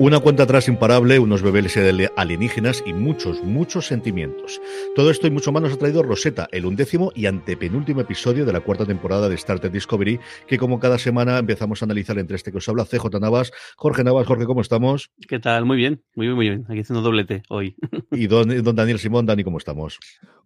Una 0.00 0.18
cuenta 0.18 0.44
atrás 0.44 0.66
imparable, 0.66 1.18
unos 1.18 1.42
bebés 1.42 1.78
alienígenas 2.16 2.82
y 2.86 2.94
muchos, 2.94 3.44
muchos 3.44 3.86
sentimientos. 3.86 4.58
Todo 4.96 5.10
esto 5.10 5.26
y 5.26 5.30
mucho 5.30 5.52
más 5.52 5.62
nos 5.62 5.74
ha 5.74 5.76
traído 5.76 6.02
Rosetta, 6.02 6.48
el 6.52 6.64
undécimo 6.64 7.12
y 7.14 7.26
antepenúltimo 7.26 8.00
episodio 8.00 8.46
de 8.46 8.52
la 8.54 8.60
cuarta 8.60 8.86
temporada 8.86 9.28
de 9.28 9.34
Star 9.34 9.60
Trek 9.60 9.74
Discovery, 9.74 10.18
que 10.46 10.56
como 10.56 10.80
cada 10.80 10.96
semana 10.96 11.36
empezamos 11.36 11.82
a 11.82 11.84
analizar 11.84 12.18
entre 12.18 12.36
este 12.36 12.50
que 12.50 12.56
os 12.56 12.68
habla 12.70 12.86
CJ 12.86 13.20
Navas, 13.20 13.52
Jorge 13.76 14.02
Navas. 14.02 14.26
Jorge, 14.26 14.46
¿cómo 14.46 14.62
estamos? 14.62 15.10
¿Qué 15.28 15.38
tal? 15.38 15.66
Muy 15.66 15.76
bien, 15.76 16.02
muy 16.16 16.28
bien, 16.28 16.36
muy 16.36 16.48
bien. 16.48 16.64
Aquí 16.70 16.80
haciendo 16.80 17.02
doblete 17.02 17.42
hoy. 17.50 17.76
Y 18.10 18.26
don, 18.26 18.48
don 18.64 18.74
Daniel 18.74 18.98
Simón, 18.98 19.26
Dani, 19.26 19.44
¿cómo 19.44 19.58
estamos? 19.58 19.98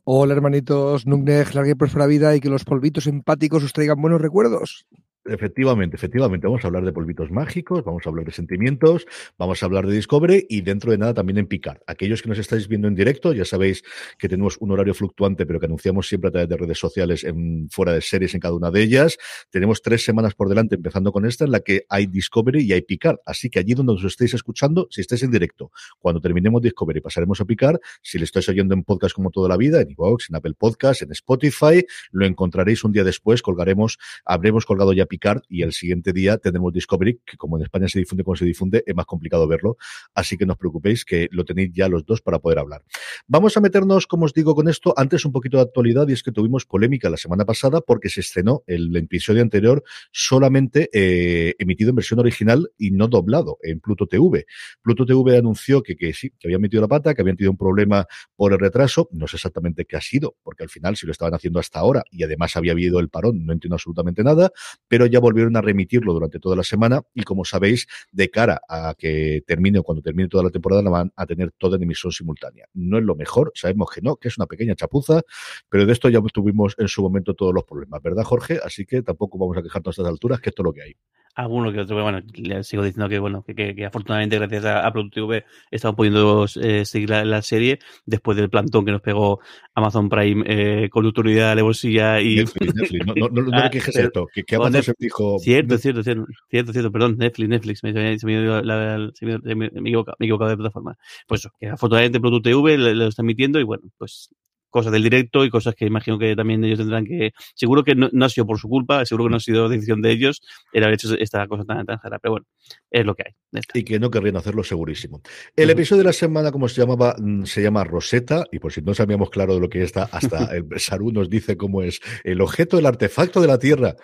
Hola 0.02 0.34
hermanitos, 0.34 1.06
Nugnej, 1.06 1.55
larga 1.55 1.70
y 1.70 1.74
próspera 1.74 2.06
vida 2.06 2.34
y 2.34 2.41
que 2.41 2.50
los 2.50 2.64
polvitos 2.64 3.06
empáticos 3.06 3.62
os 3.62 3.72
traigan 3.72 4.02
buenos 4.02 4.20
recuerdos. 4.20 4.84
Efectivamente, 5.27 5.97
efectivamente. 5.97 6.47
Vamos 6.47 6.64
a 6.64 6.67
hablar 6.67 6.84
de 6.84 6.92
polvitos 6.92 7.30
mágicos, 7.30 7.83
vamos 7.83 8.05
a 8.05 8.11
hablar 8.11 8.27
de 8.27 8.33
sentimientos, 8.33 9.06
vamos 9.39 9.62
a 9.62 9.67
hablar 9.67 9.86
de 9.86 9.95
Discovery 9.95 10.46
y 10.51 10.61
dentro 10.61 10.90
de 10.90 10.98
nada 10.98 11.14
también 11.14 11.39
en 11.39 11.46
Picard. 11.46 11.79
Aquellos 11.86 12.20
que 12.20 12.29
nos 12.29 12.39
estáis 12.39 12.68
viendo 12.68 12.89
en 12.89 12.95
directo, 12.95 13.33
ya 13.33 13.46
sabéis 13.46 13.85
que 14.18 14.29
tenemos 14.29 14.58
un 14.61 14.73
horario 14.73 14.92
fluctuante, 14.92 15.46
pero 15.46 15.58
que 15.61 15.64
anunciamos 15.64 16.08
siempre 16.08 16.29
a 16.29 16.30
través 16.30 16.51
de 16.51 16.57
redes 16.58 16.79
sociales 16.79 17.24
en 17.24 17.70
fuera 17.70 17.95
de 17.95 18.02
series 18.02 18.35
en 18.35 18.40
cada 18.40 18.55
una 18.55 18.70
de 18.70 18.83
ellas. 18.83 19.17
Tenemos 19.48 19.80
tres 19.80 20.05
semanas 20.05 20.35
por 20.35 20.51
delante, 20.51 20.74
empezando 20.74 21.11
con 21.11 21.24
esta, 21.24 21.46
en 21.46 21.52
la 21.52 21.61
que 21.61 21.86
hay 21.89 22.05
Discovery 22.05 22.62
y 22.62 22.74
hay 22.74 22.83
Picard. 22.83 23.17
Así 23.24 23.48
que 23.48 23.61
allí 23.61 23.73
donde 23.73 23.95
os 23.95 24.05
estéis 24.05 24.35
escuchando, 24.35 24.89
si 24.91 25.01
estáis 25.01 25.23
en 25.23 25.30
directo, 25.30 25.70
cuando 26.01 26.20
terminemos 26.20 26.61
Discovery 26.61 27.01
pasaremos 27.01 27.41
a 27.41 27.46
Picard. 27.46 27.79
Si 28.02 28.18
lo 28.18 28.24
estáis 28.24 28.46
oyendo 28.51 28.74
en 28.74 28.85
podcast 28.85 29.14
como 29.14 29.30
toda 29.30 29.48
la 29.48 29.56
vida, 29.56 29.80
en 29.80 29.91
iVoox, 29.91 30.29
en 30.29 30.36
Apple 30.36 30.52
Podcast, 30.58 31.01
en 31.01 31.12
Spotify, 31.12 31.83
lo 32.12 32.27
encontraréis 32.27 32.85
un 32.85 32.92
día 32.92 33.05
después, 33.05 33.41
colgaremos, 33.41 33.96
habremos 34.27 34.67
colgado 34.67 34.92
ya 34.92 35.06
y 35.48 35.63
el 35.63 35.73
siguiente 35.73 36.13
día 36.13 36.39
tendremos 36.39 36.73
Discovery, 36.73 37.20
que 37.25 37.36
como 37.36 37.57
en 37.57 37.64
España 37.64 37.89
se 37.89 37.98
difunde 37.98 38.25
como 38.25 38.36
se 38.36 38.45
difunde, 38.45 38.83
es 38.86 38.95
más 38.95 39.07
complicado 39.07 39.47
verlo. 39.47 39.77
Así 40.14 40.36
que 40.36 40.47
no 40.47 40.52
os 40.55 40.58
preocupéis 40.58 41.05
que 41.05 41.29
lo 41.30 41.45
tenéis 41.45 41.73
ya 41.73 41.89
los 41.89 42.05
dos 42.05 42.20
para 42.20 42.39
poder 42.39 42.58
hablar. 42.58 42.83
Vamos 43.27 43.57
a 43.57 43.61
meternos, 43.61 44.07
como 44.07 44.24
os 44.24 44.35
digo, 44.35 44.55
con 44.55 44.69
esto. 44.69 44.95
Antes 44.97 45.24
un 45.24 45.33
poquito 45.33 45.58
de 45.58 45.64
actualidad 45.64 46.08
y 46.08 46.13
es 46.13 46.23
que 46.23 46.33
tuvimos 46.33 46.64
polémica 46.64 47.11
la 47.11 47.17
semana 47.17 47.45
pasada 47.45 47.80
porque 47.80 48.08
se 48.08 48.20
estrenó 48.20 48.63
el 48.67 48.95
episodio 48.97 49.42
anterior 49.42 49.83
solamente 50.13 50.89
eh, 50.92 51.55
emitido 51.58 51.91
en 51.91 51.97
versión 51.97 52.20
original 52.20 52.70
y 52.79 52.91
no 52.91 53.08
doblado 53.08 53.58
en 53.63 53.80
Pluto 53.80 54.07
TV. 54.07 54.47
Pluto 54.83 55.07
TV 55.07 55.39
anunció 55.39 55.83
que, 55.83 55.97
que 55.97 56.13
sí, 56.13 56.30
que 56.39 56.48
habían 56.48 56.61
metido 56.61 56.80
la 56.80 56.89
pata, 56.89 57.14
que 57.14 57.23
habían 57.23 57.36
tenido 57.36 57.53
un 57.53 57.58
problema 57.58 58.07
por 58.36 58.53
el 58.53 58.58
retraso. 58.58 59.08
No 59.13 59.27
sé 59.27 59.36
exactamente 59.36 59.85
qué 59.85 59.97
ha 59.97 60.01
sido, 60.01 60.36
porque 60.42 60.63
al 60.63 60.69
final 60.69 60.97
si 60.97 61.07
lo 61.07 61.13
estaban 61.13 61.35
haciendo 61.35 61.61
hasta 61.61 61.79
ahora 61.79 62.05
y 62.11 62.23
además 62.23 62.57
había 62.57 62.73
habido 62.73 63.01
el 63.01 63.08
parón, 63.08 63.45
no 63.45 63.53
entiendo 63.53 63.74
absolutamente 63.74 64.23
nada, 64.23 64.51
pero 64.89 65.04
ya 65.07 65.20
volvieron 65.20 65.57
a 65.57 65.61
remitirlo 65.61 66.13
durante 66.13 66.39
toda 66.39 66.57
la 66.57 66.63
semana 66.63 67.03
y 67.15 67.23
como 67.23 67.45
sabéis, 67.45 67.87
de 68.13 68.31
cara 68.31 68.61
a 68.69 68.95
que 68.97 69.42
termine 69.47 69.79
o 69.79 69.83
cuando 69.83 70.03
termine 70.03 70.29
toda 70.29 70.45
la 70.45 70.51
temporada 70.51 70.83
la 70.83 70.91
van 70.91 71.13
a 71.17 71.27
tener 71.27 71.53
toda 71.59 71.77
en 71.77 71.83
emisión 71.83 72.13
simultánea. 72.13 72.67
No 72.75 72.98
es 72.98 73.05
lo 73.05 73.15
mejor, 73.15 73.53
sabemos 73.55 73.91
que 73.92 74.01
no, 74.01 74.17
que 74.17 74.29
es 74.29 74.39
una 74.39 74.47
pequeña 74.47 74.75
chapuza, 74.75 75.23
pero 75.69 75.87
de 75.87 75.92
esto 75.92 76.09
ya 76.09 76.20
tuvimos 76.33 76.75
en 76.79 76.89
su 76.89 77.03
momento 77.03 77.35
todos 77.35 77.55
los 77.55 77.65
problemas, 77.65 78.03
¿verdad, 78.03 78.25
Jorge? 78.25 78.61
Así 78.65 78.87
que 78.87 79.03
tampoco 79.03 79.39
vamos 79.39 79.57
a 79.57 79.63
quejarnos 79.63 79.98
a 79.98 80.03
estas 80.03 80.11
alturas, 80.11 80.41
que 80.41 80.51
esto 80.51 80.63
es 80.63 80.65
lo 80.65 80.73
que 80.73 80.83
hay 80.83 80.97
alguno 81.34 81.72
que 81.72 81.80
otro. 81.80 82.00
Bueno, 82.02 82.20
le 82.34 82.64
sigo 82.64 82.83
diciendo 82.83 83.08
que 83.08 83.18
bueno, 83.18 83.42
que, 83.42 83.55
que, 83.55 83.74
que 83.74 83.84
afortunadamente 83.84 84.39
gracias 84.39 84.64
a, 84.64 84.86
a 84.86 84.92
Pluto 84.92 85.11
TV 85.11 85.45
estamos 85.70 85.96
pudiendo 85.96 86.46
eh, 86.61 86.84
seguir 86.84 87.11
la, 87.11 87.24
la, 87.24 87.42
serie 87.42 87.78
después 88.06 88.36
del 88.36 88.50
plantón 88.50 88.84
que 88.84 88.92
nos 88.92 89.00
pegó 89.00 89.40
Amazon 89.74 90.08
Prime 90.08 90.44
eh, 90.46 90.89
con 90.90 91.05
autoridad 91.05 91.56
de 91.56 91.62
bolsilla 91.62 92.20
y 92.20 92.36
Netflix, 92.36 92.74
Netflix. 92.74 93.06
No, 93.06 93.14
no, 93.14 93.28
no, 93.28 93.42
no 93.50 93.58
le 93.64 93.70
quejes 93.70 93.96
esto, 93.96 94.27
que, 94.33 94.44
que 94.44 94.56
Amazon 94.56 94.83
se 94.83 94.94
dijo 94.98 95.39
cierto, 95.39 95.78
cierto, 95.78 96.02
cierto, 96.02 96.27
cierto, 96.48 96.73
cierto, 96.73 96.92
perdón, 96.92 97.17
Netflix, 97.18 97.48
Netflix, 97.48 97.83
me, 97.83 97.92
me, 97.92 98.17
me, 98.23 99.70
me, 99.70 99.90
he 99.90 100.20
equivocado, 100.20 100.50
de 100.50 100.56
plataforma. 100.56 100.96
Pues 101.27 101.40
eso, 101.40 101.50
que 101.58 101.68
afortunadamente 101.68 102.20
Pluto 102.20 102.40
TV 102.40 102.78
lo, 102.78 102.94
lo 102.94 103.06
está 103.08 103.23
emitiendo 103.23 103.58
y 103.58 103.64
bueno, 103.64 103.83
pues 103.98 104.30
cosas 104.74 104.92
del 104.92 105.05
directo 105.05 105.45
y 105.45 105.51
cosas 105.51 105.77
que 105.77 105.86
imagino 105.86 106.18
que 106.18 106.35
también 106.35 106.64
ellos 106.64 106.79
tendrán 106.79 107.07
que. 107.07 107.33
Seguro 107.55 107.85
que 107.85 107.95
no, 107.95 108.08
no 108.12 108.24
ha 108.24 108.29
sido 108.29 108.45
por 108.45 108.58
su 108.58 108.68
culpa, 108.68 109.07
seguro 109.07 109.27
que 109.27 109.30
no 109.30 109.36
ha 109.36 109.40
sido 109.40 109.68
decisión 109.68 110.02
de 110.02 110.11
ellos 110.11 110.42
el 110.73 110.83
haber 110.83 110.95
hecho 110.95 111.14
esta 111.17 111.46
cosa 111.46 111.64
tan 111.64 111.79
extranjera, 111.79 112.18
pero 112.18 112.33
bueno, 112.33 112.46
es 112.90 113.07
lo 113.07 113.14
que 113.14 113.23
hay. 113.27 113.61
Y 113.73 113.85
que 113.85 114.01
no 114.01 114.11
querrían 114.11 114.36
hacerlo 114.36 114.64
segurísimo. 114.64 115.23
El 115.55 115.70
episodio 115.70 115.98
de 115.98 116.07
la 116.07 116.12
semana, 116.12 116.51
como 116.51 116.68
se 116.68 116.80
llamaba, 116.80 117.14
se 117.45 117.62
llama 117.62 117.85
Rosetta, 117.85 118.46
y 118.51 118.58
por 118.58 118.73
si 118.73 118.83
no 118.83 118.95
sabíamos 118.95 119.30
claro 119.30 119.55
de 119.55 119.61
lo 119.61 119.68
que 119.68 119.85
está, 119.85 120.08
hasta 120.11 120.39
el 120.57 120.67
Saru 120.80 121.12
nos 121.12 121.30
dice 121.30 121.56
cómo 121.56 121.83
es 121.83 122.01
el 122.24 122.41
objeto, 122.41 122.77
el 122.77 122.86
artefacto 122.86 123.41
de 123.41 123.46
la 123.46 123.61
Tierra 123.61 123.95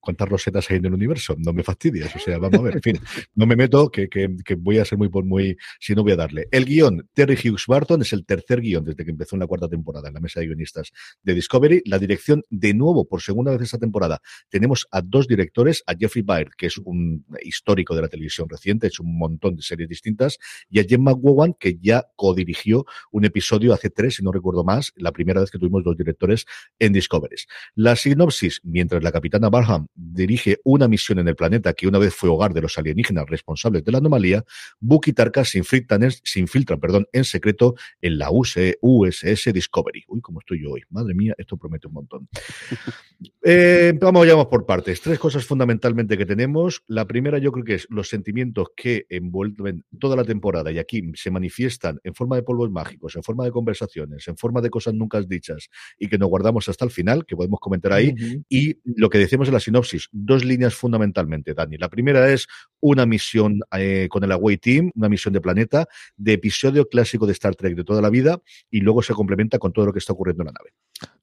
cuántas 0.00 0.28
rosetas 0.28 0.70
hay 0.70 0.78
en 0.78 0.86
el 0.86 0.94
universo, 0.94 1.34
no 1.38 1.52
me 1.52 1.62
fastidies, 1.62 2.14
o 2.14 2.18
sea, 2.18 2.38
vamos 2.38 2.60
a 2.60 2.62
ver, 2.62 2.74
en 2.76 2.82
fin, 2.82 2.98
no 3.34 3.46
me 3.46 3.56
meto, 3.56 3.90
que, 3.90 4.08
que, 4.08 4.34
que, 4.44 4.54
voy 4.54 4.78
a 4.78 4.84
ser 4.84 4.98
muy, 4.98 5.08
muy, 5.08 5.56
si 5.80 5.94
no 5.94 6.02
voy 6.02 6.12
a 6.12 6.16
darle. 6.16 6.48
El 6.50 6.64
guion, 6.64 7.08
Terry 7.12 7.34
Hughes 7.34 7.66
Barton, 7.66 8.02
es 8.02 8.12
el 8.12 8.24
tercer 8.24 8.60
guion 8.60 8.84
desde 8.84 9.04
que 9.04 9.10
empezó 9.10 9.36
en 9.36 9.40
la 9.40 9.46
cuarta 9.46 9.68
temporada 9.68 10.08
en 10.08 10.14
la 10.14 10.20
mesa 10.20 10.40
de 10.40 10.46
guionistas 10.46 10.90
de 11.22 11.34
Discovery. 11.34 11.82
La 11.86 11.98
dirección, 11.98 12.42
de 12.50 12.74
nuevo, 12.74 13.06
por 13.06 13.20
segunda 13.20 13.52
vez 13.52 13.62
esta 13.62 13.78
temporada, 13.78 14.20
tenemos 14.48 14.86
a 14.90 15.02
dos 15.02 15.28
directores, 15.28 15.82
a 15.86 15.94
Jeffrey 15.98 16.22
Baird, 16.22 16.52
que 16.56 16.66
es 16.66 16.78
un 16.78 17.24
histórico 17.42 17.94
de 17.94 18.02
la 18.02 18.08
televisión 18.08 18.48
reciente, 18.48 18.86
ha 18.86 18.88
hecho 18.88 19.02
un 19.02 19.18
montón 19.18 19.56
de 19.56 19.62
series 19.62 19.88
distintas, 19.88 20.38
y 20.68 20.80
a 20.80 20.84
Jen 20.84 21.02
McGowan, 21.02 21.54
que 21.54 21.78
ya 21.80 22.06
codirigió 22.16 22.84
un 23.10 23.24
episodio 23.24 23.72
hace 23.72 23.90
tres, 23.90 24.16
si 24.16 24.22
no 24.22 24.32
recuerdo 24.32 24.64
más, 24.64 24.92
la 24.96 25.12
primera 25.12 25.40
vez 25.40 25.50
que 25.50 25.58
tuvimos 25.58 25.84
dos 25.84 25.96
directores 25.96 26.46
en 26.78 26.92
Discovery. 26.92 27.34
La 27.74 27.96
sinopsis, 27.96 28.60
mientras 28.62 29.02
la 29.02 29.10
capitana 29.10 29.48
Barham 29.48 29.73
Dirige 29.94 30.58
una 30.64 30.88
misión 30.88 31.18
en 31.18 31.28
el 31.28 31.36
planeta 31.36 31.72
que 31.72 31.86
una 31.86 31.98
vez 31.98 32.14
fue 32.14 32.28
hogar 32.28 32.52
de 32.52 32.60
los 32.60 32.76
alienígenas 32.78 33.26
responsables 33.28 33.84
de 33.84 33.92
la 33.92 33.98
anomalía, 33.98 34.44
Book 34.80 35.04
y 35.06 35.12
Tarka 35.12 35.44
se 35.44 35.58
infiltran, 35.58 36.02
en, 36.02 36.10
se 36.10 36.40
infiltran 36.40 36.80
perdón, 36.80 37.06
en 37.12 37.24
secreto 37.24 37.74
en 38.00 38.18
la 38.18 38.28
USS 38.30 39.52
Discovery. 39.52 40.04
Uy, 40.08 40.20
cómo 40.20 40.40
estoy 40.40 40.62
yo 40.62 40.72
hoy. 40.72 40.82
Madre 40.90 41.14
mía, 41.14 41.34
esto 41.38 41.56
promete 41.56 41.86
un 41.88 41.94
montón. 41.94 42.28
Eh, 43.46 43.92
vamos, 44.00 44.26
vamos 44.26 44.46
por 44.46 44.66
partes. 44.66 45.00
Tres 45.00 45.18
cosas 45.18 45.44
fundamentalmente 45.44 46.16
que 46.18 46.26
tenemos. 46.26 46.82
La 46.86 47.06
primera 47.06 47.38
yo 47.38 47.52
creo 47.52 47.64
que 47.64 47.74
es 47.74 47.86
los 47.90 48.08
sentimientos 48.08 48.68
que 48.76 49.06
envuelven 49.08 49.84
toda 49.98 50.16
la 50.16 50.24
temporada 50.24 50.72
y 50.72 50.78
aquí 50.78 51.02
se 51.14 51.30
manifiestan 51.30 52.00
en 52.04 52.14
forma 52.14 52.36
de 52.36 52.42
polvos 52.42 52.70
mágicos, 52.70 53.16
en 53.16 53.22
forma 53.22 53.44
de 53.44 53.50
conversaciones, 53.50 54.26
en 54.28 54.36
forma 54.36 54.60
de 54.60 54.70
cosas 54.70 54.94
nunca 54.94 55.20
dichas 55.28 55.68
y 55.98 56.08
que 56.08 56.18
nos 56.18 56.28
guardamos 56.28 56.68
hasta 56.68 56.84
el 56.84 56.90
final, 56.90 57.24
que 57.26 57.36
podemos 57.36 57.60
comentar 57.60 57.92
ahí. 57.92 58.08
Uh 58.08 58.12
-huh. 58.12 58.44
Y 58.48 58.78
lo 58.84 59.08
que 59.08 59.18
decimos 59.18 59.48
en 59.48 59.54
la 59.54 59.60
sinopsis, 59.64 60.08
dos 60.12 60.44
líneas 60.44 60.74
fundamentalmente, 60.74 61.54
Dani. 61.54 61.76
La 61.76 61.88
primera 61.88 62.30
es 62.30 62.46
una 62.80 63.06
misión 63.06 63.60
eh, 63.76 64.08
con 64.10 64.22
el 64.24 64.32
Away 64.32 64.58
Team, 64.58 64.90
una 64.94 65.08
misión 65.08 65.34
de 65.34 65.40
planeta, 65.40 65.86
de 66.16 66.34
episodio 66.34 66.88
clásico 66.88 67.26
de 67.26 67.32
Star 67.32 67.54
Trek 67.54 67.74
de 67.74 67.84
toda 67.84 68.02
la 68.02 68.10
vida, 68.10 68.38
y 68.70 68.80
luego 68.80 69.02
se 69.02 69.14
complementa 69.14 69.58
con 69.58 69.72
todo 69.72 69.86
lo 69.86 69.92
que 69.92 69.98
está 69.98 70.12
ocurriendo 70.12 70.42
en 70.42 70.46
la 70.46 70.52
nave. 70.52 70.74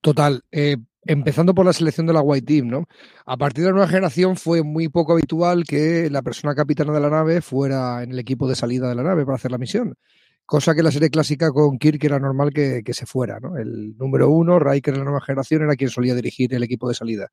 Total. 0.01 0.41
Eh, 0.51 0.77
empezando 1.05 1.53
por 1.53 1.65
la 1.65 1.73
selección 1.73 2.05
de 2.05 2.13
la 2.13 2.21
White 2.21 2.45
Team, 2.45 2.67
¿no? 2.67 2.85
A 3.25 3.37
partir 3.37 3.63
de 3.63 3.69
la 3.69 3.75
nueva 3.75 3.87
generación 3.87 4.35
fue 4.35 4.63
muy 4.63 4.89
poco 4.89 5.13
habitual 5.13 5.63
que 5.63 6.09
la 6.09 6.21
persona 6.21 6.53
capitana 6.55 6.93
de 6.93 6.99
la 6.99 7.09
nave 7.09 7.41
fuera 7.41 8.03
en 8.03 8.11
el 8.11 8.19
equipo 8.19 8.47
de 8.47 8.55
salida 8.55 8.89
de 8.89 8.95
la 8.95 9.03
nave 9.03 9.25
para 9.25 9.35
hacer 9.35 9.51
la 9.51 9.57
misión. 9.57 9.95
Cosa 10.45 10.75
que 10.75 10.83
la 10.83 10.91
serie 10.91 11.09
clásica 11.09 11.51
con 11.51 11.77
Kirk 11.77 12.03
era 12.03 12.19
normal 12.19 12.51
que, 12.53 12.81
que 12.83 12.93
se 12.93 13.05
fuera, 13.05 13.39
¿no? 13.39 13.57
El 13.57 13.95
número 13.97 14.29
uno, 14.29 14.59
Riker 14.59 14.93
en 14.93 14.99
la 14.99 15.05
nueva 15.05 15.21
generación, 15.21 15.63
era 15.63 15.75
quien 15.75 15.89
solía 15.89 16.13
dirigir 16.13 16.53
el 16.53 16.63
equipo 16.63 16.89
de 16.89 16.95
salida. 16.95 17.29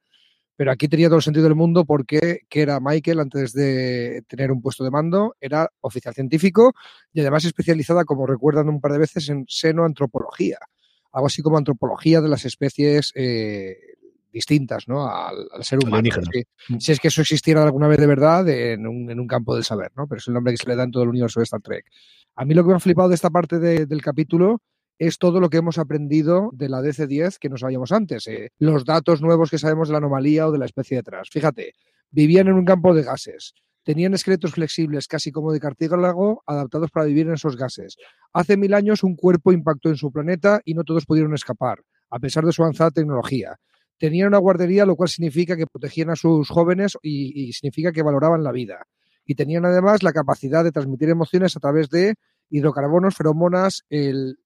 Pero 0.58 0.72
aquí 0.72 0.88
tenía 0.88 1.06
todo 1.06 1.18
el 1.18 1.22
sentido 1.22 1.44
del 1.44 1.54
mundo 1.54 1.84
porque 1.84 2.40
que 2.48 2.62
era 2.62 2.80
Michael, 2.80 3.20
antes 3.20 3.52
de 3.52 4.24
tener 4.26 4.50
un 4.50 4.60
puesto 4.60 4.82
de 4.82 4.90
mando, 4.90 5.36
era 5.40 5.70
oficial 5.80 6.14
científico 6.14 6.74
y 7.12 7.20
además 7.20 7.44
especializada, 7.44 8.04
como 8.04 8.26
recuerdan 8.26 8.68
un 8.68 8.80
par 8.80 8.90
de 8.90 8.98
veces, 8.98 9.28
en 9.28 9.44
xenoantropología 9.46 10.58
algo 11.12 11.26
así 11.26 11.42
como 11.42 11.58
antropología 11.58 12.20
de 12.20 12.28
las 12.28 12.44
especies 12.44 13.12
eh, 13.14 13.76
distintas 14.32 14.88
¿no? 14.88 15.08
al, 15.08 15.48
al, 15.52 15.64
ser 15.64 15.78
humano. 15.82 16.10
Si, 16.32 16.78
si, 16.78 16.92
es 16.92 17.00
que 17.00 17.08
eso 17.08 17.22
existiera 17.22 17.62
alguna 17.62 17.88
vez 17.88 17.98
de 17.98 18.06
verdad 18.06 18.48
en 18.48 18.86
un, 18.86 19.10
en 19.10 19.18
un, 19.18 19.26
campo 19.26 19.54
del 19.54 19.64
saber, 19.64 19.90
¿no? 19.96 20.06
pero 20.06 20.18
es 20.18 20.28
el 20.28 20.34
nombre 20.34 20.52
que 20.52 20.58
se 20.58 20.68
le 20.68 20.76
da 20.76 20.84
en 20.84 20.90
todo 20.90 21.02
el 21.04 21.08
universo 21.08 21.40
de 21.40 21.44
Star 21.44 21.60
Trek. 21.60 21.86
A 22.36 22.44
mí 22.44 22.54
lo 22.54 22.62
que 22.62 22.70
me 22.70 22.76
ha 22.76 22.80
flipado 22.80 23.08
de 23.08 23.14
esta 23.14 23.30
parte 23.30 23.58
de, 23.58 23.86
del 23.86 24.02
capítulo 24.02 24.62
es 24.98 25.18
todo 25.18 25.40
lo 25.40 25.48
que 25.48 25.58
hemos 25.58 25.78
aprendido 25.78 26.50
de 26.52 26.68
la 26.68 26.82
DC-10 26.82 27.38
que 27.38 27.48
no 27.48 27.56
sabíamos 27.56 27.92
antes. 27.92 28.26
Eh, 28.26 28.50
los 28.58 28.84
datos 28.84 29.22
nuevos 29.22 29.50
que 29.50 29.58
sabemos 29.58 29.88
de 29.88 29.92
la 29.92 29.98
anomalía 29.98 30.48
o 30.48 30.52
de 30.52 30.58
la 30.58 30.64
especie 30.64 30.96
detrás. 30.96 31.28
Fíjate, 31.30 31.74
vivían 32.10 32.48
en 32.48 32.54
un 32.54 32.64
campo 32.64 32.94
de 32.94 33.04
gases. 33.04 33.54
Tenían 33.84 34.12
esqueletos 34.12 34.52
flexibles, 34.52 35.06
casi 35.06 35.30
como 35.30 35.52
de 35.52 35.60
cartílago, 35.60 36.42
adaptados 36.46 36.90
para 36.90 37.06
vivir 37.06 37.28
en 37.28 37.34
esos 37.34 37.56
gases. 37.56 37.96
Hace 38.32 38.56
mil 38.56 38.74
años 38.74 39.02
un 39.02 39.16
cuerpo 39.16 39.52
impactó 39.52 39.88
en 39.88 39.96
su 39.96 40.10
planeta 40.10 40.60
y 40.64 40.74
no 40.74 40.84
todos 40.84 41.06
pudieron 41.06 41.32
escapar, 41.32 41.78
a 42.10 42.18
pesar 42.18 42.44
de 42.44 42.52
su 42.52 42.62
avanzada 42.62 42.90
tecnología. 42.90 43.56
Tenían 43.98 44.28
una 44.28 44.38
guardería, 44.38 44.84
lo 44.84 44.96
cual 44.96 45.08
significa 45.08 45.56
que 45.56 45.66
protegían 45.66 46.10
a 46.10 46.16
sus 46.16 46.48
jóvenes 46.50 46.98
y, 47.02 47.48
y 47.48 47.52
significa 47.52 47.92
que 47.92 48.02
valoraban 48.02 48.44
la 48.44 48.52
vida. 48.52 48.84
Y 49.24 49.36
tenían 49.36 49.64
además 49.64 50.02
la 50.02 50.12
capacidad 50.12 50.64
de 50.64 50.72
transmitir 50.72 51.08
emociones 51.08 51.56
a 51.56 51.60
través 51.60 51.88
de 51.88 52.14
hidrocarbonos, 52.50 53.14
feromonas, 53.14 53.84
el, 53.90 54.38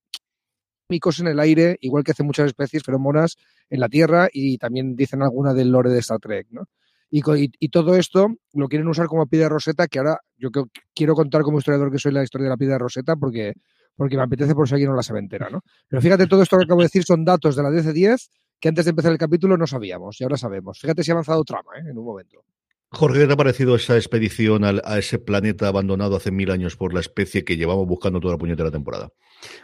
en 1.21 1.27
el 1.27 1.41
aire, 1.41 1.77
igual 1.81 2.05
que 2.05 2.13
hacen 2.13 2.27
muchas 2.27 2.47
especies, 2.47 2.83
feromonas 2.83 3.37
en 3.71 3.81
la 3.81 3.89
Tierra 3.89 4.29
y 4.33 4.59
también 4.59 4.97
dicen 4.97 5.23
alguna 5.23 5.55
del 5.55 5.71
lore 5.71 5.91
de 5.91 5.99
Star 5.99 6.19
Trek, 6.19 6.49
¿no? 6.51 6.65
Y, 7.15 7.69
todo 7.69 7.95
esto 7.95 8.29
lo 8.55 8.69
quieren 8.69 8.89
usar 8.89 9.07
como 9.07 9.27
piedra 9.27 9.51
roseta, 9.51 9.87
que 9.87 9.99
ahora 9.99 10.21
yo 10.39 10.49
quiero 10.95 11.15
contar 11.15 11.43
como 11.43 11.59
historiador 11.59 11.93
que 11.93 11.99
soy 11.99 12.11
la 12.11 12.23
historia 12.23 12.47
de 12.47 12.51
la 12.51 12.57
piedra 12.57 12.79
roseta 12.79 13.17
porque, 13.17 13.53
porque 13.95 14.17
me 14.17 14.23
apetece 14.23 14.55
por 14.55 14.67
si 14.67 14.75
alguien 14.75 14.89
no 14.89 14.97
la 14.97 15.03
sabe 15.03 15.21
¿no? 15.21 15.61
Pero 15.89 16.01
fíjate, 16.01 16.27
todo 16.27 16.43
esto 16.43 16.57
que 16.57 16.65
acabo 16.65 16.81
de 16.81 16.87
decir 16.87 17.05
son 17.05 17.23
datos 17.23 17.55
de 17.55 17.63
la 17.63 17.69
DC-10 17.69 18.31
que 18.59 18.69
antes 18.69 18.87
de 18.87 18.91
empezar 18.91 19.13
el 19.13 19.19
capítulo 19.19 19.59
no 19.59 19.67
sabíamos 19.67 20.19
y 20.21 20.25
ahora 20.25 20.39
sabemos. 20.39 20.79
Fíjate 20.81 21.05
si 21.05 21.11
ha 21.11 21.15
avanzado 21.15 21.45
trama 21.45 21.73
¿eh? 21.77 21.91
en 21.91 21.99
un 21.99 22.05
momento. 22.05 22.45
Jorge, 22.95 23.21
¿qué 23.21 23.27
te 23.27 23.33
ha 23.33 23.37
parecido 23.37 23.75
esa 23.75 23.97
expedición 23.97 24.65
a, 24.65 24.99
ese 24.99 25.19
planeta 25.19 25.67
abandonado 25.67 26.17
hace 26.17 26.31
mil 26.31 26.51
años 26.51 26.77
por 26.77 26.93
la 26.93 27.01
especie 27.01 27.43
que 27.43 27.57
llevamos 27.57 27.87
buscando 27.87 28.21
toda 28.21 28.35
la 28.35 28.39
puñetera 28.39 28.71
temporada? 28.71 29.11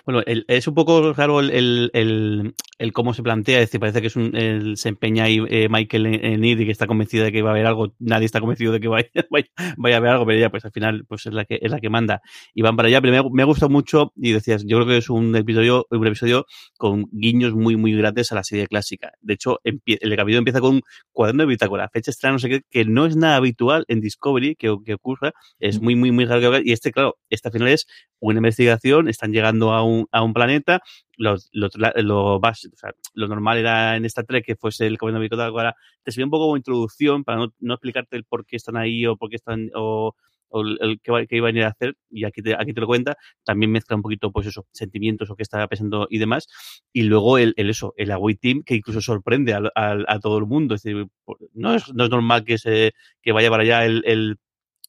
Bueno, 0.06 0.22
es 0.26 0.66
un 0.66 0.74
poco 0.74 1.12
raro 1.12 1.40
el, 1.40 1.90
el, 1.92 2.54
el, 2.78 2.86
el, 2.86 2.92
cómo 2.92 3.14
se 3.14 3.22
plantea, 3.22 3.60
es 3.60 3.68
decir, 3.68 3.80
parece 3.80 4.00
que 4.00 4.06
es 4.06 4.16
un, 4.16 4.76
se 4.76 4.88
empeña 4.88 5.24
ahí 5.24 5.42
eh, 5.48 5.68
Michael 5.70 6.06
en, 6.06 6.24
en, 6.24 6.44
ir 6.44 6.60
y 6.60 6.64
que 6.64 6.72
está 6.72 6.86
convencido 6.86 7.24
de 7.24 7.32
que 7.32 7.42
va 7.42 7.50
a 7.50 7.52
haber 7.52 7.66
algo, 7.66 7.94
nadie 7.98 8.26
está 8.26 8.40
convencido 8.40 8.72
de 8.72 8.80
que 8.80 8.88
vaya, 8.88 9.08
vaya, 9.30 9.48
vaya, 9.76 9.96
a 9.96 9.98
haber 9.98 10.10
algo, 10.10 10.26
pero 10.26 10.38
ella 10.38 10.50
pues 10.50 10.64
al 10.64 10.72
final 10.72 11.04
pues 11.06 11.26
es 11.26 11.32
la 11.32 11.44
que 11.44 11.58
es 11.60 11.70
la 11.70 11.80
que 11.80 11.90
manda 11.90 12.22
y 12.54 12.62
van 12.62 12.76
para 12.76 12.88
allá, 12.88 13.00
pero 13.00 13.24
me, 13.24 13.30
me 13.32 13.42
ha 13.42 13.46
gustado 13.46 13.70
mucho 13.70 14.12
y 14.16 14.32
decías, 14.32 14.64
yo 14.66 14.76
creo 14.78 14.88
que 14.88 14.96
es 14.98 15.10
un 15.10 15.34
episodio, 15.36 15.86
un 15.90 16.06
episodio 16.06 16.46
con 16.76 17.06
guiños 17.12 17.54
muy 17.54 17.76
muy 17.76 17.94
grandes 17.96 18.32
a 18.32 18.34
la 18.34 18.44
serie 18.44 18.66
clásica. 18.66 19.12
De 19.20 19.34
hecho, 19.34 19.60
el 19.64 20.16
capítulo 20.16 20.38
empieza 20.38 20.60
con 20.60 20.76
un 20.76 20.82
cuaderno 21.12 21.42
de 21.42 21.48
bitácora, 21.48 21.88
fecha 21.92 22.10
extraña, 22.10 22.32
no 22.32 22.38
sé 22.38 22.48
qué, 22.48 22.62
que 22.70 22.84
no 22.84 23.06
es 23.06 23.16
nada 23.16 23.36
habitual 23.36 23.84
en 23.88 24.00
Discovery 24.00 24.56
que, 24.56 24.74
que 24.84 24.94
ocurra, 24.94 25.32
es 25.58 25.80
muy 25.80 25.94
muy 25.94 26.10
muy 26.12 26.24
raro 26.24 26.58
y 26.62 26.72
este 26.72 26.92
claro, 26.92 27.18
esta 27.30 27.50
final 27.50 27.68
es 27.68 27.86
una 28.20 28.38
investigación, 28.38 29.08
están 29.08 29.32
llegando 29.32 29.72
a 29.72 29.82
un, 29.82 30.06
a 30.10 30.22
un 30.22 30.32
planeta, 30.32 30.80
lo, 31.16 31.36
lo, 31.52 31.68
lo, 31.96 32.36
o 32.36 32.54
sea, 32.54 32.92
lo, 33.14 33.28
normal 33.28 33.58
era 33.58 33.96
en 33.96 34.04
esta 34.04 34.22
Trek 34.22 34.44
que 34.44 34.56
fuese 34.56 34.86
el 34.86 34.98
comando 34.98 35.20
de 35.20 35.42
ahora 35.42 35.74
te 36.02 36.12
sirve 36.12 36.24
un 36.24 36.30
poco 36.30 36.46
como 36.46 36.56
introducción 36.56 37.24
para 37.24 37.38
no, 37.38 37.54
no, 37.58 37.74
explicarte 37.74 38.16
el 38.16 38.24
por 38.24 38.46
qué 38.46 38.56
están 38.56 38.76
ahí 38.76 39.06
o 39.06 39.16
por 39.16 39.28
qué 39.28 39.36
están 39.36 39.70
o, 39.74 40.14
o 40.48 40.60
el, 40.60 40.78
el 40.80 41.00
que, 41.00 41.26
que 41.26 41.36
iban 41.36 41.54
a 41.56 41.58
ir 41.58 41.64
a 41.64 41.68
hacer 41.68 41.96
y 42.10 42.24
aquí 42.24 42.42
te, 42.42 42.54
aquí 42.54 42.72
te 42.72 42.80
lo 42.80 42.86
cuenta 42.86 43.16
también 43.44 43.70
mezcla 43.72 43.96
un 43.96 44.02
poquito 44.02 44.30
pues 44.30 44.46
eso 44.46 44.66
sentimientos 44.72 45.30
o 45.30 45.36
qué 45.36 45.42
está 45.42 45.66
pensando 45.66 46.06
y 46.10 46.18
demás 46.18 46.46
y 46.92 47.02
luego 47.02 47.38
el, 47.38 47.54
el 47.56 47.70
eso 47.70 47.94
el 47.96 48.10
away 48.10 48.36
team 48.36 48.62
que 48.64 48.76
incluso 48.76 49.00
sorprende 49.00 49.54
a, 49.54 49.60
a, 49.74 49.96
a, 50.06 50.18
todo 50.20 50.38
el 50.38 50.46
mundo 50.46 50.74
es 50.74 50.82
decir 50.82 51.06
no 51.54 51.74
es, 51.74 51.92
no 51.94 52.04
es 52.04 52.10
normal 52.10 52.44
que 52.44 52.58
se 52.58 52.92
que 53.22 53.32
vaya 53.32 53.50
para 53.50 53.62
allá 53.62 53.84
el, 53.84 54.02
el 54.06 54.38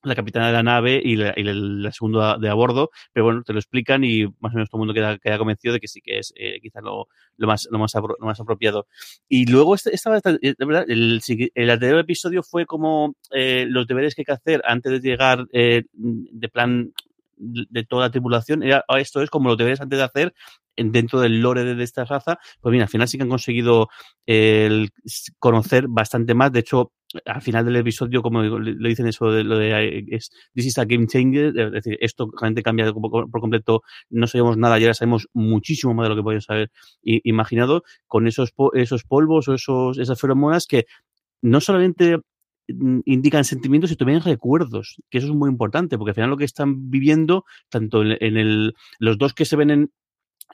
la 0.04 0.16
capitana 0.16 0.48
de 0.48 0.54
la 0.54 0.64
nave 0.64 1.02
y 1.04 1.16
la, 1.16 1.34
y 1.36 1.44
la 1.44 1.92
segunda 1.92 2.38
de 2.38 2.50
a 2.50 2.54
bordo, 2.54 2.90
pero 3.12 3.26
bueno, 3.26 3.44
te 3.44 3.54
lo 3.54 3.60
explican 3.60 4.04
y 4.04 4.26
más 4.40 4.54
o 4.54 4.56
menos 4.56 4.70
todo 4.70 4.78
el 4.78 4.88
mundo 4.88 4.94
queda, 4.94 5.18
queda 5.18 5.38
convencido 5.38 5.74
de 5.74 5.80
que 5.80 5.88
sí 5.88 6.02
que 6.02 6.20
es 6.20 6.34
eh, 6.36 6.60
quizás 6.62 6.84
lo, 6.84 7.08
lo, 7.38 7.48
más, 7.48 7.68
lo, 7.70 7.80
más 7.80 7.94
lo 7.96 8.26
más 8.26 8.40
apropiado. 8.40 8.88
Y 9.28 9.46
luego, 9.46 9.76
este, 9.76 9.94
esta, 9.94 10.12
de 10.12 10.56
verdad, 10.60 10.86
el, 10.88 11.22
el 11.54 11.70
anterior 11.70 12.00
episodio 12.00 12.44
fue 12.44 12.66
como 12.66 13.16
eh, 13.32 13.66
los 13.68 13.88
deberes 13.88 14.16
que 14.16 14.22
hay 14.22 14.26
que 14.26 14.32
hacer 14.32 14.62
antes 14.66 14.92
de 14.92 15.00
llegar 15.10 15.46
eh, 15.52 15.84
de 15.94 16.50
plan 16.50 16.94
de 17.40 17.86
toda 17.86 18.08
la 18.08 18.12
tripulación, 18.12 18.64
era, 18.64 18.84
esto 18.98 19.22
es 19.22 19.30
como 19.30 19.48
los 19.48 19.58
deberes 19.58 19.80
antes 19.80 19.98
de 19.98 20.04
hacer 20.04 20.34
dentro 20.76 21.20
del 21.20 21.42
lore 21.42 21.64
de, 21.64 21.84
esta 21.84 22.06
raza, 22.06 22.38
pues 22.62 22.72
mira, 22.72 22.86
al 22.86 22.90
final 22.90 23.08
sí 23.08 23.18
que 23.18 23.24
han 23.24 23.30
conseguido 23.30 23.90
el 24.26 24.90
conocer 25.40 25.86
bastante 25.88 26.34
más, 26.34 26.52
de 26.52 26.60
hecho, 26.60 26.92
al 27.26 27.42
final 27.42 27.66
del 27.66 27.78
episodio, 27.78 28.22
como 28.22 28.44
le 28.44 28.90
dicen 28.90 29.08
eso 29.08 29.32
de 29.32 29.44
lo 29.44 29.58
de 29.58 30.06
es, 30.10 30.32
this 30.54 30.68
is 30.68 30.78
a 30.78 30.86
game 30.86 31.08
changer, 31.08 31.58
es 31.58 31.72
decir, 31.72 31.98
esto 32.02 32.30
realmente 32.40 32.62
cambia 32.62 32.92
por 32.94 33.30
completo, 33.32 33.82
no 34.10 34.28
sabíamos 34.28 34.58
nada 34.58 34.80
y 34.80 34.84
ahora 34.84 34.94
sabemos 34.94 35.28
muchísimo 35.34 35.94
más 35.94 36.06
de 36.06 36.10
lo 36.10 36.16
que 36.16 36.24
podíamos 36.24 36.50
haber 36.50 36.72
imaginado, 37.02 37.84
con 38.06 38.28
esos, 38.28 38.54
esos 38.74 39.04
polvos 39.04 39.48
o 39.48 39.54
esos, 39.56 39.98
esas 39.98 40.20
feromonas 40.20 40.68
que 40.68 40.86
no 41.42 41.62
solamente 41.62 42.18
indican 43.06 43.44
sentimientos 43.44 43.92
y 43.92 43.96
también 43.96 44.22
recuerdos, 44.22 45.02
que 45.10 45.18
eso 45.18 45.28
es 45.28 45.34
muy 45.34 45.50
importante, 45.50 45.98
porque 45.98 46.12
al 46.12 46.16
final 46.16 46.30
lo 46.30 46.38
que 46.38 46.46
están 46.46 46.92
viviendo, 46.92 47.46
tanto 47.70 48.04
en 48.04 48.38
el, 48.38 48.76
los 49.00 49.18
dos 49.18 49.34
que 49.34 49.46
se 49.46 49.56
ven 49.56 49.72
en, 49.72 49.92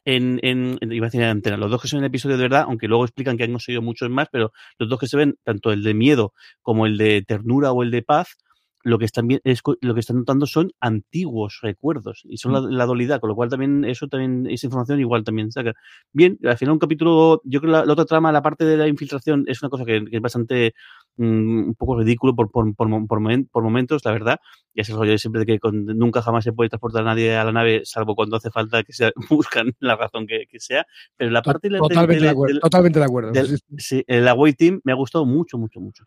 en, 0.06 0.40
en, 0.44 0.78
en, 0.82 0.92
iba 0.92 1.08
a 1.08 1.10
decir 1.10 1.22
en 1.22 1.28
antena, 1.28 1.58
los 1.58 1.70
dos 1.70 1.82
que 1.82 1.88
son 1.88 1.98
en 2.00 2.06
el 2.06 2.10
episodio 2.10 2.38
de 2.38 2.44
verdad, 2.44 2.66
aunque 2.68 2.88
luego 2.88 3.04
explican 3.04 3.38
que 3.38 3.44
han 3.44 3.52
conseguido 3.52 3.82
muchos 3.82 4.10
más, 4.10 4.28
pero 4.32 4.52
los 4.80 4.90
dos 4.90 5.00
que 5.00 5.08
se 5.08 5.18
ven, 5.18 5.36
tanto 5.44 5.72
el 5.72 5.84
de 5.84 5.94
miedo 5.94 6.34
como 6.62 6.86
el 6.86 6.98
de 6.98 7.24
ternura 7.24 7.72
o 7.72 7.84
el 7.84 7.92
de 7.92 8.04
paz, 8.04 8.38
lo 8.86 9.00
que 9.00 9.06
están 9.06 9.28
es, 9.44 9.62
lo 9.82 9.94
que 9.96 10.00
están 10.00 10.18
notando 10.18 10.46
son 10.46 10.72
antiguos 10.80 11.58
recuerdos 11.64 12.22
y 12.26 12.38
son 12.38 12.54
la, 12.54 12.62
la, 12.62 12.86
dualidad, 12.86 13.20
con 13.20 13.30
lo 13.30 13.36
cual 13.36 13.50
también 13.50 13.84
eso 13.84 14.08
también 14.08 14.46
esa 14.48 14.68
información 14.68 15.00
igual 15.00 15.24
también 15.24 15.52
saca. 15.52 15.74
Bien, 16.14 16.38
al 16.44 16.56
final 16.56 16.74
un 16.74 16.80
capítulo, 16.80 17.42
yo 17.46 17.62
creo 17.62 17.72
que 17.72 17.78
la, 17.80 17.86
la 17.86 17.94
otra 17.94 18.06
trama, 18.06 18.32
la 18.32 18.44
parte 18.44 18.64
de 18.64 18.78
la 18.78 18.88
infiltración 18.88 19.44
es 19.48 19.64
una 19.64 19.70
cosa 19.72 19.86
que, 19.86 20.06
que 20.06 20.18
es 20.18 20.22
bastante 20.22 20.76
um, 21.18 21.70
un 21.70 21.76
poco 21.76 21.98
ridículo 21.98 22.36
por, 22.36 22.52
por, 22.52 22.76
por, 22.76 22.88
por, 23.08 23.20
moment, 23.20 23.50
por 23.50 23.64
momentos, 23.64 24.06
la 24.06 24.12
verdad. 24.12 24.40
Ya 24.76 24.84
se 24.84 24.94
rollo 24.94 25.18
siempre 25.18 25.40
de 25.40 25.46
que 25.48 25.60
con, 25.60 25.86
nunca 25.86 26.22
jamás 26.22 26.44
se 26.44 26.54
puede 26.54 26.70
transportar 26.70 27.02
a 27.02 27.06
nadie 27.06 27.36
a 27.36 27.44
la 27.44 27.54
nave, 27.54 27.82
salvo 27.86 28.14
cuando 28.14 28.36
hace 28.38 28.52
falta 28.52 28.84
que 28.84 28.94
se 28.94 29.12
buscan 29.32 29.74
la 29.80 29.96
razón 29.96 30.28
que, 30.28 30.46
que 30.48 30.60
sea. 30.60 30.86
Pero 31.18 31.32
la 31.32 31.42
parte 31.42 31.70
totalmente, 31.70 32.14
de, 32.14 32.20
de, 32.20 32.26
de, 32.26 32.30
acuerdo, 32.30 32.60
totalmente 32.60 33.00
de 33.00 33.06
acuerdo. 33.06 33.32
Del, 33.32 33.60
sí, 33.78 34.04
el 34.06 34.28
Away 34.28 34.54
Team 34.54 34.82
me 34.84 34.92
ha 34.92 34.96
gustado 34.96 35.26
mucho, 35.26 35.58
mucho, 35.58 35.80
mucho. 35.80 36.04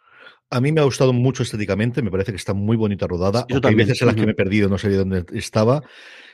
A 0.51 0.61
mí 0.61 0.73
me 0.73 0.81
ha 0.81 0.85
gustado 0.85 1.13
mucho 1.13 1.43
estéticamente, 1.43 2.03
me 2.03 2.11
parece 2.11 2.33
que 2.33 2.37
está 2.37 2.55
muy 2.55 2.77
bonita 2.77 3.07
rodada. 3.07 3.47
Hay 3.63 3.75
veces 3.75 4.01
en 4.01 4.07
las 4.07 4.17
que 4.17 4.25
me 4.25 4.33
he 4.33 4.35
perdido, 4.35 4.69
no 4.69 4.79
sabía 4.79 4.99
dónde 4.99 5.25
estaba. 5.33 5.83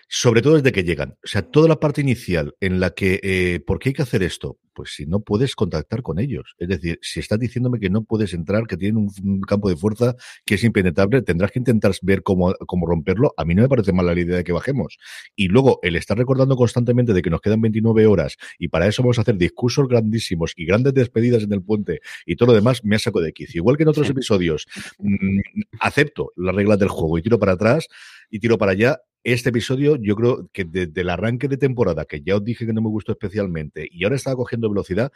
Sobre 0.06 0.42
todo 0.42 0.54
desde 0.54 0.70
que 0.70 0.84
llegan. 0.84 1.16
O 1.24 1.26
sea, 1.26 1.42
toda 1.42 1.66
la 1.66 1.80
parte 1.80 2.02
inicial 2.02 2.54
en 2.60 2.78
la 2.78 2.90
que, 2.90 3.20
eh, 3.22 3.60
¿por 3.66 3.78
qué 3.78 3.88
hay 3.88 3.92
que 3.94 4.02
hacer 4.02 4.22
esto? 4.22 4.58
Pues 4.74 4.94
si 4.94 5.06
no 5.06 5.20
puedes 5.20 5.54
contactar 5.54 6.02
con 6.02 6.18
ellos. 6.18 6.54
Es 6.58 6.68
decir, 6.68 6.98
si 7.02 7.20
estás 7.20 7.38
diciéndome 7.38 7.80
que 7.80 7.90
no 7.90 8.04
puedes 8.04 8.34
entrar, 8.34 8.66
que 8.66 8.76
tienen 8.76 8.96
un, 8.96 9.40
campo 9.42 9.68
de 9.68 9.76
fuerza 9.76 10.16
que 10.44 10.56
es 10.56 10.64
impenetrable, 10.64 11.22
tendrás 11.22 11.50
que 11.50 11.58
intentar 11.58 11.92
ver 12.02 12.22
cómo, 12.22 12.54
cómo 12.66 12.86
romperlo. 12.86 13.32
A 13.36 13.44
mí 13.44 13.54
no 13.54 13.62
me 13.62 13.68
parece 13.68 13.92
mala 13.92 14.14
la 14.14 14.20
idea 14.20 14.36
de 14.36 14.44
que 14.44 14.52
bajemos. 14.52 14.98
Y 15.36 15.48
luego, 15.48 15.78
el 15.82 15.96
estar 15.96 16.16
recordando 16.16 16.56
constantemente 16.56 17.12
de 17.12 17.22
que 17.22 17.30
nos 17.30 17.40
quedan 17.40 17.60
29 17.60 18.06
horas 18.06 18.36
y 18.58 18.68
para 18.68 18.86
eso 18.86 19.02
vamos 19.02 19.18
a 19.18 19.22
hacer 19.22 19.36
discursos 19.36 19.88
grandísimos 19.88 20.52
y 20.56 20.66
grandes 20.66 20.94
despedidas 20.94 21.42
en 21.42 21.52
el 21.52 21.62
puente 21.62 22.00
y 22.26 22.36
todo 22.36 22.48
lo 22.48 22.54
demás, 22.54 22.84
me 22.84 22.96
ha 22.96 22.98
sacado 22.98 23.24
de 23.24 23.32
quicio. 23.32 23.60
Igual 23.60 23.76
que 23.76 23.84
en 23.84 23.88
otros 23.88 24.08
episodios, 24.10 24.66
mmm, 24.98 25.40
acepto 25.80 26.32
las 26.36 26.54
reglas 26.54 26.78
del 26.78 26.88
juego 26.88 27.18
y 27.18 27.22
tiro 27.22 27.38
para 27.38 27.52
atrás 27.52 27.88
y 28.30 28.38
tiro 28.38 28.58
para 28.58 28.72
allá 28.72 29.00
este 29.24 29.48
episodio, 29.48 29.96
yo 29.96 30.14
creo 30.16 30.50
que 30.52 30.64
desde 30.64 31.00
el 31.00 31.08
arranque 31.08 31.48
de 31.48 31.56
temporada, 31.56 32.04
que 32.04 32.20
ya 32.20 32.36
os 32.36 32.44
dije 32.44 32.66
que 32.66 32.74
no 32.74 32.82
me 32.82 32.90
gustó 32.90 33.12
especialmente, 33.12 33.88
y 33.90 34.04
ahora 34.04 34.16
estaba 34.16 34.36
cogiendo 34.36 34.68
velocidad, 34.68 35.10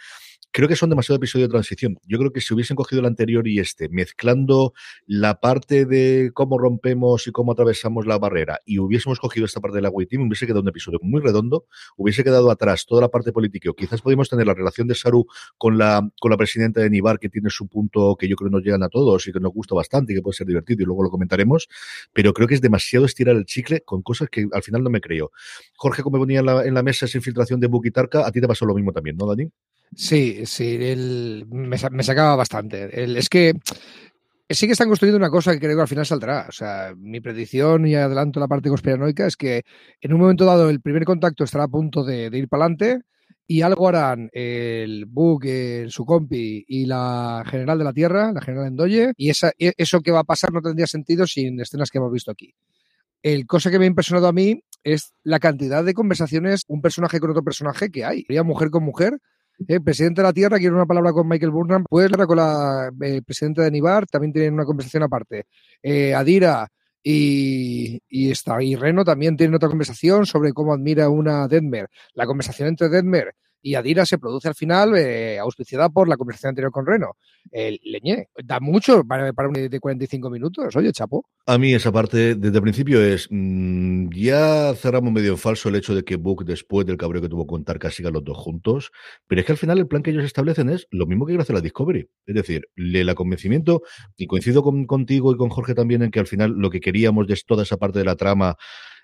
creo 0.50 0.67
que 0.67 0.77
son 0.77 0.88
demasiado 0.88 1.19
episodios 1.19 1.49
de 1.49 1.53
transición. 1.53 1.99
Yo 2.07 2.19
creo 2.19 2.33
que 2.33 2.41
si 2.41 2.55
hubiesen 2.55 2.75
cogido 2.75 3.00
el 3.00 3.07
anterior 3.07 3.47
y 3.47 3.59
este, 3.59 3.91
mezclando 3.91 4.73
la 5.07 5.41
parte 5.41 5.85
de 5.85 6.31
cómo 6.33 6.59
rompemos 6.59 7.27
y 7.27 7.33
cómo 7.33 7.53
atravesamos 7.53 8.07
la 8.07 8.19
barrera, 8.19 8.61
y 8.65 8.79
hubiésemos 8.79 9.21
cogido 9.21 9.45
esta 9.45 9.61
parte 9.61 9.77
de 9.77 9.83
la 9.83 9.93
Team, 10.09 10.27
hubiese 10.27 10.47
quedado 10.47 10.62
un 10.62 10.69
episodio 10.69 10.99
muy 11.03 11.21
redondo, 11.21 11.67
hubiese 11.97 12.25
quedado 12.25 12.50
atrás 12.50 12.87
toda 12.87 13.03
la 13.03 13.09
parte 13.09 13.33
política. 13.33 13.71
O 13.71 13.75
quizás 13.75 14.00
podríamos 14.00 14.31
tener 14.31 14.47
la 14.47 14.55
relación 14.55 14.88
de 14.88 14.95
Saru 14.95 15.27
con 15.59 15.77
la, 15.77 16.09
con 16.19 16.31
la 16.31 16.37
presidenta 16.38 16.81
de 16.81 16.88
Nibar, 16.88 17.19
que 17.19 17.29
tiene 17.29 17.50
su 17.50 17.69
punto 17.69 18.17
que 18.19 18.27
yo 18.27 18.37
creo 18.37 18.49
nos 18.49 18.62
llegan 18.62 18.83
a 18.83 18.88
todos 18.88 19.27
y 19.29 19.33
que 19.33 19.41
nos 19.41 19.53
gusta 19.53 19.75
bastante 19.75 20.12
y 20.12 20.17
que 20.17 20.23
puede 20.23 20.37
ser 20.37 20.47
divertido, 20.47 20.83
y 20.83 20.87
luego 20.87 21.03
lo 21.03 21.11
comentaremos, 21.11 21.69
pero 22.15 22.33
creo 22.33 22.49
que 22.49 22.55
es 22.55 22.62
demasiado 22.62 23.05
estirar 23.05 23.37
el 23.37 23.45
chicle 23.45 23.83
con 23.83 23.98
cosas 24.02 24.28
que 24.31 24.47
al 24.52 24.62
final 24.62 24.83
no 24.83 24.90
me 24.90 25.00
creo. 25.00 25.31
Jorge, 25.76 26.02
como 26.02 26.21
venía 26.21 26.40
en 26.40 26.47
la, 26.47 26.64
en 26.64 26.75
la 26.75 26.83
mesa 26.83 27.07
esa 27.07 27.19
infiltración 27.19 27.61
de 27.61 27.67
Buki 27.67 27.90
Tarka, 27.90 28.26
a 28.26 28.33
ti 28.33 28.40
te 28.40 28.49
pasó 28.49 28.67
lo 28.67 28.75
mismo 28.75 28.93
también, 28.93 29.17
¿no, 29.17 29.26
Dani? 29.26 29.49
Sí, 29.95 30.45
sí, 30.47 30.76
el, 30.81 31.47
me, 31.49 31.78
sacaba 31.78 32.37
bastante. 32.37 33.19
Es 33.19 33.28
que 33.28 33.55
sí 34.49 34.67
que 34.67 34.73
están 34.73 34.88
construyendo 34.88 35.17
una 35.17 35.31
cosa 35.31 35.52
que 35.52 35.61
creo 35.61 35.76
que 35.76 35.83
al 35.83 35.88
final 35.88 36.07
saldrá. 36.07 36.47
O 36.49 36.52
sea, 36.52 36.95
mi 36.97 37.21
predicción, 37.21 37.87
y 37.87 37.95
adelanto 37.95 38.40
la 38.40 38.49
parte 38.49 38.69
conspiranoica, 38.69 39.26
es 39.26 39.37
que 39.37 39.64
en 40.00 40.12
un 40.12 40.21
momento 40.21 40.45
dado 40.45 40.71
el 40.71 40.81
primer 40.81 41.05
contacto 41.05 41.45
estará 41.45 41.64
a 41.64 41.69
punto 41.69 42.05
de, 42.05 42.31
ir 42.33 42.49
para 42.49 42.64
adelante 42.64 43.00
y 43.47 43.62
algo 43.62 43.88
harán 43.88 44.28
el 44.33 45.07
Bug, 45.07 45.45
su 45.88 46.05
compi 46.05 46.64
y 46.69 46.85
la 46.85 47.43
general 47.47 47.78
de 47.78 47.85
la 47.85 47.95
Tierra, 47.95 48.33
la 48.33 48.43
general 48.43 48.67
Endoye, 48.67 49.12
y 49.17 49.31
esa, 49.31 49.52
e, 49.59 49.73
eso 49.76 50.00
que 50.02 50.11
va 50.11 50.21
a 50.21 50.25
pasar 50.25 50.52
no 50.52 50.61
tendría 50.61 50.87
sentido 50.87 51.26
sin 51.26 51.59
escenas 51.61 51.90
que 51.90 51.99
hemos 51.99 52.12
visto 52.12 52.31
aquí. 52.31 52.55
El 53.23 53.47
cosa 53.47 53.71
que 53.71 53.79
me 53.79 53.85
ha 53.85 53.89
impresionado 53.89 54.29
a 54.29 54.33
mí 54.33 54.63
es 54.85 55.13
la 55.23 55.39
cantidad 55.39 55.85
de 55.85 55.95
conversaciones, 55.95 56.63
un 56.69 56.81
personaje 56.81 57.21
con 57.21 57.31
otro 57.31 57.43
personaje 57.43 57.91
que 57.91 58.05
hay. 58.05 58.23
Sería 58.23 58.43
mujer 58.43 58.71
con 58.71 58.85
mujer. 58.85 59.19
El 59.67 59.83
presidente 59.83 60.21
de 60.21 60.29
la 60.29 60.33
Tierra 60.33 60.59
quiere 60.59 60.75
una 60.75 60.87
palabra 60.87 61.13
con 61.13 61.27
Michael 61.27 61.51
Burnham, 61.51 61.85
puedes 61.89 62.13
hablar 62.13 62.29
con 62.29 62.37
la 62.37 62.93
eh, 63.03 63.23
presidenta 63.23 63.63
de 63.63 63.73
Nibar, 63.73 64.07
también 64.07 64.33
tienen 64.33 64.55
una 64.55 64.65
conversación 64.65 65.03
aparte. 65.03 65.47
Eh, 65.83 66.15
Adira 66.15 66.69
y, 67.03 68.01
y, 68.09 68.31
está, 68.31 68.63
y 68.63 68.77
Reno 68.77 69.05
también 69.05 69.37
tienen 69.37 69.57
otra 69.57 69.69
conversación 69.69 70.27
sobre 70.27 70.53
cómo 70.53 70.73
admira 70.73 71.09
una 71.09 71.49
Denmer. 71.49 71.89
La 72.15 72.27
conversación 72.27 72.69
entre 72.69 72.89
Denmer 72.89 73.35
y 73.62 73.75
Adira 73.75 74.07
se 74.07 74.19
produce 74.19 74.49
al 74.49 74.55
final 74.55 74.97
eh, 74.97 75.38
auspiciada 75.38 75.88
por 75.88 76.09
la 76.09 76.17
conversación 76.17 76.50
anterior 76.50 76.71
con 76.71 76.87
Reno. 76.87 77.17
El 77.50 77.81
leñé, 77.83 78.29
da 78.45 78.61
mucho 78.61 79.05
para, 79.05 79.33
un 79.47 79.53
de 79.53 79.81
45 79.81 80.31
minutos, 80.31 80.77
oye, 80.77 80.93
chapo. 80.93 81.27
A 81.47 81.59
mí 81.59 81.75
esa 81.75 81.91
parte 81.91 82.35
desde 82.35 82.57
el 82.57 82.62
principio 82.62 83.03
es, 83.03 83.27
mmm, 83.31 84.09
ya 84.15 84.75
cerramos 84.75 85.12
medio 85.12 85.37
falso 85.37 85.69
el 85.69 85.77
hecho 85.77 85.95
de 85.95 86.05
que 86.05 86.17
Book 86.17 86.45
después 86.45 86.87
del 86.87 86.97
cabreo 86.97 87.23
que 87.23 87.29
tuvo 87.29 87.47
con 87.47 87.65
Tarka 87.65 87.91
sigan 87.91 88.12
los 88.12 88.25
dos 88.25 88.37
juntos, 88.37 88.91
pero 89.27 89.41
es 89.41 89.47
que 89.47 89.53
al 89.53 89.59
final 89.59 89.79
el 89.79 89.88
plan 89.88 90.03
que 90.03 90.11
ellos 90.11 90.25
establecen 90.25 90.69
es 90.69 90.87
lo 90.91 91.07
mismo 91.07 91.27
que 91.27 91.33
gracias 91.33 91.50
a 91.50 91.59
la 91.59 91.61
Discovery, 91.61 92.09
es 92.27 92.35
decir, 92.35 92.69
le 92.77 93.05
la 93.05 93.15
convencimiento, 93.15 93.83
y 94.17 94.27
coincido 94.27 94.62
con, 94.62 94.87
contigo 94.87 95.33
y 95.33 95.37
con 95.37 95.49
Jorge 95.49 95.75
también 95.75 96.03
en 96.03 96.11
que 96.11 96.21
al 96.21 96.27
final 96.27 96.53
lo 96.53 96.71
que 96.71 96.81
queríamos 96.81 97.27
de 97.27 97.38
toda 97.47 97.62
esa 97.62 97.77
parte 97.77 97.99
de 97.99 98.05
la 98.05 98.17
trama 98.17 98.57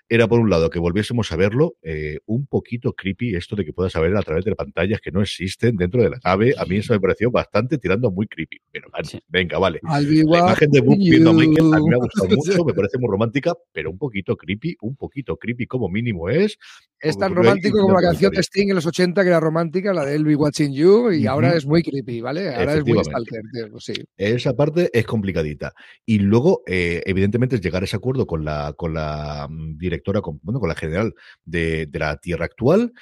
era 0.07 0.27
por 0.27 0.39
un 0.39 0.49
lado 0.49 0.69
que 0.69 0.79
volviésemos 0.79 1.31
a 1.31 1.35
verlo, 1.35 1.75
eh, 1.81 2.19
un 2.25 2.45
poquito 2.45 2.93
creepy 2.93 3.35
esto 3.35 3.55
de 3.55 3.65
que 3.65 3.73
puedas 3.73 3.93
ver 3.95 4.15
a 4.15 4.21
través 4.21 4.45
de 4.45 4.55
pantallas 4.55 5.01
que 5.01 5.11
no 5.11 5.21
existen 5.21 5.75
dentro 5.77 6.01
de 6.03 6.11
la 6.11 6.19
nave. 6.23 6.53
A 6.57 6.65
mí 6.65 6.77
eso 6.77 6.93
me 6.93 6.99
pareció 6.99 7.31
bastante 7.31 7.77
tirando 7.77 8.11
muy 8.11 8.27
creepy. 8.27 8.57
Pero 8.71 8.89
sí. 9.03 9.19
venga, 9.27 9.57
vale. 9.57 9.79
La 9.83 10.01
imagen 10.01 10.69
de 10.71 10.81
Book 10.81 10.97
viendo 10.97 11.31
a 11.31 11.33
Michael 11.33 11.73
a 11.73 11.79
mí 11.79 11.89
me 11.89 11.95
ha 11.95 11.99
gustado 11.99 12.27
mucho, 12.35 12.65
me 12.65 12.73
parece 12.73 12.97
muy 12.99 13.09
romántica, 13.09 13.53
pero 13.71 13.89
un 13.89 13.97
poquito 13.97 14.37
creepy, 14.37 14.77
un 14.81 14.95
poquito 14.95 15.37
creepy 15.37 15.65
como 15.65 15.89
mínimo 15.89 16.29
es. 16.29 16.57
Es 16.99 17.17
tan 17.17 17.35
romántico 17.35 17.79
como 17.79 17.93
la 17.99 18.09
canción 18.09 18.31
de 18.31 18.41
Sting 18.41 18.69
en 18.69 18.75
los 18.75 18.85
80 18.85 19.21
que 19.21 19.27
era 19.27 19.39
romántica, 19.39 19.93
la 19.93 20.05
de 20.05 20.17
Be 20.17 20.35
Watching 20.35 20.73
You, 20.73 21.11
y 21.11 21.19
uh 21.19 21.21
-huh. 21.21 21.29
ahora 21.29 21.55
es 21.55 21.65
muy 21.65 21.83
creepy, 21.83 22.21
¿vale? 22.21 22.53
Ahora 22.55 22.75
es 22.75 22.85
muy 22.85 23.03
stalker, 23.03 23.41
tío, 23.53 23.79
sí. 23.79 23.93
Esa 24.17 24.55
parte 24.55 24.89
es 24.93 25.05
complicadita. 25.05 25.73
Y 26.05 26.19
luego, 26.19 26.63
eh, 26.65 27.03
evidentemente, 27.05 27.57
es 27.57 27.61
llegar 27.61 27.83
a 27.83 27.85
ese 27.85 27.97
acuerdo 27.97 28.25
con 28.25 28.43
la, 28.43 28.73
con 28.75 28.93
la 28.93 29.47
directora, 29.77 30.21
con, 30.21 30.39
bueno, 30.41 30.59
con 30.59 30.69
la 30.69 30.75
general 30.75 31.13
de, 31.43 31.85
de 31.85 31.99
la 31.99 32.17
Tierra 32.17 32.45
actual, 32.45 32.93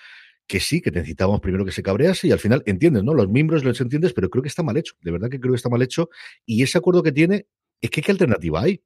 que 0.48 0.60
sí, 0.60 0.82
que 0.82 0.92
necesitábamos 0.92 1.40
primero 1.40 1.66
que 1.66 1.72
se 1.72 1.84
cabrease 1.84 2.28
y 2.28 2.32
al 2.32 2.40
final 2.40 2.64
entiendes, 2.66 3.04
¿no? 3.04 3.14
Los 3.14 3.30
miembros 3.30 3.64
los 3.64 3.80
entiendes, 3.80 4.14
pero 4.14 4.30
creo 4.30 4.42
que 4.44 4.50
está 4.50 4.64
mal 4.64 4.78
hecho. 4.78 4.96
De 5.02 5.12
verdad 5.12 5.30
que 5.30 5.40
creo 5.40 5.54
que 5.54 5.58
está 5.58 5.70
mal 5.70 5.82
hecho. 5.82 6.10
Y 6.46 6.64
ese 6.64 6.78
acuerdo 6.78 7.04
que 7.04 7.12
tiene, 7.12 7.48
es 7.80 7.90
que 7.90 8.02
qué 8.02 8.12
alternativa 8.12 8.62
hay. 8.62 8.82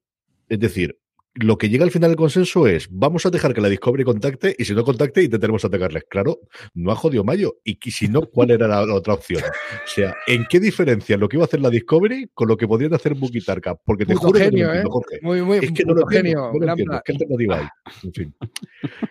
Es 0.48 0.60
decir, 0.60 0.98
lo 1.34 1.56
que 1.56 1.68
llega 1.68 1.84
al 1.84 1.90
final 1.90 2.10
del 2.10 2.16
consenso 2.16 2.66
es 2.66 2.88
vamos 2.90 3.24
a 3.26 3.30
dejar 3.30 3.54
que 3.54 3.60
la 3.60 3.68
Discovery 3.68 4.04
contacte 4.04 4.54
y 4.58 4.64
si 4.64 4.74
no 4.74 4.84
contacte 4.84 5.22
intentaremos 5.22 5.64
atacarles. 5.64 6.04
Claro, 6.08 6.40
no 6.74 6.90
ha 6.90 6.96
jodido 6.96 7.24
Mayo. 7.24 7.58
Y 7.64 7.78
si 7.90 8.08
no, 8.08 8.22
¿cuál 8.22 8.50
era 8.50 8.66
la, 8.66 8.84
la, 8.84 8.94
otra 8.94 9.14
opción? 9.14 9.42
O 9.42 9.86
sea, 9.86 10.14
¿en 10.26 10.46
qué 10.48 10.58
diferencia 10.60 11.16
lo 11.16 11.28
que 11.28 11.36
iba 11.36 11.44
a 11.44 11.46
hacer 11.46 11.60
la 11.60 11.70
Discovery 11.70 12.30
con 12.34 12.48
lo 12.48 12.56
que 12.56 12.66
podrían 12.66 12.94
hacer 12.94 13.14
Buki 13.14 13.40
Tarka? 13.40 13.76
Porque 13.76 14.04
te 14.04 14.14
juro 14.14 14.38
genio, 14.38 14.50
que 14.50 14.62
no 14.62 14.68
¿eh? 14.68 14.76
entiendo, 14.76 14.90
Jorge. 14.90 15.18
Muy, 15.22 15.42
muy, 15.42 15.58
es 15.58 15.72
que 15.72 15.84
no 15.84 15.94
lo 15.94 16.02
entiendo, 16.02 16.28
genio. 16.28 16.52
no 16.52 16.66
lo 16.66 16.70
entiendo. 16.72 17.02
¿Qué 17.04 17.12
alternativa 17.12 17.58
hay? 17.58 17.66
En 18.02 18.12
fin. 18.12 18.34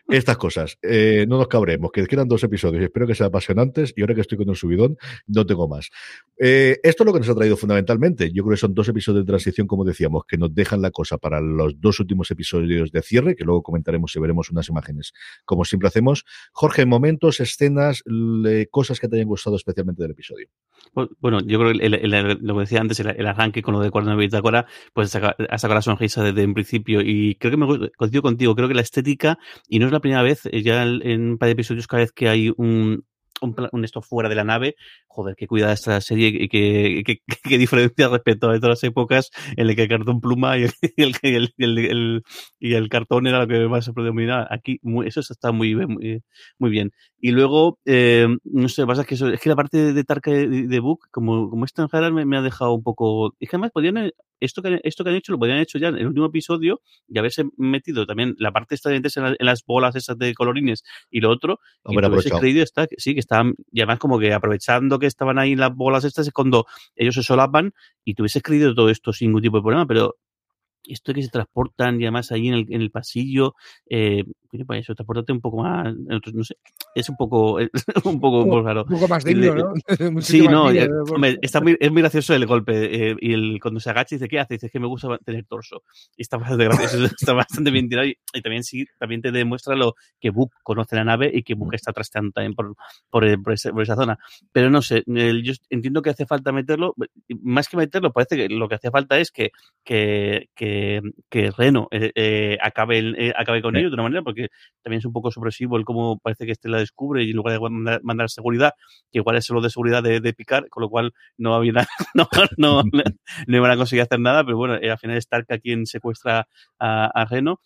Estas 0.09 0.37
cosas. 0.37 0.77
Eh, 0.81 1.25
no 1.27 1.37
nos 1.37 1.47
cabremos, 1.47 1.91
que 1.91 2.05
quedan 2.07 2.27
dos 2.27 2.43
episodios. 2.43 2.83
Espero 2.83 3.07
que 3.07 3.15
sean 3.15 3.27
apasionantes 3.27 3.93
y 3.95 4.01
ahora 4.01 4.15
que 4.15 4.21
estoy 4.21 4.37
con 4.37 4.49
un 4.49 4.55
subidón, 4.55 4.97
no 5.27 5.45
tengo 5.45 5.67
más. 5.67 5.89
Eh, 6.37 6.77
esto 6.83 7.03
es 7.03 7.05
lo 7.05 7.13
que 7.13 7.19
nos 7.19 7.29
ha 7.29 7.35
traído 7.35 7.57
fundamentalmente. 7.57 8.31
Yo 8.31 8.43
creo 8.43 8.55
que 8.55 8.59
son 8.59 8.73
dos 8.73 8.87
episodios 8.89 9.25
de 9.25 9.27
transición, 9.27 9.67
como 9.67 9.85
decíamos, 9.85 10.23
que 10.27 10.37
nos 10.37 10.53
dejan 10.53 10.81
la 10.81 10.91
cosa 10.91 11.17
para 11.17 11.39
los 11.39 11.79
dos 11.79 11.99
últimos 11.99 12.16
episodios 12.31 12.91
de 12.91 13.01
cierre, 13.01 13.35
que 13.35 13.43
luego 13.43 13.63
comentaremos 13.63 14.15
y 14.15 14.19
veremos 14.19 14.49
unas 14.49 14.69
imágenes, 14.69 15.13
como 15.45 15.65
siempre 15.65 15.87
hacemos. 15.87 16.25
Jorge, 16.51 16.85
momentos, 16.85 17.39
escenas, 17.39 18.03
cosas 18.71 18.99
que 18.99 19.07
te 19.07 19.15
hayan 19.17 19.27
gustado 19.27 19.55
especialmente 19.55 20.01
del 20.01 20.11
episodio. 20.11 20.47
Bueno, 21.19 21.39
yo 21.45 21.59
creo 21.59 21.73
que 21.73 22.37
lo 22.41 22.53
que 22.55 22.59
decía 22.61 22.81
antes, 22.81 22.99
el, 22.99 23.27
arranque 23.27 23.61
con 23.61 23.73
lo 23.73 23.81
de 23.81 23.91
49 23.91 24.25
Bitácora, 24.25 24.65
pues 24.93 25.15
ha 25.15 25.57
sacado 25.57 25.75
la 25.75 25.81
sonrisa 25.81 26.23
desde 26.23 26.45
un 26.45 26.53
principio 26.53 27.01
y 27.01 27.35
creo 27.35 27.51
que 27.51 27.57
me 27.57 27.89
coincido 27.97 28.21
contigo, 28.21 28.55
creo 28.55 28.67
que 28.67 28.73
la 28.73 28.81
estética, 28.81 29.37
y 29.67 29.79
no 29.79 29.85
es 29.85 29.91
la 29.91 29.99
primera 29.99 30.21
vez, 30.21 30.43
ya 30.51 30.83
en 30.83 31.31
un 31.31 31.37
par 31.37 31.47
de 31.47 31.53
episodios 31.53 31.87
cada 31.87 32.03
vez 32.03 32.11
que 32.11 32.29
hay 32.29 32.51
un, 32.57 33.05
un, 33.41 33.55
un, 33.71 33.85
esto 33.85 34.01
fuera 34.01 34.29
de 34.29 34.35
la 34.35 34.43
nave, 34.43 34.75
joder, 35.17 35.35
qué 35.35 35.47
cuidada 35.47 35.73
esta 35.73 35.99
serie 35.99 36.27
y 36.27 36.47
qué, 36.47 37.01
qué, 37.03 37.21
qué, 37.43 37.57
diferencia 37.57 38.07
respecto 38.07 38.51
a 38.51 38.55
otras 38.55 38.83
épocas 38.83 39.31
en 39.55 39.65
las 39.65 39.75
que 39.75 39.81
el 39.81 39.89
cartón 39.89 40.21
pluma 40.21 40.59
y 40.59 40.65
el, 40.65 40.71
y 40.95 41.33
el, 41.33 41.53
el, 41.57 41.77
el, 41.79 42.23
y 42.59 42.73
el 42.75 42.87
cartón 42.87 43.25
era 43.25 43.39
lo 43.39 43.47
que 43.47 43.67
más 43.67 43.85
se 43.85 43.93
predominaba. 43.93 44.47
Aquí 44.51 44.79
muy, 44.83 45.07
eso 45.07 45.21
está 45.21 45.51
muy, 45.51 45.73
muy, 45.75 46.21
muy 46.59 46.69
bien. 46.69 46.91
Y 47.19 47.31
luego, 47.31 47.79
eh, 47.85 48.27
no 48.43 48.69
sé, 48.69 48.85
pasa 48.85 49.03
que 49.03 49.15
eso, 49.15 49.27
es 49.29 49.39
que 49.39 49.49
la 49.49 49.55
parte 49.55 49.91
de, 49.91 50.03
Tarka 50.03 50.29
de, 50.29 50.67
de 50.67 50.79
Book, 50.79 51.07
como, 51.09 51.49
como 51.49 51.65
extranjera, 51.65 52.11
me, 52.11 52.25
me, 52.25 52.37
ha 52.37 52.43
dejado 52.43 52.73
un 52.73 52.83
poco. 52.83 53.33
Es 53.39 53.49
que 53.49 53.55
además 53.55 53.71
podían, 53.71 54.11
esto 54.39 54.61
que, 54.61 54.79
esto 54.83 55.03
que 55.03 55.09
han 55.09 55.15
hecho 55.15 55.31
lo 55.31 55.37
haber 55.43 55.57
hecho 55.57 55.79
ya 55.79 55.87
en 55.87 55.97
el 55.97 56.07
último 56.07 56.27
episodio 56.27 56.81
y 57.07 57.17
haberse 57.17 57.45
metido 57.57 58.05
también 58.05 58.35
la 58.37 58.51
parte 58.51 58.75
esta 58.75 58.91
de 58.91 58.97
en, 58.97 59.23
la, 59.23 59.29
en 59.29 59.45
las 59.45 59.63
bolas 59.65 59.95
esas 59.95 60.17
de 60.19 60.35
colorines 60.35 60.83
y 61.09 61.21
lo 61.21 61.31
otro. 61.31 61.59
Hombre, 61.83 62.07
y 62.23 62.29
creído 62.29 62.63
está, 62.63 62.87
sí, 62.97 63.13
que 63.13 63.19
estaban, 63.19 63.55
y 63.71 63.81
además 63.81 63.97
como 63.97 64.19
que 64.19 64.33
aprovechando 64.33 64.99
que 64.99 65.06
estaban 65.07 65.39
ahí 65.39 65.55
las 65.55 65.75
bolas 65.75 66.03
estas 66.03 66.27
es 66.27 66.33
cuando 66.33 66.65
ellos 66.95 67.15
se 67.15 67.23
solapan 67.23 67.73
y 68.03 68.13
tuvieses 68.13 68.43
creído 68.43 68.73
todo 68.75 68.89
esto 68.89 69.13
sin 69.13 69.29
ningún 69.29 69.41
tipo 69.41 69.57
de 69.57 69.63
problema, 69.63 69.85
pero 69.85 70.15
esto 70.83 71.13
que 71.13 71.23
se 71.23 71.29
transportan 71.29 71.99
y 71.99 72.05
además 72.05 72.31
ahí 72.31 72.47
en 72.47 72.53
el, 72.53 72.65
en 72.69 72.81
el 72.81 72.91
pasillo, 72.91 73.55
eh, 73.89 74.23
pues 74.65 74.81
eso, 74.81 74.95
transportate 74.95 75.31
un 75.31 75.41
poco 75.41 75.63
más, 75.63 75.95
no 75.95 76.43
sé, 76.43 76.57
es 76.95 77.09
un 77.09 77.15
poco, 77.15 77.59
es 77.59 77.69
un 78.05 78.19
poco, 78.19 78.43
un, 78.43 78.63
claro. 78.63 78.85
un 78.87 78.95
poco 78.95 79.07
más 79.07 79.23
digno, 79.23 79.55
¿no? 79.55 79.73
sí, 80.21 80.47
no, 80.47 80.69
digno, 80.69 80.85
eh, 80.85 80.89
hombre, 81.13 81.37
está 81.41 81.61
muy, 81.61 81.77
es 81.79 81.91
muy 81.91 82.01
gracioso 82.01 82.33
el 82.33 82.45
golpe, 82.45 83.09
eh, 83.09 83.15
y 83.19 83.33
el, 83.33 83.59
cuando 83.61 83.79
se 83.79 83.89
agacha 83.89 84.15
dice, 84.15 84.27
¿qué 84.27 84.39
hace? 84.39 84.55
Dice, 84.55 84.67
es 84.67 84.71
que 84.71 84.79
me 84.79 84.87
gusta 84.87 85.17
tener 85.19 85.45
torso, 85.45 85.83
y 86.15 86.21
está 86.21 86.37
bastante 86.37 86.65
gracioso, 86.65 87.05
está 87.05 87.33
bastante 87.33 87.71
bien 87.71 87.89
tirado, 87.89 88.07
y, 88.07 88.17
y, 88.33 88.41
también 88.41 88.63
sí, 88.63 88.85
también 88.99 89.21
te 89.21 89.31
demuestra 89.31 89.75
lo 89.75 89.95
que 90.19 90.29
Book 90.29 90.51
conoce 90.63 90.95
la 90.95 91.03
nave 91.03 91.31
y 91.33 91.43
que 91.43 91.55
Book 91.55 91.73
está 91.73 91.91
trasteando 91.93 92.31
también 92.31 92.53
por, 92.53 92.75
por, 93.09 93.43
por, 93.43 93.53
ese, 93.53 93.71
por 93.71 93.83
esa 93.83 93.95
zona, 93.95 94.17
pero 94.51 94.69
no 94.69 94.81
sé, 94.81 95.03
el, 95.07 95.43
yo 95.43 95.53
entiendo 95.69 96.01
que 96.01 96.09
hace 96.09 96.25
falta 96.25 96.51
meterlo, 96.51 96.95
más 97.41 97.67
que 97.67 97.77
meterlo, 97.77 98.11
parece 98.11 98.35
que 98.35 98.49
lo 98.49 98.67
que 98.67 98.75
hace 98.75 98.91
falta 98.91 99.17
es 99.17 99.31
que, 99.31 99.51
que, 99.83 100.49
que 100.55 101.01
que, 101.29 101.51
Reno 101.51 101.87
eh, 101.91 102.11
eh, 102.15 102.57
acabe, 102.61 102.99
eh, 102.99 103.33
acabe 103.35 103.61
con 103.61 103.75
ello 103.75 103.89
de 103.89 103.93
una 103.93 104.03
manera, 104.03 104.21
porque 104.21 104.36
también 104.81 104.99
es 104.99 105.05
un 105.05 105.13
poco 105.13 105.31
sorpresivo 105.31 105.77
el 105.77 105.85
cómo 105.85 106.19
parece 106.19 106.45
que 106.45 106.51
este 106.51 106.69
la 106.69 106.79
descubre 106.79 107.23
y 107.23 107.31
en 107.31 107.35
lugar 107.35 107.53
de 107.53 107.59
mandar, 107.59 108.01
mandar 108.03 108.29
seguridad, 108.29 108.71
que 109.11 109.19
igual 109.19 109.37
es 109.37 109.45
solo 109.45 109.61
de 109.61 109.69
seguridad 109.69 110.03
de, 110.03 110.19
de 110.19 110.33
picar, 110.33 110.69
con 110.69 110.81
lo 110.81 110.89
cual 110.89 111.13
no 111.37 111.55
había 111.55 111.73
nada, 111.73 111.87
no, 112.13 112.27
no, 112.57 112.83
no 113.47 113.57
iban 113.57 113.71
a 113.71 113.77
conseguir 113.77 114.03
hacer 114.03 114.19
nada, 114.19 114.43
pero 114.43 114.57
bueno, 114.57 114.75
eh, 114.75 114.91
al 114.91 114.97
final 114.97 115.17
es 115.17 115.25
Stark 115.25 115.45
a 115.49 115.57
quien 115.57 115.85
secuestra 115.85 116.47
a, 116.79 117.05
a 117.05 117.25
Reno 117.25 117.59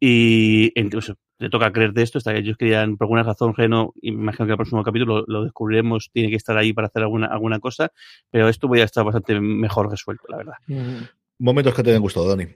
y 0.00 0.72
entonces 0.78 1.16
le 1.38 1.50
toca 1.50 1.72
creer 1.72 1.92
de 1.92 2.02
esto, 2.02 2.18
hasta 2.18 2.32
que 2.32 2.38
ellos 2.38 2.56
querían, 2.56 2.96
por 2.96 3.06
alguna 3.06 3.22
razón, 3.22 3.54
Reno, 3.54 3.92
imagino 4.02 4.46
que 4.46 4.52
el 4.52 4.56
próximo 4.56 4.82
capítulo 4.82 5.20
lo, 5.20 5.24
lo 5.26 5.44
descubriremos, 5.44 6.10
tiene 6.12 6.30
que 6.30 6.36
estar 6.36 6.56
ahí 6.56 6.72
para 6.72 6.86
hacer 6.86 7.02
alguna, 7.02 7.26
alguna 7.26 7.58
cosa, 7.58 7.90
pero 8.30 8.48
esto 8.48 8.68
voy 8.68 8.80
a 8.80 8.84
estar 8.84 9.04
bastante 9.04 9.40
mejor 9.40 9.90
resuelto, 9.90 10.24
la 10.28 10.36
verdad. 10.38 10.54
Momentos 11.38 11.74
que 11.74 11.82
te 11.82 11.90
hayan 11.90 12.02
gustado, 12.02 12.28
Dani. 12.28 12.46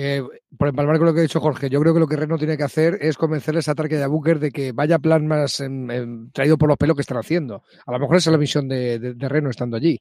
Eh, 0.00 0.22
por 0.56 0.68
empalmar 0.68 0.96
con 0.98 1.06
lo 1.06 1.12
que 1.12 1.18
ha 1.18 1.22
dicho 1.22 1.40
Jorge, 1.40 1.68
yo 1.68 1.80
creo 1.80 1.92
que 1.92 1.98
lo 1.98 2.06
que 2.06 2.14
Reno 2.14 2.38
tiene 2.38 2.56
que 2.56 2.62
hacer 2.62 2.98
es 3.00 3.16
convencerles 3.16 3.68
a 3.68 3.74
Tarka 3.74 3.96
y 3.96 4.00
a 4.00 4.06
Booker 4.06 4.38
de 4.38 4.52
que 4.52 4.70
vaya 4.70 5.00
plan 5.00 5.26
más 5.26 5.58
em, 5.58 5.90
em, 5.90 6.30
traído 6.30 6.56
por 6.56 6.68
los 6.68 6.76
pelos 6.78 6.94
que 6.94 7.00
están 7.00 7.18
haciendo. 7.18 7.64
A 7.84 7.90
lo 7.90 7.98
mejor 7.98 8.16
esa 8.16 8.30
es 8.30 8.32
la 8.32 8.38
misión 8.38 8.68
de, 8.68 9.00
de- 9.00 9.14
de 9.14 9.28
Reno 9.28 9.50
estando 9.50 9.76
allí. 9.76 9.98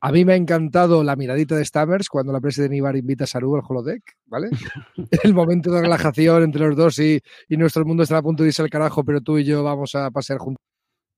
A 0.00 0.12
mí 0.12 0.24
me 0.24 0.34
ha 0.34 0.36
encantado 0.36 1.02
la 1.02 1.16
miradita 1.16 1.56
de 1.56 1.64
Stammers 1.64 2.08
cuando 2.08 2.32
la 2.32 2.40
President 2.40 2.74
Ibar 2.74 2.94
invita 2.94 3.24
a 3.24 3.26
Saru 3.26 3.56
al 3.56 3.62
holodeck, 3.68 4.02
¿vale? 4.26 4.50
El 5.24 5.34
momento 5.34 5.72
de 5.72 5.80
relajación 5.80 6.44
entre 6.44 6.68
los 6.68 6.76
dos 6.76 6.98
y, 7.00 7.20
y 7.48 7.56
nuestro 7.56 7.84
mundo 7.84 8.04
está 8.04 8.18
a 8.18 8.22
punto 8.22 8.44
de 8.44 8.50
irse 8.50 8.62
al 8.62 8.70
carajo, 8.70 9.02
pero 9.02 9.20
tú 9.20 9.36
y 9.38 9.44
yo 9.44 9.64
vamos 9.64 9.96
a 9.96 10.12
pasear 10.12 10.38
juntos 10.38 10.60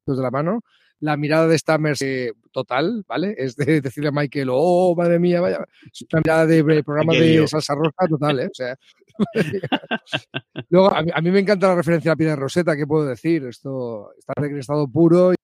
de 0.06 0.22
la 0.22 0.30
mano. 0.30 0.60
La 1.02 1.16
mirada 1.16 1.48
de 1.48 1.58
Stammers 1.58 2.00
eh, 2.02 2.32
total, 2.52 3.04
¿vale? 3.08 3.34
Es 3.36 3.56
de 3.56 3.80
decirle 3.80 4.10
a 4.10 4.12
Michael, 4.12 4.48
oh, 4.52 4.94
madre 4.96 5.18
mía, 5.18 5.40
vaya. 5.40 5.66
Es 5.92 6.06
una 6.12 6.20
mirada 6.24 6.46
de, 6.46 6.62
de 6.62 6.84
programa 6.84 7.12
de 7.12 7.46
salsa 7.48 7.74
roja 7.74 8.06
total, 8.08 8.38
¿eh? 8.40 8.46
O 8.46 8.54
sea, 8.54 8.76
Luego, 10.70 10.94
a 10.94 11.02
mí, 11.02 11.10
a 11.12 11.20
mí 11.20 11.30
me 11.30 11.40
encanta 11.40 11.68
la 11.68 11.74
referencia 11.76 12.10
a 12.10 12.12
la 12.12 12.16
piedra 12.16 12.34
de 12.34 12.40
Rosetta, 12.40 12.76
¿qué 12.76 12.86
puedo 12.86 13.04
decir? 13.06 13.44
Esto 13.46 14.12
está 14.16 14.32
en 14.46 14.58
estado 14.58 14.88
puro 14.88 15.32
y 15.32 15.36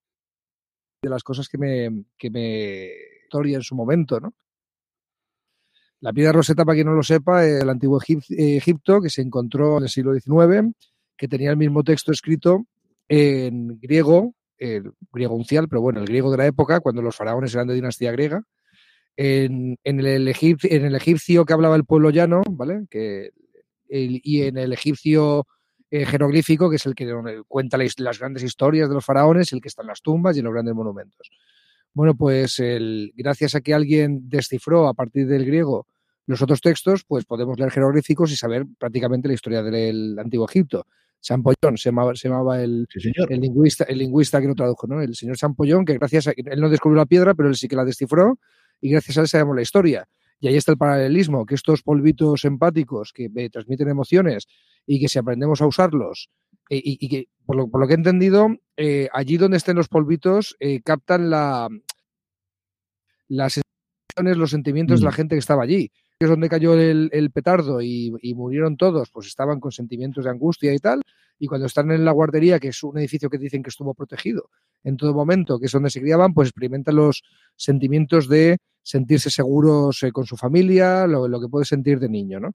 de 1.02 1.10
las 1.10 1.22
cosas 1.22 1.48
que 1.48 1.58
me, 1.58 2.04
que 2.16 2.30
me 2.30 2.90
historia 3.24 3.56
en 3.56 3.62
su 3.62 3.74
momento, 3.74 4.20
¿no? 4.20 4.32
La 6.00 6.12
piedra 6.12 6.32
Rosetta, 6.32 6.64
para 6.64 6.76
quien 6.76 6.86
no 6.86 6.94
lo 6.94 7.02
sepa, 7.02 7.44
el 7.44 7.68
antiguo 7.68 8.00
Egip- 8.00 8.24
Egipto 8.30 9.00
que 9.00 9.10
se 9.10 9.22
encontró 9.22 9.78
en 9.78 9.82
el 9.84 9.88
siglo 9.88 10.14
XIX, 10.14 10.72
que 11.16 11.26
tenía 11.28 11.50
el 11.50 11.56
mismo 11.56 11.82
texto 11.82 12.12
escrito 12.12 12.64
en 13.08 13.78
griego, 13.80 14.34
el 14.58 14.92
griego 15.12 15.34
uncial, 15.34 15.68
pero 15.68 15.80
bueno, 15.80 16.00
el 16.00 16.06
griego 16.06 16.30
de 16.30 16.36
la 16.38 16.46
época, 16.46 16.80
cuando 16.80 17.02
los 17.02 17.16
faraones 17.16 17.54
eran 17.54 17.68
de 17.68 17.74
dinastía 17.74 18.12
griega, 18.12 18.42
en, 19.16 19.78
en 19.84 20.00
el, 20.00 20.28
egip- 20.28 20.68
en 20.70 20.84
el 20.84 20.94
egipcio 20.94 21.44
que 21.44 21.52
hablaba 21.52 21.76
el 21.76 21.84
pueblo 21.84 22.10
llano, 22.10 22.42
¿vale? 22.50 22.86
Que, 22.88 23.30
y 23.88 24.42
en 24.42 24.58
el 24.58 24.72
egipcio 24.72 25.46
eh, 25.90 26.04
jeroglífico, 26.06 26.68
que 26.70 26.76
es 26.76 26.86
el 26.86 26.94
que 26.94 27.42
cuenta 27.48 27.78
las 27.78 28.18
grandes 28.18 28.42
historias 28.42 28.88
de 28.88 28.94
los 28.94 29.04
faraones, 29.04 29.52
el 29.52 29.60
que 29.60 29.68
está 29.68 29.82
en 29.82 29.88
las 29.88 30.02
tumbas 30.02 30.36
y 30.36 30.40
en 30.40 30.44
los 30.44 30.52
grandes 30.54 30.74
monumentos. 30.74 31.30
Bueno, 31.94 32.14
pues 32.14 32.58
el- 32.58 33.12
gracias 33.16 33.54
a 33.54 33.60
que 33.60 33.74
alguien 33.74 34.28
descifró 34.28 34.86
a 34.88 34.94
partir 34.94 35.26
del 35.26 35.44
griego 35.46 35.86
los 36.26 36.42
otros 36.42 36.60
textos, 36.60 37.04
pues 37.08 37.24
podemos 37.24 37.58
leer 37.58 37.72
jeroglíficos 37.72 38.30
y 38.30 38.36
saber 38.36 38.66
prácticamente 38.78 39.28
la 39.28 39.34
historia 39.34 39.62
del 39.62 40.18
antiguo 40.18 40.46
Egipto. 40.48 40.86
Sampollón 41.20 41.76
se 41.76 41.88
llamaba, 41.90 42.14
se 42.14 42.28
llamaba 42.28 42.62
el, 42.62 42.86
Sí, 42.90 43.00
señor. 43.00 43.32
el 43.32 43.40
lingüista, 43.40 43.84
el 43.84 43.98
lingüista 43.98 44.40
que 44.40 44.46
lo 44.48 44.54
tradujo, 44.54 44.86
¿no? 44.86 45.00
El 45.02 45.14
señor 45.14 45.36
Sampollón, 45.36 45.84
que 45.84 45.94
gracias 45.98 46.28
a 46.28 46.32
él 46.36 46.60
no 46.60 46.68
descubrió 46.70 46.96
la 46.96 47.06
piedra, 47.06 47.34
pero 47.34 47.48
él 47.48 47.56
sí 47.56 47.68
que 47.68 47.76
la 47.76 47.84
descifró 47.84 48.38
y 48.80 48.90
gracias 48.90 49.18
a 49.18 49.22
él 49.22 49.28
sabemos 49.28 49.56
la 49.56 49.62
historia. 49.62 50.08
Y 50.40 50.46
ahí 50.46 50.56
está 50.56 50.70
el 50.70 50.78
paralelismo, 50.78 51.44
que 51.44 51.56
estos 51.56 51.82
polvitos 51.82 52.44
empáticos 52.44 53.12
que 53.12 53.28
eh, 53.34 53.50
transmiten 53.50 53.88
emociones 53.88 54.46
y 54.86 55.00
que 55.00 55.08
si 55.08 55.18
aprendemos 55.18 55.60
a 55.60 55.66
usarlos, 55.66 56.30
eh, 56.70 56.76
y, 56.82 56.96
y 57.04 57.08
que 57.08 57.28
por 57.44 57.56
lo, 57.56 57.68
por 57.68 57.80
lo 57.80 57.88
que 57.88 57.94
he 57.94 57.96
entendido, 57.96 58.46
eh, 58.76 59.08
allí 59.12 59.36
donde 59.36 59.56
estén 59.56 59.76
los 59.76 59.88
polvitos 59.88 60.56
captan 60.84 61.28
la, 61.30 61.68
las 63.28 63.54
sensaciones, 63.54 64.36
los 64.38 64.50
sentimientos 64.50 65.00
de 65.00 65.04
la 65.04 65.10
Mm. 65.10 65.14
gente 65.14 65.34
que 65.34 65.40
estaba 65.40 65.62
allí. 65.64 65.90
Es 66.20 66.28
donde 66.28 66.48
cayó 66.48 66.74
el, 66.74 67.30
petardo 67.30 67.80
y, 67.80 68.10
murieron 68.34 68.76
todos, 68.76 69.08
pues 69.12 69.28
estaban 69.28 69.60
con 69.60 69.70
sentimientos 69.70 70.24
de 70.24 70.30
angustia 70.30 70.74
y 70.74 70.78
tal. 70.78 71.02
Y 71.38 71.46
cuando 71.46 71.68
están 71.68 71.92
en 71.92 72.04
la 72.04 72.10
guardería, 72.10 72.58
que 72.58 72.68
es 72.68 72.82
un 72.82 72.98
edificio 72.98 73.30
que 73.30 73.38
dicen 73.38 73.62
que 73.62 73.68
estuvo 73.70 73.94
protegido 73.94 74.50
en 74.82 74.96
todo 74.96 75.14
momento, 75.14 75.60
que 75.60 75.66
es 75.66 75.72
donde 75.72 75.90
se 75.90 76.00
criaban, 76.00 76.34
pues 76.34 76.48
experimentan 76.48 76.96
los 76.96 77.22
sentimientos 77.54 78.28
de 78.28 78.58
sentirse 78.82 79.30
seguros 79.30 80.02
eh, 80.02 80.10
con 80.10 80.26
su 80.26 80.36
familia, 80.36 81.06
lo, 81.06 81.40
que 81.40 81.46
puede 81.46 81.64
sentir 81.64 82.00
de 82.00 82.08
niño, 82.08 82.40
¿no? 82.40 82.50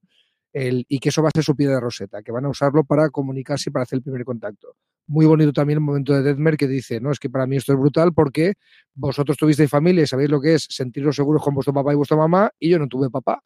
Y 0.52 0.98
que 0.98 1.08
eso 1.08 1.22
va 1.22 1.28
a 1.28 1.32
ser 1.34 1.42
su 1.42 1.56
piedra 1.56 1.76
de 1.76 1.80
roseta, 1.80 2.22
que 2.22 2.32
van 2.32 2.44
a 2.44 2.50
usarlo 2.50 2.84
para 2.84 3.08
comunicarse 3.08 3.70
y 3.70 3.72
para 3.72 3.84
hacer 3.84 3.96
el 3.96 4.02
primer 4.02 4.26
contacto. 4.26 4.76
Muy 5.06 5.24
bonito 5.24 5.54
también 5.54 5.78
el 5.78 5.84
momento 5.84 6.12
de 6.12 6.22
Deadmer 6.22 6.58
que 6.58 6.68
dice, 6.68 7.00
no, 7.00 7.10
es 7.10 7.18
que 7.18 7.30
para 7.30 7.46
mí 7.46 7.56
esto 7.56 7.72
es 7.72 7.78
brutal 7.78 8.12
porque 8.12 8.52
vosotros 8.94 9.38
tuvisteis 9.38 9.70
familia 9.70 10.04
y 10.04 10.06
sabéis 10.06 10.30
lo 10.30 10.40
que 10.40 10.54
es 10.54 10.66
sentiros 10.68 11.16
seguros 11.16 11.42
con 11.42 11.54
vuestro 11.54 11.72
papá 11.72 11.92
y 11.92 11.96
vuestra 11.96 12.18
mamá 12.18 12.50
y 12.60 12.68
yo 12.68 12.78
no 12.78 12.88
tuve 12.88 13.08
papá. 13.08 13.42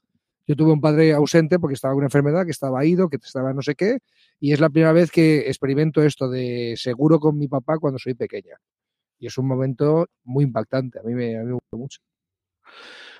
Yo 0.48 0.56
tuve 0.56 0.72
un 0.72 0.80
padre 0.80 1.12
ausente 1.12 1.58
porque 1.58 1.74
estaba 1.74 1.92
con 1.92 1.98
una 1.98 2.06
enfermedad, 2.06 2.46
que 2.46 2.52
estaba 2.52 2.82
ido, 2.87 3.11
que 3.11 3.16
estaba 3.16 3.52
no 3.52 3.61
sé 3.61 3.74
qué, 3.74 3.98
y 4.40 4.54
es 4.54 4.61
la 4.61 4.70
primera 4.70 4.92
vez 4.92 5.11
que 5.11 5.40
experimento 5.40 6.02
esto 6.02 6.30
de 6.30 6.74
seguro 6.78 7.20
con 7.20 7.38
mi 7.38 7.48
papá 7.48 7.78
cuando 7.78 7.98
soy 7.98 8.14
pequeña. 8.14 8.56
Y 9.18 9.26
es 9.26 9.37
un 9.37 9.46
momento 9.46 10.06
muy 10.24 10.44
impactante, 10.44 11.00
a 11.00 11.02
mí 11.02 11.14
me, 11.14 11.37
a 11.37 11.40
mí 11.40 11.46
me 11.48 11.52
gustó 11.52 11.76
mucho. 11.76 12.00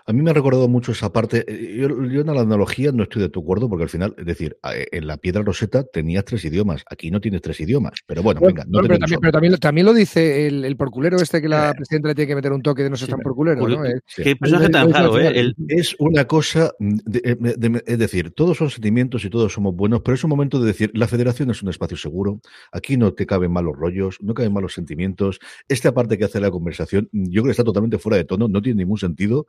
A 0.09 0.13
mí 0.15 0.23
me 0.23 0.31
ha 0.31 0.33
recordado 0.33 0.69
mucho 0.69 0.93
esa 0.93 1.13
parte. 1.13 1.45
eh, 1.47 1.77
Yo, 1.77 1.89
yo 2.07 2.23
en 2.23 2.27
la 2.29 2.41
analogía 2.41 2.93
no 2.93 3.03
estoy 3.03 3.21
de 3.21 3.29
tu 3.29 3.41
acuerdo, 3.41 3.69
porque 3.69 3.83
al 3.83 3.91
final, 3.91 4.15
es 4.17 4.25
decir, 4.25 4.57
a- 4.63 4.73
en 4.75 5.07
la 5.07 5.19
piedra 5.19 5.43
roseta 5.43 5.85
tenías 5.85 6.25
tres 6.25 6.43
idiomas. 6.47 6.83
Aquí 6.91 7.11
no 7.11 7.21
tienes 7.21 7.43
tres 7.43 7.61
idiomas. 7.61 7.93
Pero 8.07 8.23
bueno, 8.23 8.41
venga, 8.41 8.65
no 8.65 8.71
Bueno, 8.79 8.89
pero, 8.89 8.99
también, 9.01 9.21
pero 9.21 9.33
también, 9.33 9.53
lo- 9.53 9.59
también 9.59 9.85
lo 9.87 9.93
dice 9.93 10.47
el, 10.47 10.65
el 10.65 10.77
porculero 10.79 11.19
este 11.19 11.43
que 11.43 11.49
la 11.51 11.71
Eh. 11.71 11.75
presidenta 11.77 12.09
le 12.09 12.15
tiene 12.15 12.27
que 12.29 12.35
meter 12.37 12.53
un 12.53 12.63
toque 12.63 12.83
de 12.85 12.89
no 12.89 12.97
se 12.97 13.05
están 13.05 13.21
por 13.21 13.35
culero, 13.35 13.69
¿no? 13.69 13.85
Eh, 13.85 14.01
Sí. 14.07 14.23
Qué 14.23 14.35
personaje 14.37 14.71
tan 14.71 14.91
raro, 14.91 15.19
¿eh? 15.21 15.29
El- 15.39 15.55
Es 15.69 15.95
una 15.99 16.25
cosa, 16.25 16.73
de- 16.79 17.21
eh, 17.23 17.37
de- 17.39 17.69
de- 17.69 17.83
es 17.87 17.99
decir, 17.99 18.31
todos 18.31 18.57
son 18.57 18.71
sentimientos 18.71 19.27
y 19.27 19.29
todos 19.31 19.53
somos 19.53 19.77
buenos, 19.77 20.01
pero 20.01 20.15
es 20.15 20.25
un 20.25 20.31
momento 20.31 20.59
de 20.59 20.69
decir, 20.69 20.91
la 20.95 21.07
federación 21.07 21.51
es 21.51 21.63
un 21.63 21.69
espacio 21.69 21.99
seguro, 21.99 22.41
aquí 22.73 22.97
no 22.97 23.13
te 23.13 23.27
caben 23.27 23.53
malos 23.53 23.77
rollos, 23.77 24.17
no 24.23 24.33
caben 24.33 24.55
malos 24.55 24.73
sentimientos, 24.73 25.39
esta 25.69 25.93
parte 25.93 26.17
que 26.17 26.25
hace 26.25 26.41
la 26.41 26.51
conversación, 26.51 27.11
yo 27.13 27.43
creo 27.43 27.45
que 27.45 27.51
está 27.51 27.65
totalmente 27.65 27.99
fuera 27.99 28.17
de 28.17 28.25
tono, 28.25 28.49
no 28.49 28.63
tiene 28.63 28.79
ningún 28.85 28.97
sentido. 28.97 29.47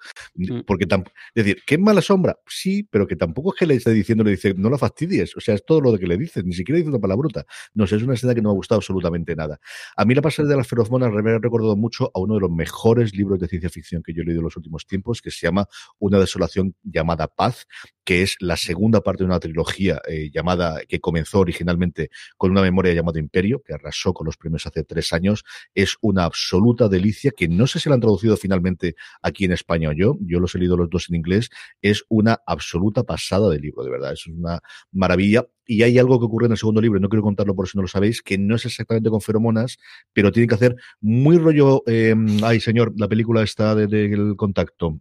Porque 0.66 0.88
tam- 0.88 1.06
es 1.36 1.46
decir, 1.46 1.62
¿qué 1.66 1.76
es 1.76 1.82
mala 1.82 2.02
sombra? 2.02 2.38
Sí, 2.48 2.88
pero 2.90 3.08
que 3.08 3.16
tampoco 3.16 3.54
es 3.54 3.60
que 3.60 3.66
le 3.68 3.76
esté 3.76 3.92
diciendo, 3.92 4.24
le 4.24 4.32
dice, 4.32 4.54
no 4.56 4.70
la 4.70 4.78
fastidies, 4.78 5.36
o 5.38 5.42
sea, 5.42 5.56
es 5.56 5.66
todo 5.66 5.82
lo 5.82 5.98
que 5.98 6.08
le 6.08 6.18
dices, 6.18 6.44
ni 6.46 6.54
siquiera 6.54 6.78
dice 6.78 6.90
una 6.90 7.00
palabrota. 7.00 7.46
No 7.74 7.88
sé, 7.88 7.96
es 7.98 8.04
una 8.04 8.14
escena 8.14 8.36
que 8.36 8.42
no 8.42 8.50
me 8.50 8.54
ha 8.54 8.56
gustado 8.56 8.80
absolutamente 8.80 9.36
nada. 9.36 9.60
A 9.96 10.06
mí 10.06 10.16
la 10.16 10.22
pasada 10.22 10.50
de 10.50 10.58
las 10.58 10.68
feromonas 10.68 11.12
me 11.12 11.32
ha 11.32 11.40
recordado 11.40 11.76
mucho 11.76 12.12
a 12.14 12.20
uno 12.20 12.36
de 12.36 12.42
los 12.42 12.52
mejores 12.52 13.16
libros 13.16 13.40
de 13.40 13.48
ciencia 13.48 13.70
ficción 13.70 14.04
que 14.04 14.14
yo 14.14 14.22
he 14.22 14.26
leído 14.26 14.40
en 14.42 14.46
los 14.46 14.58
últimos 14.58 14.86
tiempos, 14.86 15.22
que 15.22 15.32
se 15.32 15.46
llama 15.48 15.68
Una 16.00 16.20
desolación 16.20 16.76
llamada 16.84 17.28
Paz, 17.28 17.68
que 18.04 18.22
es 18.24 18.36
la 18.40 18.58
segunda 18.58 19.02
parte 19.02 19.24
de 19.24 19.28
una 19.28 19.40
trilogía 19.40 20.02
eh, 20.08 20.30
llamada, 20.34 20.82
que 20.88 21.00
comenzó 21.00 21.40
originalmente 21.40 22.10
con 22.38 22.52
una 22.52 22.62
memoria 22.62 22.94
llamada 22.94 23.20
Imperio, 23.20 23.62
que 23.66 23.74
arrasó 23.74 24.14
con 24.14 24.26
los 24.26 24.38
premios 24.38 24.66
hace 24.66 24.84
tres 24.84 25.14
años. 25.14 25.44
Es 25.76 25.96
una 26.02 26.24
absoluta 26.26 26.88
delicia, 26.88 27.32
que 27.36 27.48
no 27.48 27.68
sé 27.68 27.80
si 27.80 27.90
la 27.90 27.96
han 27.96 28.02
traducido 28.02 28.36
finalmente 28.38 28.96
aquí 29.22 29.46
en 29.46 29.52
España 29.52 29.90
o 29.90 29.94
yo, 29.94 30.18
yo 30.30 30.40
los 30.40 30.56
he 30.56 30.60
leído 30.60 30.78
los 30.78 30.90
dos 30.90 31.10
en 31.10 31.16
inglés, 31.16 31.50
es 31.82 32.04
una 32.10 32.40
absoluta 32.46 33.04
pasada 33.04 33.50
de 33.50 33.60
libro, 33.60 33.84
de 33.84 33.92
verdad, 33.92 34.14
es 34.14 34.28
una 34.28 34.60
maravilla. 34.92 35.46
Y 35.66 35.84
hay 35.84 36.00
algo 36.00 36.20
que 36.20 36.26
ocurre 36.26 36.48
en 36.48 36.54
el 36.54 36.58
segundo 36.58 36.82
libro, 36.82 37.00
no 37.00 37.10
quiero 37.10 37.22
contarlo 37.22 37.56
por 37.56 37.68
si 37.68 37.78
no 37.78 37.84
lo 37.84 37.88
sabéis, 37.88 38.22
que 38.22 38.38
no 38.38 38.56
es 38.56 38.66
exactamente 38.66 39.10
con 39.10 39.22
feromonas, 39.22 39.78
pero 40.14 40.32
tienen 40.32 40.50
que 40.50 40.56
hacer 40.56 40.76
muy 41.00 41.38
rollo, 41.38 41.84
eh, 41.86 42.16
ay 42.44 42.60
señor, 42.60 42.94
la 42.98 43.08
película 43.08 43.44
está 43.44 43.76
del 43.76 43.90
de, 43.90 44.10
del 44.10 44.36
contacto, 44.36 45.00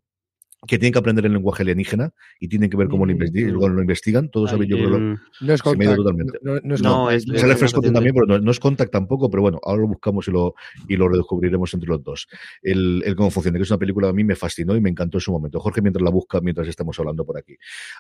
que 0.67 0.77
tienen 0.77 0.93
que 0.93 0.99
aprender 0.99 1.25
el 1.25 1.33
lenguaje 1.33 1.63
alienígena 1.63 2.13
y 2.41 2.49
tienen 2.49 2.69
que 2.69 2.77
ver 2.77 2.89
cómo 2.89 3.07
lo, 3.07 3.13
investi- 3.13 3.47
Mm. 3.47 3.75
lo 3.75 3.81
investigan. 3.81 4.29
Todos 4.29 4.51
sabéis, 4.51 4.71
yo 4.71 4.77
creo 4.77 4.91
que 4.91 4.97
el- 4.97 5.19
no 5.41 5.53
es 5.55 5.61
se 5.61 5.77
me 5.77 5.87
ha 5.87 5.93
ido 5.93 5.97
contact, 5.97 5.97
totalmente. 5.97 6.39
no, 6.43 6.61
no 6.63 6.75
es 6.75 6.83
No, 6.83 6.95
contact. 7.05 7.29
es- 7.35 7.41
Sale 7.41 7.57
Frescote 7.57 7.91
también, 7.93 8.13
pero 8.15 8.27
no, 8.27 8.39
no 8.41 8.51
es 8.51 8.59
Contact 8.59 8.91
tampoco, 8.91 9.31
pero 9.31 9.43
bueno, 9.43 9.61
ahora 9.63 9.83
lo 9.83 9.89
buscamos 9.89 10.27
y 10.27 10.33
lo, 10.33 10.55
y 10.89 10.97
lo 10.97 11.09
redescubriremos 11.09 11.73
entre 11.75 11.89
los 11.89 12.03
dos. 12.03 12.27
El, 12.61 13.03
el 13.07 13.15
cómo 13.15 13.31
funciona, 13.31 13.57
que 13.59 13.63
es 13.63 13.71
una 13.71 13.79
película 13.79 14.09
que 14.09 14.11
a 14.11 14.15
mí 14.15 14.25
me 14.25 14.35
fascinó 14.35 14.75
y 14.75 14.81
me 14.81 14.91
encantó 14.91 15.19
en 15.19 15.21
su 15.21 15.31
momento. 15.31 15.61
Jorge, 15.61 15.81
mientras 15.81 16.03
la 16.03 16.11
busca, 16.11 16.41
mientras 16.41 16.67
estamos 16.67 16.99
hablando 16.99 17.25
por 17.25 17.39
aquí. 17.39 17.57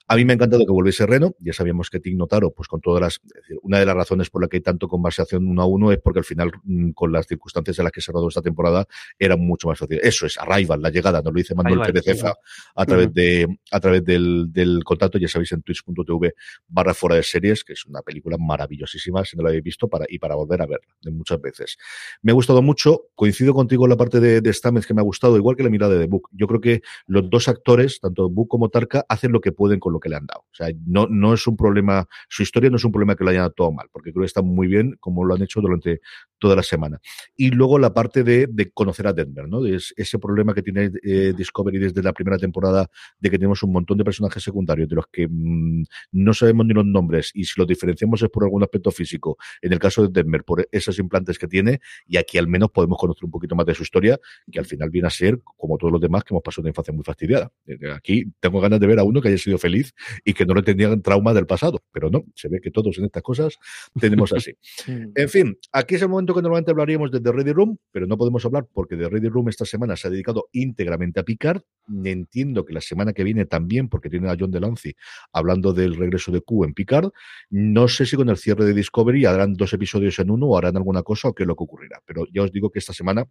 A 0.08 0.16
mí 0.16 0.24
me 0.24 0.32
ha 0.32 0.34
encantado 0.34 0.64
que 0.66 0.72
volviese 0.72 1.06
Reno, 1.06 1.34
ya 1.38 1.52
sabíamos 1.52 1.90
que 1.90 2.00
Tig 2.00 2.16
Notaro, 2.16 2.50
pues 2.50 2.66
con 2.68 2.80
todas 2.80 3.00
las, 3.00 3.20
es 3.24 3.32
decir, 3.34 3.58
una 3.62 3.78
de 3.78 3.86
las 3.86 3.94
razones 3.94 4.30
por 4.30 4.42
la 4.42 4.48
que 4.48 4.56
hay 4.56 4.62
tanto 4.62 4.88
conversación 4.88 5.46
uno 5.46 5.62
a 5.62 5.66
uno 5.66 5.92
es 5.92 5.98
porque 5.98 6.18
al 6.18 6.24
final, 6.24 6.50
mm, 6.64 6.90
con 6.90 7.12
las 7.12 7.26
circunstancias 7.28 7.78
en 7.78 7.84
las 7.84 7.92
que 7.92 8.00
se 8.00 8.10
rodó 8.10 8.26
esta 8.28 8.42
temporada, 8.42 8.86
era 9.16 9.36
mucho 9.36 9.68
más 9.68 9.78
fácil. 9.78 10.00
Eso 10.02 10.26
es, 10.26 10.36
Arrival, 10.38 10.82
la 10.82 10.90
llegada, 10.90 11.22
nos 11.22 11.32
lo 11.32 11.38
dice 11.38 11.54
Manuel 11.54 11.80
Arrival, 11.82 11.92
Pérez 12.02 12.04
Cefa 12.18 12.34
a 12.74 12.86
través 12.86 13.12
de 13.12 13.46
a 13.70 13.80
través 13.80 14.04
del, 14.04 14.46
del 14.52 14.84
contacto, 14.84 15.18
ya 15.18 15.28
sabéis, 15.28 15.52
en 15.52 15.62
twitch.tv 15.62 16.34
barra 16.68 16.94
fuera 16.94 17.16
de 17.16 17.22
series, 17.22 17.64
que 17.64 17.72
es 17.72 17.84
una 17.86 18.02
película 18.02 18.36
maravillosísima, 18.38 19.24
si 19.24 19.36
no 19.36 19.42
la 19.42 19.50
habéis 19.50 19.64
visto, 19.64 19.88
para, 19.88 20.04
y 20.08 20.18
para 20.18 20.34
volver 20.34 20.62
a 20.62 20.66
verla 20.66 20.86
muchas 21.12 21.40
veces. 21.40 21.76
Me 22.22 22.32
ha 22.32 22.34
gustado 22.34 22.62
mucho, 22.62 23.02
coincido 23.14 23.54
contigo 23.54 23.84
en 23.84 23.90
la 23.90 23.96
parte 23.96 24.20
de, 24.20 24.40
de 24.40 24.52
Stamets 24.52 24.86
que 24.86 24.94
me 24.94 25.00
ha 25.00 25.04
gustado, 25.04 25.36
igual 25.36 25.56
que 25.56 25.62
la 25.62 25.70
mirada 25.70 25.96
de 25.96 26.06
Book. 26.06 26.28
Yo 26.32 26.46
creo 26.46 26.60
que 26.60 26.82
los 27.06 27.28
dos 27.28 27.48
actores, 27.48 28.00
tanto 28.00 28.28
Book 28.28 28.48
como 28.48 28.68
Tarka, 28.68 29.04
hacen 29.08 29.32
lo 29.32 29.40
que 29.40 29.52
pueden 29.52 29.80
con 29.80 29.92
lo 29.92 30.00
que 30.00 30.08
le 30.08 30.16
han 30.16 30.26
dado. 30.26 30.40
O 30.40 30.54
sea, 30.54 30.68
no, 30.86 31.06
no 31.08 31.34
es 31.34 31.46
un 31.46 31.56
problema, 31.56 32.06
su 32.28 32.42
historia 32.42 32.70
no 32.70 32.76
es 32.76 32.84
un 32.84 32.92
problema 32.92 33.16
que 33.16 33.24
lo 33.24 33.30
hayan 33.30 33.52
todo 33.54 33.72
mal, 33.72 33.88
porque 33.92 34.12
creo 34.12 34.22
que 34.22 34.26
está 34.26 34.42
muy 34.42 34.66
bien 34.66 34.96
como 35.00 35.24
lo 35.24 35.34
han 35.34 35.42
hecho 35.42 35.60
durante 35.60 36.00
toda 36.38 36.56
la 36.56 36.62
semana. 36.62 37.00
Y 37.36 37.50
luego 37.50 37.78
la 37.78 37.92
parte 37.92 38.22
de, 38.22 38.46
de 38.50 38.70
conocer 38.70 39.06
a 39.06 39.12
Denver, 39.12 39.48
¿no? 39.48 39.64
Es 39.66 39.92
ese 39.96 40.18
problema 40.18 40.54
que 40.54 40.62
tiene 40.62 40.90
eh, 41.02 41.32
Discovery 41.36 41.78
desde 41.78 42.02
la 42.02 42.12
primera 42.12 42.38
temporada 42.38 42.88
de 43.18 43.30
que 43.30 43.38
tenemos 43.38 43.62
un 43.62 43.72
montón 43.72 43.98
de 43.98 44.04
personajes 44.04 44.42
secundarios 44.42 44.88
de 44.88 44.96
los 44.96 45.06
que 45.08 45.28
mmm, 45.28 45.84
no 46.12 46.34
sabemos 46.34 46.66
ni 46.66 46.74
los 46.74 46.86
nombres 46.86 47.30
y 47.34 47.44
si 47.44 47.54
los 47.56 47.66
diferenciamos 47.66 48.22
es 48.22 48.28
por 48.28 48.44
algún 48.44 48.62
aspecto 48.62 48.90
físico. 48.90 49.36
En 49.62 49.72
el 49.72 49.78
caso 49.78 50.06
de 50.06 50.22
Denver, 50.22 50.44
por 50.44 50.68
esos 50.70 50.98
implantes 50.98 51.38
que 51.38 51.48
tiene 51.48 51.80
y 52.06 52.16
aquí 52.16 52.38
al 52.38 52.48
menos 52.48 52.70
podemos 52.70 52.98
conocer 52.98 53.24
un 53.24 53.30
poquito 53.30 53.54
más 53.54 53.66
de 53.66 53.74
su 53.74 53.82
historia, 53.82 54.18
que 54.50 54.58
al 54.58 54.66
final 54.66 54.90
viene 54.90 55.08
a 55.08 55.10
ser 55.10 55.40
como 55.42 55.76
todos 55.78 55.92
los 55.92 56.00
demás 56.00 56.24
que 56.24 56.34
hemos 56.34 56.42
pasado 56.42 56.62
una 56.62 56.70
infancia 56.70 56.94
muy 56.94 57.04
fastidiada. 57.04 57.50
Eh, 57.66 57.76
Aquí 57.92 58.24
tengo 58.40 58.60
ganas 58.60 58.80
de 58.80 58.86
ver 58.86 58.98
a 58.98 59.04
uno 59.04 59.20
que 59.20 59.28
haya 59.28 59.38
sido 59.38 59.58
feliz 59.58 59.94
y 60.24 60.34
que 60.34 60.46
no 60.46 60.54
le 60.54 60.62
tenían 60.62 61.02
trauma 61.02 61.34
del 61.34 61.46
pasado, 61.46 61.82
pero 61.92 62.10
no, 62.10 62.24
se 62.34 62.48
ve 62.48 62.60
que 62.60 62.70
todos 62.70 62.96
en 62.98 63.04
estas 63.04 63.22
cosas 63.22 63.58
tenemos 63.98 64.32
así. 64.32 64.52
En 65.14 65.28
fin, 65.28 65.58
aquí 65.72 65.96
es 65.96 66.02
el 66.02 66.08
momento 66.08 66.27
que 66.34 66.42
normalmente 66.42 66.70
hablaríamos 66.70 67.10
de 67.10 67.20
The 67.20 67.32
Ready 67.32 67.52
Room, 67.52 67.78
pero 67.92 68.06
no 68.06 68.16
podemos 68.16 68.44
hablar 68.44 68.66
porque 68.72 68.96
The 68.96 69.08
Ready 69.08 69.28
Room 69.28 69.48
esta 69.48 69.64
semana 69.64 69.96
se 69.96 70.08
ha 70.08 70.10
dedicado 70.10 70.48
íntegramente 70.52 71.20
a 71.20 71.22
Picard. 71.22 71.62
Entiendo 72.04 72.64
que 72.64 72.72
la 72.72 72.80
semana 72.80 73.12
que 73.12 73.24
viene 73.24 73.46
también, 73.46 73.88
porque 73.88 74.10
tiene 74.10 74.30
a 74.30 74.36
John 74.38 74.50
Delancey 74.50 74.94
hablando 75.32 75.72
del 75.72 75.96
regreso 75.96 76.32
de 76.32 76.40
Q 76.40 76.64
en 76.64 76.74
Picard. 76.74 77.10
No 77.50 77.88
sé 77.88 78.06
si 78.06 78.16
con 78.16 78.28
el 78.28 78.36
cierre 78.36 78.64
de 78.64 78.74
Discovery 78.74 79.24
harán 79.24 79.54
dos 79.54 79.72
episodios 79.72 80.18
en 80.18 80.30
uno 80.30 80.46
o 80.46 80.58
harán 80.58 80.76
alguna 80.76 81.02
cosa 81.02 81.28
o 81.28 81.34
qué 81.34 81.44
es 81.44 81.46
lo 81.46 81.56
que 81.56 81.64
ocurrirá, 81.64 82.00
pero 82.04 82.24
ya 82.32 82.42
os 82.42 82.52
digo 82.52 82.70
que 82.70 82.78
esta 82.78 82.92
semana 82.92 83.26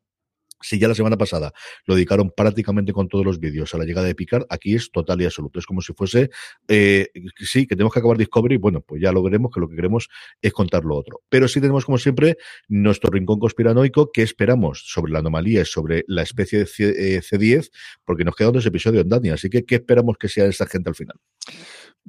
si 0.61 0.79
ya 0.79 0.87
la 0.87 0.95
semana 0.95 1.17
pasada 1.17 1.51
lo 1.85 1.95
dedicaron 1.95 2.31
prácticamente 2.35 2.93
con 2.93 3.07
todos 3.07 3.25
los 3.25 3.39
vídeos 3.39 3.73
a 3.73 3.77
la 3.77 3.85
llegada 3.85 4.07
de 4.07 4.15
Picard, 4.15 4.45
aquí 4.49 4.75
es 4.75 4.91
total 4.91 5.21
y 5.21 5.25
absoluto. 5.25 5.59
Es 5.59 5.65
como 5.65 5.81
si 5.81 5.93
fuese, 5.93 6.29
eh, 6.67 7.09
sí, 7.39 7.67
que 7.67 7.75
tenemos 7.75 7.93
que 7.93 7.99
acabar 7.99 8.17
Discovery, 8.17 8.57
bueno, 8.57 8.81
pues 8.81 9.01
ya 9.01 9.11
lo 9.11 9.23
veremos, 9.23 9.51
que 9.53 9.59
lo 9.59 9.69
que 9.69 9.75
queremos 9.75 10.09
es 10.41 10.53
contar 10.53 10.83
lo 10.83 10.95
otro. 10.95 11.21
Pero 11.29 11.47
sí 11.47 11.61
tenemos, 11.61 11.85
como 11.85 11.97
siempre, 11.97 12.37
nuestro 12.67 13.09
rincón 13.11 13.39
conspiranoico 13.39 14.11
que 14.11 14.23
esperamos 14.23 14.83
sobre 14.85 15.11
la 15.11 15.19
anomalía 15.19 15.61
y 15.61 15.65
sobre 15.65 16.03
la 16.07 16.23
especie 16.23 16.59
de 16.59 16.65
C10, 16.65 17.71
porque 18.05 18.23
nos 18.23 18.35
quedan 18.35 18.53
dos 18.53 18.65
episodios 18.65 19.03
en 19.03 19.09
Dani. 19.09 19.29
Así 19.29 19.49
que, 19.49 19.65
¿qué 19.65 19.75
esperamos 19.75 20.17
que 20.17 20.27
sea 20.27 20.45
esta 20.45 20.65
gente 20.65 20.89
al 20.89 20.95
final? 20.95 21.17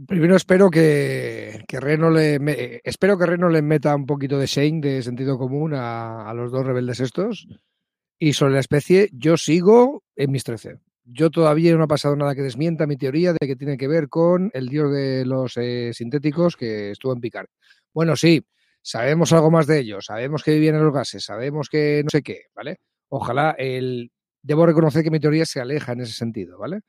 Primero 0.07 0.37
espero 0.37 0.71
que, 0.71 1.65
que 1.67 1.81
Reno 1.81 2.11
le 2.11 2.81
espero 2.85 3.19
que 3.19 3.27
Reno 3.27 3.49
le 3.49 3.63
meta 3.63 3.97
un 3.97 4.07
poquito 4.07 4.39
de 4.39 4.47
Shane 4.47 4.81
de 4.81 5.03
sentido 5.03 5.39
común 5.39 5.75
a 5.75 6.33
los 6.35 6.53
dos 6.53 6.65
rebeldes 6.65 7.01
estos. 7.01 7.49
Y 8.18 8.33
sobre 8.33 8.54
la 8.54 8.61
especie, 8.61 9.11
yo 9.12 9.37
sigo 9.37 10.02
en 10.16 10.33
mis 10.33 10.42
13. 10.42 10.81
Yo 11.04 11.31
todavía 11.31 11.74
no 11.76 11.85
ha 11.85 11.88
pasado 11.88 12.16
nada 12.16 12.35
que 12.35 12.42
desmienta 12.42 12.87
mi 12.87 12.96
teoría 12.96 13.33
de 13.33 13.46
que 13.46 13.54
tiene 13.54 13.76
que 13.78 13.87
ver 13.87 14.09
con 14.09 14.50
el 14.54 14.68
dios 14.68 14.92
de 14.92 15.24
los 15.24 15.57
eh, 15.57 15.92
sintéticos 15.94 16.57
que 16.57 16.90
estuvo 16.90 17.12
en 17.12 17.20
Picard. 17.20 17.46
Bueno, 17.94 18.16
sí, 18.16 18.44
sabemos 18.83 19.33
algo 19.33 19.50
más 19.50 19.66
de 19.66 19.78
ellos, 19.78 20.07
sabemos 20.07 20.42
que 20.42 20.52
vivían 20.52 20.74
en 20.74 20.85
los 20.85 20.92
gases, 20.92 21.24
sabemos 21.24 21.68
que 21.68 22.02
no 22.02 22.11
sé 22.11 22.22
qué, 22.22 22.46
¿vale? 22.54 22.78
Ojalá 23.09 23.54
el... 23.57 24.11
Debo 24.42 24.66
reconocer 24.66 25.02
que 25.02 25.11
mi 25.11 25.20
teoría 25.20 25.46
se 25.46 25.61
aleja 25.61 25.92
en 25.92 26.00
ese 26.00 26.12
sentido, 26.12 26.59
¿vale? 26.59 26.81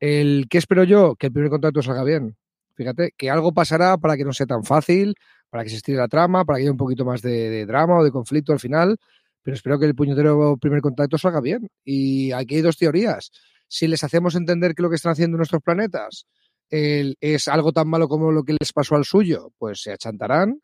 El 0.00 0.46
¿Qué 0.50 0.58
espero 0.58 0.84
yo? 0.84 1.14
Que 1.16 1.28
el 1.28 1.32
primer 1.32 1.50
contacto 1.50 1.82
salga 1.82 2.04
bien. 2.04 2.36
Fíjate, 2.74 3.12
que 3.16 3.30
algo 3.30 3.52
pasará 3.54 3.96
para 3.98 4.16
que 4.16 4.24
no 4.24 4.32
sea 4.32 4.46
tan 4.46 4.64
fácil, 4.64 5.14
para 5.48 5.64
que 5.64 5.70
se 5.70 5.76
estire 5.76 5.98
la 5.98 6.08
trama, 6.08 6.44
para 6.44 6.58
que 6.58 6.62
haya 6.64 6.72
un 6.72 6.76
poquito 6.76 7.04
más 7.04 7.22
de, 7.22 7.50
de 7.50 7.66
drama 7.66 7.98
o 7.98 8.04
de 8.04 8.10
conflicto 8.10 8.52
al 8.52 8.60
final 8.60 8.98
pero 9.46 9.54
espero 9.54 9.78
que 9.78 9.86
el 9.86 9.94
puñetero 9.94 10.56
primer 10.56 10.80
contacto 10.80 11.16
salga 11.18 11.40
bien. 11.40 11.68
Y 11.84 12.32
aquí 12.32 12.56
hay 12.56 12.62
dos 12.62 12.76
teorías. 12.76 13.30
Si 13.68 13.86
les 13.86 14.02
hacemos 14.02 14.34
entender 14.34 14.74
que 14.74 14.82
lo 14.82 14.90
que 14.90 14.96
están 14.96 15.12
haciendo 15.12 15.36
nuestros 15.36 15.62
planetas 15.62 16.26
es 16.68 17.46
algo 17.46 17.70
tan 17.70 17.86
malo 17.86 18.08
como 18.08 18.32
lo 18.32 18.42
que 18.42 18.56
les 18.58 18.72
pasó 18.72 18.96
al 18.96 19.04
suyo, 19.04 19.52
pues 19.56 19.82
se 19.82 19.92
achantarán. 19.92 20.58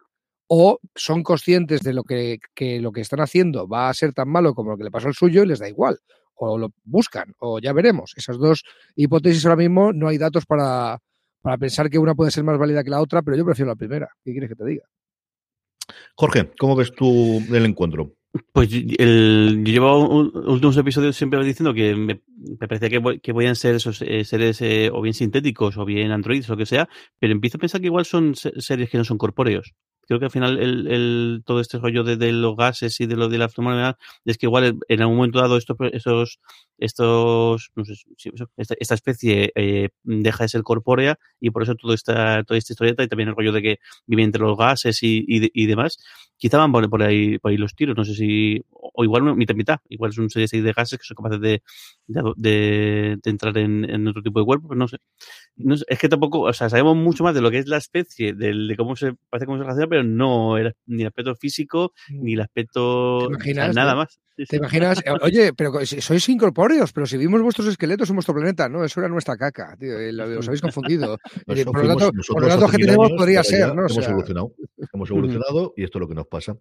O 0.49 0.81
son 0.97 1.23
conscientes 1.23 1.83
de 1.83 1.93
lo 1.93 2.03
que, 2.03 2.41
que 2.57 2.81
lo 2.81 2.91
que 2.91 3.03
están 3.03 3.21
haciendo 3.21 3.69
va 3.69 3.89
a 3.89 3.95
ser 3.95 4.15
tan 4.15 4.29
malo 4.29 4.53
como 4.53 4.73
lo 4.73 4.77
que 4.77 4.83
le 4.83 4.91
pasó 4.91 5.07
al 5.07 5.15
suyo 5.15 5.45
y 5.45 5.47
les 5.47 5.61
da 5.61 5.69
igual. 5.69 6.01
O 6.35 6.59
lo 6.59 6.71
buscan, 6.83 7.35
o 7.39 7.61
ya 7.61 7.73
veremos. 7.73 8.15
Esas 8.17 8.37
dos 8.37 8.65
hipótesis 8.97 9.47
ahora 9.47 9.59
mismo 9.59 9.93
no 9.93 10.09
hay 10.09 10.19
datos 10.19 10.45
para, 10.45 10.99
para 11.41 11.57
pensar 11.57 11.89
que 11.89 12.01
una 12.01 12.17
puede 12.17 12.33
ser 12.33 12.43
más 12.43 12.59
válida 12.59 12.83
que 12.83 12.91
la 12.91 13.01
otra, 13.01 13.23
pero 13.23 13.37
yo 13.37 13.45
prefiero 13.45 13.71
la 13.71 13.77
primera. 13.77 14.09
¿Qué 14.25 14.33
quieres 14.33 14.51
que 14.51 14.57
te 14.57 14.65
diga? 14.65 14.83
Jorge, 16.17 16.51
¿cómo 16.59 16.75
ves 16.75 16.91
tú 16.91 17.07
el 17.55 17.65
encuentro? 17.65 18.17
Pues 18.53 18.71
el, 18.73 19.63
yo 19.65 19.73
llevo 19.73 20.09
un, 20.09 20.33
últimos 20.35 20.77
episodios 20.79 21.17
siempre 21.17 21.45
diciendo 21.45 21.75
que 21.75 21.95
me, 21.95 22.23
me 22.59 22.69
parecía 22.69 22.89
que, 22.89 23.21
que 23.21 23.35
podían 23.35 23.57
ser 23.57 23.75
esos 23.75 24.01
eh, 24.03 24.25
seres 24.25 24.63
eh, 24.63 24.91
o 24.93 25.03
bien 25.03 25.13
sintéticos 25.13 25.77
o 25.77 25.85
bien 25.85 26.11
androides 26.13 26.49
o 26.49 26.53
lo 26.53 26.57
que 26.57 26.67
sea, 26.67 26.89
pero 27.19 27.33
empiezo 27.33 27.59
a 27.59 27.61
pensar 27.61 27.81
que 27.81 27.89
igual 27.89 28.07
son 28.07 28.35
seres 28.35 28.89
que 28.89 28.97
no 28.97 29.05
son 29.05 29.19
corpóreos. 29.19 29.75
Creo 30.13 30.21
que 30.21 30.27
al 30.27 30.31
final 30.31 30.59
el, 30.59 31.43
todo 31.47 31.59
este 31.59 31.79
rollo 31.79 32.05
de, 32.05 32.33
los 32.33 32.55
gases 32.55 33.01
y 33.01 33.07
de 33.07 33.17
lo 33.17 33.31
de 33.31 33.39
la 33.39 33.49
formalidad 33.49 33.97
es 34.27 34.37
que 34.37 34.45
igual 34.45 34.79
en 34.87 35.01
algún 35.01 35.17
momento 35.17 35.41
dado 35.41 35.57
estos, 35.57 35.75
estos, 35.91 36.39
estos 36.77 37.71
no 37.75 37.85
sé, 37.87 37.95
esta, 38.59 38.95
especie 38.95 39.53
eh, 39.55 39.89
deja 40.03 40.45
de 40.45 40.49
ser 40.51 40.63
corpórea 40.63 41.19
y 41.41 41.49
por 41.49 41.63
eso 41.63 41.75
toda 41.77 41.95
esta, 41.95 42.45
toda 42.45 42.59
esta 42.59 42.75
historieta 42.75 43.03
y 43.03 43.09
también 43.09 43.31
el 43.31 43.37
rollo 43.37 43.53
de 43.53 43.63
que 43.63 43.79
vive 44.07 44.23
entre 44.23 44.43
los 44.43 44.59
gases 44.59 45.03
y, 45.03 45.25
y, 45.27 45.67
demás, 45.67 45.97
quizá 46.37 46.59
van 46.59 46.73
por, 46.73 47.03
ahí, 47.03 47.39
por 47.39 47.51
ahí 47.51 47.57
los 47.57 47.75
tiros, 47.75 47.97
no 47.97 48.05
sé 48.05 48.15
si, 48.15 48.63
o 48.71 49.05
igual 49.05 49.35
mitad 49.35 49.55
mitad, 49.55 49.79
igual 49.89 50.11
es 50.11 50.19
un 50.19 50.29
serie 50.29 50.63
de 50.63 50.73
gases 50.73 50.99
que 50.99 51.07
son 51.07 51.15
capaces 51.15 51.41
de, 51.41 51.63
de, 52.07 53.17
de, 53.23 53.31
entrar 53.31 53.57
en, 53.57 53.89
en, 53.89 54.07
otro 54.09 54.23
tipo 54.23 54.41
de 54.41 54.45
cuerpo, 54.45 54.69
pues 54.69 54.79
no 54.79 54.89
sé. 54.89 54.99
no 55.57 55.77
sé. 55.77 55.85
Es 55.89 55.99
que 55.99 56.09
tampoco, 56.09 56.41
o 56.41 56.53
sea, 56.53 56.69
sabemos 56.69 56.97
mucho 56.97 57.25
más 57.25 57.35
de 57.35 57.41
lo 57.41 57.51
que 57.51 57.59
es 57.59 57.69
la 57.69 57.77
especie, 57.79 58.35
de, 58.35 58.53
de 58.55 58.77
cómo 58.77 58.97
se, 58.97 59.15
parece 59.31 59.47
cómo 59.47 59.59
se 59.59 59.65
relaciona, 59.65 59.89
pero 59.89 60.02
no 60.03 60.57
el, 60.59 60.75
ni 60.87 61.03
el 61.03 61.09
aspecto 61.09 61.35
físico, 61.35 61.93
ni 62.11 62.35
el 62.35 62.41
aspecto, 62.41 63.27
imaginas, 63.29 63.71
o 63.71 63.73
sea, 63.73 63.83
nada 63.83 63.95
más. 63.95 64.21
Sí, 64.37 64.45
¿Te 64.45 64.57
sí. 64.57 64.57
imaginas? 64.57 65.03
Oye, 65.21 65.53
pero 65.53 65.85
sois 65.85 66.29
incorpóreos, 66.29 66.93
pero 66.93 67.07
si 67.07 67.19
vimos 67.19 67.43
vuestros 67.43 67.69
esqueletos 67.69 68.09
en 68.09 68.17
vuestro 68.17 68.35
planeta, 68.35 68.69
no, 68.69 68.83
eso 68.83 69.01
era 69.01 69.09
nuestra 69.09 69.37
caca, 69.37 69.77
tío, 69.79 69.95
os 70.39 70.49
habéis 70.49 70.63
confundido. 70.63 71.19
Nos 71.47 71.65
por, 71.65 71.85
lo 71.85 71.97
tanto, 71.97 72.13
por 72.29 72.43
lo 72.43 72.49
tanto, 72.49 72.69
que 72.69 72.79
tenemos 72.79 73.07
años, 73.07 73.19
podría 73.19 73.45
ser, 73.45 73.75
¿no? 73.75 73.83
O 73.83 73.87
Hemos 73.87 73.95
sea, 73.95 74.09
evolucionado, 74.09 74.55
hemos 74.93 75.11
evolucionado 75.11 75.75
y 75.77 75.85
esto 75.85 75.99
es 75.99 76.01
lo 76.01 76.09
que 76.09 76.15
nos 76.15 76.27
pasa. 76.27 76.57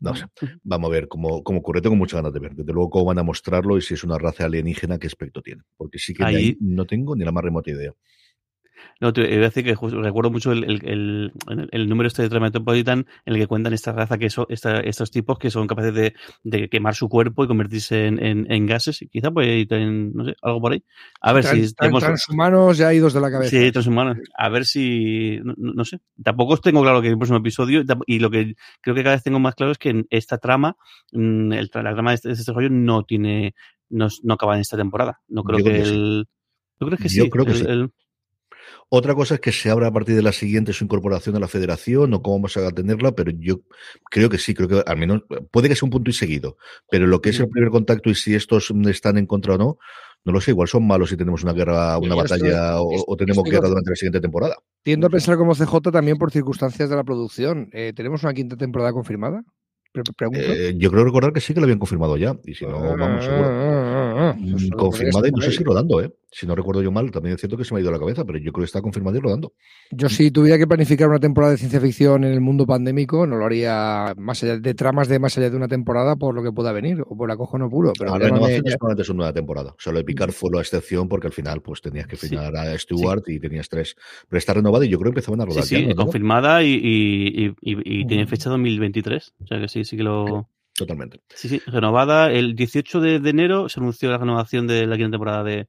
No, 0.00 0.10
o 0.10 0.14
sea, 0.16 0.28
vamos 0.62 0.90
a 0.90 0.92
ver 0.92 1.08
cómo, 1.08 1.42
cómo 1.44 1.60
ocurre, 1.60 1.80
tengo 1.80 1.96
muchas 1.96 2.18
ganas 2.18 2.32
de 2.32 2.40
ver, 2.40 2.54
desde 2.54 2.72
luego 2.72 2.90
cómo 2.90 3.06
van 3.06 3.18
a 3.18 3.22
mostrarlo 3.22 3.78
y 3.78 3.82
si 3.82 3.94
es 3.94 4.02
una 4.02 4.18
raza 4.18 4.46
alienígena, 4.46 4.98
qué 4.98 5.06
aspecto 5.06 5.40
tiene, 5.40 5.62
porque 5.76 5.98
sí 5.98 6.14
que 6.14 6.24
ahí, 6.24 6.34
ahí 6.34 6.56
no 6.60 6.84
tengo 6.84 7.14
ni 7.14 7.24
la 7.24 7.32
más 7.32 7.44
remota 7.44 7.70
idea. 7.70 7.92
No, 9.00 9.12
te 9.12 9.22
iba 9.22 9.42
a 9.42 9.48
decir 9.48 9.64
que 9.64 9.74
justo, 9.74 10.00
recuerdo 10.00 10.30
mucho 10.30 10.52
el, 10.52 10.64
el, 10.64 10.82
el, 10.84 11.68
el, 11.72 11.88
número 11.88 12.06
este 12.06 12.28
de 12.28 12.40
Metropolitan 12.40 13.06
en 13.24 13.34
el 13.34 13.40
que 13.40 13.46
cuentan 13.46 13.72
esta 13.72 13.92
raza 13.92 14.18
que 14.18 14.30
son 14.30 14.46
esta, 14.48 14.80
estos 14.80 15.10
tipos 15.10 15.38
que 15.38 15.50
son 15.50 15.66
capaces 15.66 15.94
de, 15.94 16.14
de, 16.42 16.68
quemar 16.68 16.94
su 16.94 17.08
cuerpo 17.08 17.44
y 17.44 17.48
convertirse 17.48 18.06
en, 18.06 18.22
en, 18.24 18.50
en 18.50 18.66
gases. 18.66 19.02
Y 19.02 19.08
quizá 19.08 19.30
pues 19.30 19.66
no 19.70 20.24
sé, 20.24 20.36
algo 20.42 20.60
por 20.60 20.72
ahí. 20.72 20.84
A 21.20 21.32
ver 21.32 21.44
si 21.44 21.74
tenemos... 21.74 22.02
transhumanos 22.02 22.78
ya 22.78 22.92
idos 22.92 23.12
de 23.12 23.20
la 23.20 23.30
cabeza. 23.30 23.50
Sí, 23.50 23.72
transhumanos. 23.72 24.18
A 24.36 24.48
ver 24.48 24.64
si 24.64 25.38
no, 25.42 25.54
no, 25.56 25.84
sé. 25.84 26.00
Tampoco 26.22 26.56
tengo 26.58 26.82
claro 26.82 27.02
que 27.02 27.08
el 27.08 27.16
próximo 27.16 27.38
episodio 27.38 27.84
y 28.06 28.18
lo 28.18 28.30
que 28.30 28.54
creo 28.80 28.94
que 28.94 29.02
cada 29.02 29.16
vez 29.16 29.22
tengo 29.22 29.38
más 29.38 29.54
claro 29.54 29.72
es 29.72 29.78
que 29.78 29.90
en 29.90 30.06
esta 30.10 30.38
trama, 30.38 30.76
mm, 31.12 31.52
la 31.52 31.68
trama 31.68 32.10
de 32.10 32.14
este, 32.14 32.28
de 32.28 32.34
este 32.34 32.52
rollo 32.52 32.70
no 32.70 33.04
tiene 33.04 33.54
no, 33.90 34.08
no 34.22 34.34
acaba 34.34 34.54
en 34.54 34.60
esta 34.60 34.76
temporada. 34.76 35.20
No 35.28 35.42
creo 35.42 35.58
Yo 35.58 35.64
que 35.64 35.70
creo 35.70 35.84
que 35.84 35.90
el 35.90 36.28
creo 36.78 36.90
que 36.98 37.08
Yo 37.08 37.24
sí. 37.24 37.30
creo 37.30 37.44
que 37.46 37.54
sí. 37.54 37.64
Otra 38.88 39.14
cosa 39.14 39.34
es 39.34 39.40
que 39.40 39.52
se 39.52 39.70
abra 39.70 39.88
a 39.88 39.92
partir 39.92 40.14
de 40.14 40.22
la 40.22 40.32
siguiente 40.32 40.72
su 40.72 40.84
incorporación 40.84 41.36
a 41.36 41.40
la 41.40 41.48
federación 41.48 42.14
o 42.14 42.22
cómo 42.22 42.36
vamos 42.36 42.56
a 42.56 42.70
tenerla, 42.70 43.12
pero 43.12 43.32
yo 43.36 43.60
creo 44.10 44.30
que 44.30 44.38
sí, 44.38 44.54
creo 44.54 44.68
que 44.68 44.82
al 44.86 44.96
menos 44.96 45.22
puede 45.50 45.68
que 45.68 45.76
sea 45.76 45.86
un 45.86 45.90
punto 45.90 46.10
y 46.10 46.14
seguido, 46.14 46.56
pero 46.90 47.06
lo 47.06 47.20
que 47.20 47.30
es 47.30 47.40
el 47.40 47.48
primer 47.48 47.70
contacto 47.70 48.10
y 48.10 48.14
si 48.14 48.34
estos 48.34 48.72
están 48.86 49.18
en 49.18 49.26
contra 49.26 49.54
o 49.54 49.58
no, 49.58 49.78
no 50.24 50.32
lo 50.32 50.40
sé, 50.40 50.52
igual 50.52 50.68
son 50.68 50.86
malos 50.86 51.10
si 51.10 51.16
tenemos 51.16 51.42
una 51.42 51.52
guerra, 51.52 51.98
una 51.98 52.14
batalla 52.14 52.76
estoy, 52.76 52.96
o, 52.98 53.04
o, 53.06 53.16
tenemos 53.16 53.44
guerra 53.44 53.68
durante 53.68 53.90
la 53.90 53.96
siguiente 53.96 54.20
temporada. 54.20 54.56
Tiendo 54.82 55.06
a 55.06 55.10
pensar 55.10 55.36
como 55.36 55.54
CJ 55.54 55.90
también 55.92 56.16
por 56.16 56.30
circunstancias 56.30 56.88
de 56.88 56.96
la 56.96 57.04
producción. 57.04 57.68
Eh, 57.72 57.92
¿Tenemos 57.94 58.22
una 58.22 58.32
quinta 58.32 58.56
temporada 58.56 58.92
confirmada? 58.92 59.42
Eh, 60.32 60.74
yo 60.76 60.90
creo 60.90 61.04
recordar 61.04 61.32
que 61.32 61.40
sí 61.40 61.54
que 61.54 61.60
lo 61.60 61.64
habían 61.64 61.78
confirmado 61.78 62.16
ya. 62.16 62.36
Y 62.44 62.54
si 62.54 62.66
no, 62.66 62.80
vamos, 62.96 63.24
seguro. 63.24 64.34
Mm, 64.36 64.68
confirmada 64.70 65.28
y 65.28 65.30
no 65.30 65.40
sé 65.40 65.52
si 65.52 65.62
rodando, 65.62 66.00
¿eh? 66.00 66.12
Si 66.34 66.48
no 66.48 66.56
recuerdo 66.56 66.82
yo 66.82 66.90
mal, 66.90 67.12
también 67.12 67.36
es 67.36 67.40
cierto 67.40 67.56
que 67.56 67.64
se 67.64 67.72
me 67.72 67.78
ha 67.78 67.82
ido 67.84 67.92
la 67.92 67.98
cabeza, 68.00 68.24
pero 68.24 68.38
yo 68.40 68.50
creo 68.50 68.64
que 68.64 68.66
está 68.66 68.82
confirmado 68.82 69.16
y 69.16 69.20
rodando. 69.20 69.52
Yo 69.92 70.08
si 70.08 70.32
tuviera 70.32 70.58
que 70.58 70.66
planificar 70.66 71.08
una 71.08 71.20
temporada 71.20 71.52
de 71.52 71.58
ciencia 71.58 71.80
ficción 71.80 72.24
en 72.24 72.32
el 72.32 72.40
mundo 72.40 72.66
pandémico, 72.66 73.24
no 73.24 73.36
lo 73.36 73.46
haría 73.46 74.14
más 74.16 74.42
allá 74.42 74.58
de 74.58 74.74
tramas 74.74 75.06
de 75.06 75.20
más 75.20 75.38
allá 75.38 75.48
de 75.48 75.56
una 75.56 75.68
temporada 75.68 76.16
por 76.16 76.34
lo 76.34 76.42
que 76.42 76.50
pueda 76.50 76.72
venir, 76.72 77.02
o 77.06 77.16
por 77.16 77.30
acojono 77.30 77.70
puro. 77.70 77.92
Pero 77.96 78.10
Ahora 78.10 78.26
renovación 78.26 78.66
es 78.66 78.76
solamente 78.80 79.10
una 79.12 79.16
nueva 79.16 79.32
temporada. 79.32 79.76
Solo 79.78 79.98
de 79.98 80.04
picar 80.04 80.32
fue 80.32 80.50
la 80.52 80.60
excepción 80.60 81.08
porque 81.08 81.28
al 81.28 81.32
final 81.32 81.62
pues 81.62 81.80
tenías 81.80 82.08
que 82.08 82.16
firmar 82.16 82.56
a 82.56 82.76
Stewart 82.80 83.22
y 83.28 83.38
tenías 83.38 83.68
tres. 83.68 83.94
Pero 84.28 84.38
está 84.38 84.54
renovada 84.54 84.84
y 84.84 84.88
yo 84.88 84.98
creo 84.98 85.12
que 85.12 85.20
empezaban 85.20 85.40
a 85.40 85.44
rodar. 85.44 85.62
Sí, 85.62 85.76
sí 85.76 85.94
confirmada 85.94 86.64
y, 86.64 86.74
y, 86.74 87.54
y, 87.62 88.06
tiene 88.06 88.26
fecha 88.26 88.50
2023. 88.50 89.34
O 89.40 89.46
sea 89.46 89.60
que 89.60 89.68
sí, 89.68 89.84
sí 89.84 89.96
que 89.96 90.02
lo. 90.02 90.48
Totalmente. 90.72 91.20
Sí, 91.32 91.48
sí, 91.48 91.62
renovada. 91.66 92.32
El 92.32 92.56
18 92.56 93.00
de, 93.00 93.20
de 93.20 93.30
enero 93.30 93.68
se 93.68 93.78
anunció 93.78 94.10
la 94.10 94.18
renovación 94.18 94.66
de 94.66 94.88
la 94.88 94.96
quinta 94.96 95.12
temporada 95.12 95.44
de, 95.44 95.68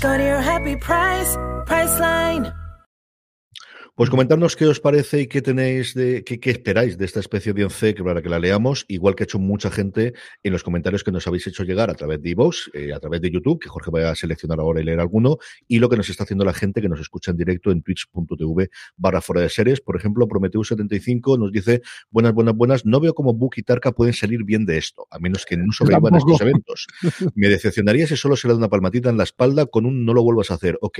Go 0.00 0.16
to 0.16 0.22
your 0.22 0.40
happy 0.40 0.76
price, 0.76 1.36
Priceline. 1.66 2.54
Pues 3.96 4.10
comentarnos 4.10 4.56
qué 4.56 4.66
os 4.66 4.78
parece 4.78 5.22
y 5.22 5.26
qué 5.26 5.40
tenéis 5.40 5.94
de, 5.94 6.22
qué, 6.22 6.38
qué 6.38 6.50
esperáis 6.50 6.98
de 6.98 7.06
esta 7.06 7.18
especie 7.18 7.54
de 7.54 7.64
once 7.64 7.94
que 7.94 8.04
para 8.04 8.20
que 8.20 8.28
la 8.28 8.38
leamos, 8.38 8.84
igual 8.88 9.14
que 9.14 9.22
ha 9.22 9.24
hecho 9.24 9.38
mucha 9.38 9.70
gente 9.70 10.12
en 10.42 10.52
los 10.52 10.62
comentarios 10.62 11.02
que 11.02 11.10
nos 11.10 11.26
habéis 11.26 11.46
hecho 11.46 11.64
llegar 11.64 11.88
a 11.88 11.94
través 11.94 12.20
de 12.20 12.28
iVoox, 12.28 12.68
eh, 12.74 12.92
a 12.92 13.00
través 13.00 13.22
de 13.22 13.30
YouTube, 13.30 13.58
que 13.58 13.70
Jorge 13.70 13.90
va 13.90 14.10
a 14.10 14.14
seleccionar 14.14 14.60
ahora 14.60 14.82
y 14.82 14.84
leer 14.84 15.00
alguno, 15.00 15.38
y 15.66 15.78
lo 15.78 15.88
que 15.88 15.96
nos 15.96 16.10
está 16.10 16.24
haciendo 16.24 16.44
la 16.44 16.52
gente 16.52 16.82
que 16.82 16.90
nos 16.90 17.00
escucha 17.00 17.30
en 17.30 17.38
directo 17.38 17.70
en 17.70 17.80
twitch.tv 17.80 18.68
barra 18.98 19.22
fuera 19.22 19.40
de 19.40 19.48
series. 19.48 19.80
Por 19.80 19.96
ejemplo, 19.96 20.28
Prometeu75 20.28 21.38
nos 21.38 21.50
dice, 21.50 21.80
buenas, 22.10 22.34
buenas, 22.34 22.54
buenas, 22.54 22.84
no 22.84 23.00
veo 23.00 23.14
cómo 23.14 23.32
Book 23.32 23.54
y 23.56 23.62
Tarka 23.62 23.92
pueden 23.92 24.12
salir 24.12 24.44
bien 24.44 24.66
de 24.66 24.76
esto, 24.76 25.06
a 25.10 25.18
menos 25.20 25.46
que 25.46 25.56
no 25.56 25.72
sobrevivan 25.72 26.16
estos 26.16 26.42
eventos. 26.42 26.86
Me 27.34 27.48
decepcionaría 27.48 28.06
si 28.06 28.18
solo 28.18 28.36
se 28.36 28.46
le 28.46 28.52
da 28.52 28.58
una 28.58 28.68
palmatita 28.68 29.08
en 29.08 29.16
la 29.16 29.24
espalda 29.24 29.64
con 29.64 29.86
un 29.86 30.04
no 30.04 30.12
lo 30.12 30.22
vuelvas 30.22 30.50
a 30.50 30.54
hacer, 30.54 30.76
ok 30.82 30.98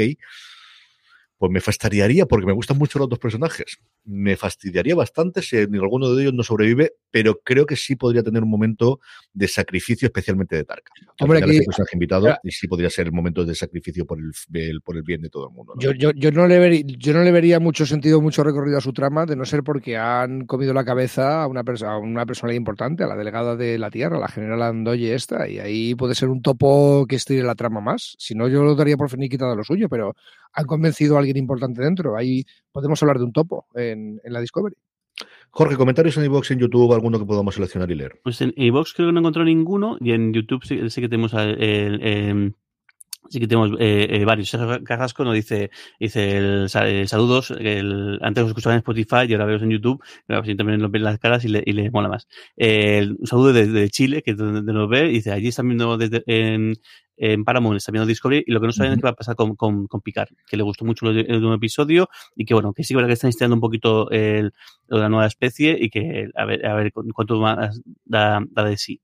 pues 1.39 1.53
me 1.53 1.61
fastidiaría 1.61 2.27
porque 2.27 2.47
me 2.47 2.53
gustan 2.53 2.79
mucho 2.79 2.99
los 2.99 3.09
dos 3.09 3.19
personajes. 3.19 3.79
Me 4.07 4.37
fastidiaría 4.37 4.95
bastante 4.95 5.43
si 5.43 5.57
alguno 5.57 6.15
de 6.15 6.23
ellos 6.23 6.35
no 6.35 6.43
sobrevive, 6.43 6.93
pero 7.11 7.41
creo 7.43 7.67
que 7.67 7.77
sí 7.77 7.97
podría 7.97 8.23
tener 8.23 8.43
un 8.43 8.51
momento 8.51 9.01
de 9.33 9.49
sacrificio, 9.49 10.07
especialmente 10.07 10.57
de 10.57 10.65
Tarka. 10.65 10.93
Hombre, 11.21 11.39
aquí, 11.39 11.61
personaje 11.65 11.95
invitado 11.95 12.37
y 12.43 12.51
sí 12.51 12.69
podría 12.69 12.91
ser 12.91 13.07
el 13.07 13.13
momento 13.13 13.45
de 13.45 13.55
sacrificio 13.55 14.07
por 14.07 14.19
el, 14.19 14.81
por 14.83 14.97
el 14.97 15.03
bien 15.03 15.23
de 15.23 15.31
todo 15.31 15.49
el 15.49 15.55
mundo. 15.55 15.75
¿no? 15.75 15.81
Yo, 15.81 15.93
yo, 15.93 16.13
yo, 16.13 16.31
no 16.31 16.47
le 16.47 16.59
vería, 16.59 16.83
yo 16.87 17.13
no 17.13 17.23
le 17.23 17.33
vería 17.33 17.59
mucho 17.59 17.87
sentido, 17.87 18.21
mucho 18.21 18.45
recorrido 18.45 18.79
a 18.79 18.81
su 18.81 18.93
trama, 18.93 19.27
de 19.27 19.37
no 19.37 19.45
ser 19.45 19.63
porque 19.63 19.97
han 19.97 20.47
comido 20.47 20.73
la 20.73 20.85
cabeza 20.85 21.43
a 21.43 21.47
una, 21.47 21.65
persona 21.65 21.93
a 21.93 21.99
una 21.99 22.27
personalidad 22.27 22.59
importante, 22.59 23.05
a 23.05 23.07
la 23.07 23.17
delegada 23.17 23.57
de 23.57 23.79
la 23.79 23.91
Tierra, 23.91 24.19
la 24.19 24.29
general 24.29 24.63
Andoye 24.63 25.15
esta, 25.15 25.49
y 25.49 25.59
ahí 25.59 25.95
puede 25.95 26.15
ser 26.15 26.29
un 26.29 26.43
topo 26.43 27.07
que 27.09 27.17
estire 27.17 27.43
la 27.43 27.55
trama 27.55 27.81
más. 27.81 28.15
Si 28.19 28.35
no, 28.35 28.49
yo 28.49 28.63
lo 28.63 28.75
daría 28.75 28.97
por 28.97 29.11
finiquitado 29.11 29.57
lo 29.57 29.65
suyo, 29.65 29.89
pero 29.89 30.15
han 30.53 30.67
convencido 30.67 31.17
a 31.17 31.21
alguien 31.21 31.37
importante 31.37 31.83
dentro. 31.83 32.17
Ahí 32.17 32.45
podemos 32.73 33.03
hablar 33.03 33.19
de 33.19 33.25
un 33.25 33.33
topo 33.33 33.67
en, 33.97 34.21
en 34.23 34.33
la 34.33 34.41
Discovery. 34.41 34.77
Jorge, 35.51 35.77
comentarios 35.77 36.17
en 36.19 36.25
iVoox, 36.25 36.51
en 36.51 36.59
YouTube, 36.59 36.93
alguno 36.93 37.19
que 37.19 37.25
podamos 37.25 37.55
seleccionar 37.55 37.91
y 37.91 37.95
leer. 37.95 38.21
Pues 38.23 38.41
en 38.43 38.53
iVoox 38.57 38.93
creo 38.95 39.09
que 39.09 39.13
no 39.13 39.21
encontró 39.21 39.45
ninguno 39.45 39.97
y 40.01 40.13
en 40.13 40.33
YouTube 40.33 40.65
sí, 40.65 40.91
sí 40.91 41.01
que 41.01 41.09
tenemos 41.09 41.33
el, 41.33 41.63
el, 41.63 42.03
el 42.03 42.55
Sí 43.29 43.41
que 43.41 43.47
tenemos 43.47 43.73
eh, 43.81 44.07
eh, 44.11 44.25
varios. 44.25 44.49
Sergio 44.49 44.83
Carrasco 44.85 45.25
nos 45.25 45.35
dice, 45.35 45.71
dice 45.99 46.37
el, 46.37 46.69
el 46.75 47.09
saludos, 47.09 47.51
el, 47.51 48.19
antes 48.23 48.45
os 48.45 48.51
escuchaba 48.51 48.75
en 48.75 48.79
Spotify 48.79 49.27
y 49.29 49.33
ahora 49.33 49.47
veo 49.47 49.57
en 49.57 49.71
YouTube, 49.71 50.03
pero 50.27 50.41
así 50.41 50.55
también 50.55 50.81
nos 50.81 50.91
ven 50.91 51.03
las 51.03 51.19
caras 51.19 51.45
y 51.45 51.49
le, 51.49 51.63
y 51.65 51.73
le 51.73 51.91
mola 51.91 52.09
más. 52.09 52.29
Eh, 52.57 53.09
un 53.19 53.27
saludo 53.27 53.53
desde 53.53 53.73
de 53.73 53.91
Chile, 53.91 54.23
que 54.23 54.33
es 54.33 54.37
donde 54.37 54.73
nos 54.73 54.89
ve, 54.89 55.09
dice, 55.09 55.33
allí 55.33 55.49
están 55.49 55.67
viendo 55.69 55.97
desde, 55.97 56.23
en, 56.27 56.75
en 57.17 57.45
Paramount, 57.45 57.77
está 57.77 57.93
viendo 57.93 58.07
Discovery, 58.07 58.45
y 58.47 58.53
lo 58.53 58.61
que 58.61 58.67
no 58.67 58.73
saben 58.73 58.91
uh 58.91 58.95
-huh. 58.95 58.97
es 58.97 59.01
qué 59.01 59.07
va 59.07 59.11
a 59.11 59.15
pasar 59.15 59.37
con, 59.37 59.57
con, 59.57 59.87
con 59.87 60.01
Picard, 60.01 60.29
que 60.47 60.57
le 60.57 60.63
gustó 60.63 60.85
mucho 60.85 61.09
el, 61.11 61.19
el, 61.19 61.53
episodio, 61.53 62.09
y 62.35 62.45
que 62.45 62.55
bueno, 62.55 62.73
que 62.73 62.85
sí 62.85 62.95
que 62.95 63.13
están 63.13 63.29
instalando 63.29 63.57
un 63.57 63.61
poquito 63.61 64.11
el, 64.11 64.53
la 64.89 65.09
nueva 65.09 65.27
especie, 65.27 65.77
y 65.81 65.91
que 65.91 66.29
a 66.35 66.45
ver, 66.45 66.67
a 66.67 66.75
ver 66.75 66.93
cuánto 66.93 67.41
más 67.41 67.81
da, 68.05 68.41
da 68.51 68.65
de 68.65 68.77
sí. 68.77 69.01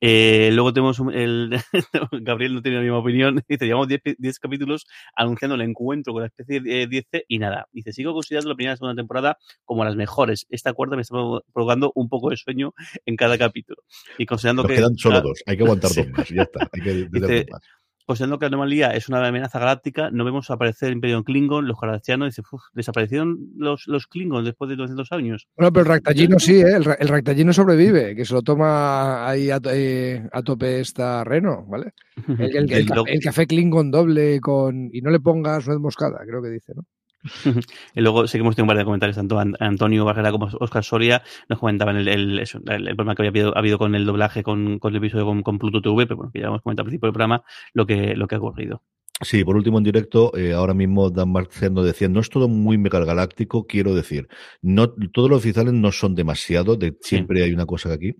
Eh, 0.00 0.50
luego 0.52 0.72
tenemos 0.72 1.00
el 1.12 1.50
Gabriel 2.22 2.54
no 2.54 2.62
tiene 2.62 2.78
la 2.78 2.82
misma 2.82 2.98
opinión. 2.98 3.42
Dice, 3.48 3.66
llevamos 3.66 3.88
10 3.88 4.38
capítulos 4.38 4.86
anunciando 5.14 5.54
el 5.54 5.62
encuentro 5.62 6.12
con 6.12 6.22
la 6.22 6.28
especie 6.28 6.60
10C 6.60 7.24
y 7.28 7.38
nada. 7.38 7.68
Dice, 7.72 7.92
sigo 7.92 8.12
considerando 8.12 8.50
la 8.50 8.56
primera 8.56 8.74
y 8.74 8.76
segunda 8.76 9.00
temporada 9.00 9.38
como 9.64 9.84
las 9.84 9.96
mejores. 9.96 10.46
Esta 10.50 10.72
cuarta 10.72 10.96
me 10.96 11.02
está 11.02 11.14
provocando 11.52 11.92
un 11.94 12.08
poco 12.08 12.30
de 12.30 12.36
sueño 12.36 12.74
en 13.04 13.16
cada 13.16 13.38
capítulo. 13.38 13.82
Y 14.18 14.26
considerando 14.26 14.62
Nos 14.62 14.70
que. 14.70 14.76
quedan 14.76 14.96
solo 14.96 15.20
dos, 15.20 15.42
hay 15.46 15.56
que 15.56 15.62
aguantar 15.62 15.90
dos 15.94 16.08
más, 16.10 16.28
ya 16.28 16.42
está. 16.42 16.68
Hay 16.72 16.82
que 16.82 16.94
dice, 17.10 17.46
más 17.50 17.62
considerando 18.06 18.38
que 18.38 18.44
la 18.44 18.48
anomalía 18.48 18.90
es 18.90 19.08
una 19.08 19.26
amenaza 19.26 19.58
galáctica, 19.58 20.10
no 20.10 20.24
vemos 20.24 20.50
aparecer 20.50 20.88
el 20.88 20.94
Imperio 20.94 21.24
Klingon, 21.24 21.66
los 21.66 21.78
galactianos, 21.80 22.28
dice, 22.28 22.42
desaparecieron 22.72 23.50
los, 23.56 23.86
los 23.86 24.06
Klingons 24.06 24.44
después 24.44 24.70
de 24.70 24.76
200 24.76 25.12
años. 25.12 25.48
Bueno, 25.56 25.72
pero 25.72 25.82
el 25.82 25.88
Ractallino 25.88 26.38
sí, 26.38 26.60
¿eh? 26.60 26.76
el, 26.76 26.86
el 26.98 27.08
Ractallino 27.08 27.52
sobrevive, 27.52 28.14
que 28.14 28.24
se 28.24 28.34
lo 28.34 28.42
toma 28.42 29.28
ahí 29.28 29.50
a, 29.50 29.58
eh, 29.72 30.26
a 30.32 30.42
tope 30.42 30.80
esta 30.80 31.24
Reno, 31.24 31.66
¿vale? 31.68 31.92
El, 32.38 32.56
el, 32.56 32.72
el, 32.72 32.88
el, 33.06 33.20
café 33.20 33.46
Klingon 33.46 33.90
doble 33.90 34.40
con 34.40 34.88
y 34.92 35.02
no 35.02 35.10
le 35.10 35.20
pongas 35.20 35.66
nuez 35.66 35.78
moscada, 35.78 36.20
creo 36.26 36.42
que 36.42 36.48
dice, 36.48 36.72
¿no? 36.74 36.82
y 37.94 38.00
luego 38.00 38.26
sí 38.26 38.38
que 38.38 38.42
hemos 38.42 38.56
tenido 38.56 38.64
un 38.64 38.68
par 38.68 38.78
de 38.78 38.84
comentarios, 38.84 39.16
tanto 39.16 39.38
Antonio 39.38 40.04
Barrera 40.04 40.30
como 40.30 40.48
Oscar 40.60 40.84
Soria 40.84 41.22
nos 41.48 41.58
comentaban 41.58 41.96
el, 41.96 42.08
el, 42.08 42.38
eso, 42.38 42.60
el, 42.66 42.88
el 42.88 42.96
problema 42.96 43.14
que 43.14 43.22
había 43.22 43.30
habido, 43.30 43.56
habido, 43.56 43.78
con 43.78 43.94
el 43.94 44.04
doblaje 44.04 44.42
con, 44.42 44.78
con 44.78 44.92
el 44.92 44.98
episodio 44.98 45.26
con, 45.26 45.42
con, 45.42 45.58
Pluto 45.58 45.80
TV, 45.80 46.06
pero 46.06 46.16
bueno, 46.16 46.32
que 46.32 46.40
ya 46.40 46.46
hemos 46.46 46.62
comentado 46.62 46.82
al 46.82 46.86
principio 46.86 47.08
del 47.08 47.14
programa 47.14 47.42
lo 47.72 47.86
que, 47.86 48.14
lo 48.14 48.26
que 48.26 48.34
ha 48.34 48.38
ocurrido. 48.38 48.82
Sí, 49.22 49.44
por 49.44 49.56
último 49.56 49.78
en 49.78 49.84
directo, 49.84 50.36
eh, 50.36 50.52
ahora 50.52 50.74
mismo 50.74 51.08
Dan 51.08 51.32
Marciano 51.32 51.82
decía, 51.82 52.06
no 52.06 52.20
es 52.20 52.28
todo 52.28 52.48
muy 52.48 52.76
megagaláctico, 52.76 53.66
quiero 53.66 53.94
decir, 53.94 54.28
no 54.60 54.90
todos 54.90 55.30
los 55.30 55.38
oficiales 55.38 55.72
no 55.72 55.90
son 55.90 56.14
demasiado, 56.14 56.76
de, 56.76 56.98
siempre 57.00 57.38
sí. 57.38 57.44
hay 57.44 57.52
una 57.54 57.64
cosa 57.64 57.88
que 57.88 57.94
aquí 57.94 58.16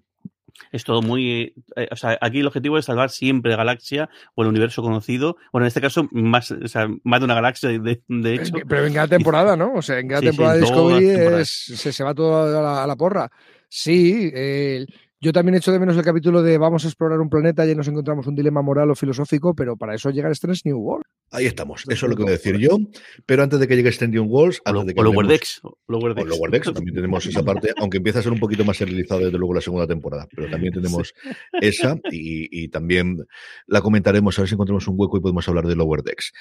es 0.73 0.85
todo 0.85 1.03
muy. 1.03 1.55
Eh, 1.77 1.89
o 1.91 1.97
sea, 1.97 2.19
aquí 2.21 2.41
el 2.41 2.47
objetivo 2.47 2.79
es 2.79 2.85
salvar 2.85 3.11
siempre 3.11 3.51
la 3.51 3.59
galaxia 3.59 4.09
o 4.35 4.43
el 4.43 4.49
universo 4.49 4.83
conocido. 4.83 5.37
Bueno, 5.53 5.65
en 5.65 5.69
este 5.69 5.81
caso, 5.81 6.09
más, 6.13 6.51
o 6.51 6.69
sea, 6.69 6.89
más 7.05 7.21
de 7.21 7.25
una 7.25 7.35
galaxia, 7.35 7.69
de, 7.69 8.03
de 8.09 8.35
hecho. 8.35 8.55
Pero 8.69 8.87
en 8.87 8.95
cada 8.95 9.09
temporada, 9.09 9.57
¿no? 9.57 9.75
O 9.75 9.83
sea, 9.83 9.99
en 9.99 10.09
cada 10.09 10.21
sí, 10.21 10.27
temporada 10.29 10.55
sí, 10.55 10.61
de 10.61 10.67
Discovery 10.67 11.41
es, 11.41 11.49
se, 11.49 11.93
se, 11.93 12.05
va 12.05 12.15
todo 12.15 12.59
a 12.59 12.63
la, 12.63 12.85
a 12.85 12.87
la 12.87 12.97
porra. 12.97 13.31
Sí, 13.69 14.31
eh, 14.35 14.87
yo 15.27 15.33
también 15.33 15.57
echo 15.57 15.73
de 15.73 15.81
menos 15.81 15.97
el 15.97 16.05
capítulo 16.05 16.41
de 16.41 16.57
vamos 16.57 16.85
a 16.85 16.87
explorar 16.87 17.19
un 17.19 17.29
planeta 17.29 17.67
y 17.67 17.75
nos 17.75 17.89
encontramos 17.89 18.29
un 18.29 18.37
dilema 18.37 18.63
moral 18.63 18.93
o 18.93 18.95
filosófico, 18.95 19.57
pero 19.57 19.77
para 19.77 19.97
eso 19.97 20.11
llega 20.11 20.31
Strange 20.31 20.61
New 20.67 20.79
World. 20.79 21.05
Ahí 21.33 21.47
estamos, 21.47 21.83
eso 21.89 22.07
es 22.07 22.11
lo 22.11 22.15
que 22.15 22.23
voy 22.23 22.31
a 22.31 22.37
decir 22.37 22.57
yo. 22.59 22.79
Pero 23.27 23.43
antes 23.43 23.59
de 23.59 23.67
que 23.67 23.75
llegue 23.75 23.89
Strange 23.89 24.15
New 24.15 24.27
Worlds, 24.27 24.63
o, 24.65 24.85
de 24.85 24.95
que 24.95 25.01
o 25.01 25.03
Lower 25.03 25.27
Decks. 25.27 25.63
O 25.65 25.77
Lower 25.89 26.15
Decks. 26.15 26.31
O 26.31 26.37
Lower 26.37 26.51
Decks, 26.53 26.73
también 26.73 26.95
tenemos 26.95 27.27
esa 27.27 27.43
parte, 27.43 27.73
aunque 27.79 27.97
empieza 27.97 28.21
a 28.21 28.23
ser 28.23 28.31
un 28.31 28.39
poquito 28.39 28.65
más 28.65 28.77
serializado 28.77 29.25
desde 29.25 29.37
luego 29.37 29.53
la 29.53 29.61
segunda 29.61 29.89
temporada, 29.89 30.29
pero 30.33 30.49
también 30.49 30.73
tenemos 30.73 31.13
sí. 31.21 31.31
esa 31.61 31.97
y, 32.13 32.65
y, 32.65 32.69
también 32.69 33.27
la 33.67 33.81
comentaremos 33.81 34.39
a 34.39 34.43
ver 34.43 34.49
si 34.49 34.55
encontramos 34.55 34.87
un 34.87 34.95
hueco 34.97 35.17
y 35.17 35.21
podemos 35.21 35.49
hablar 35.49 35.67
de 35.67 35.75
Lower 35.75 36.05
Decks. 36.05 36.33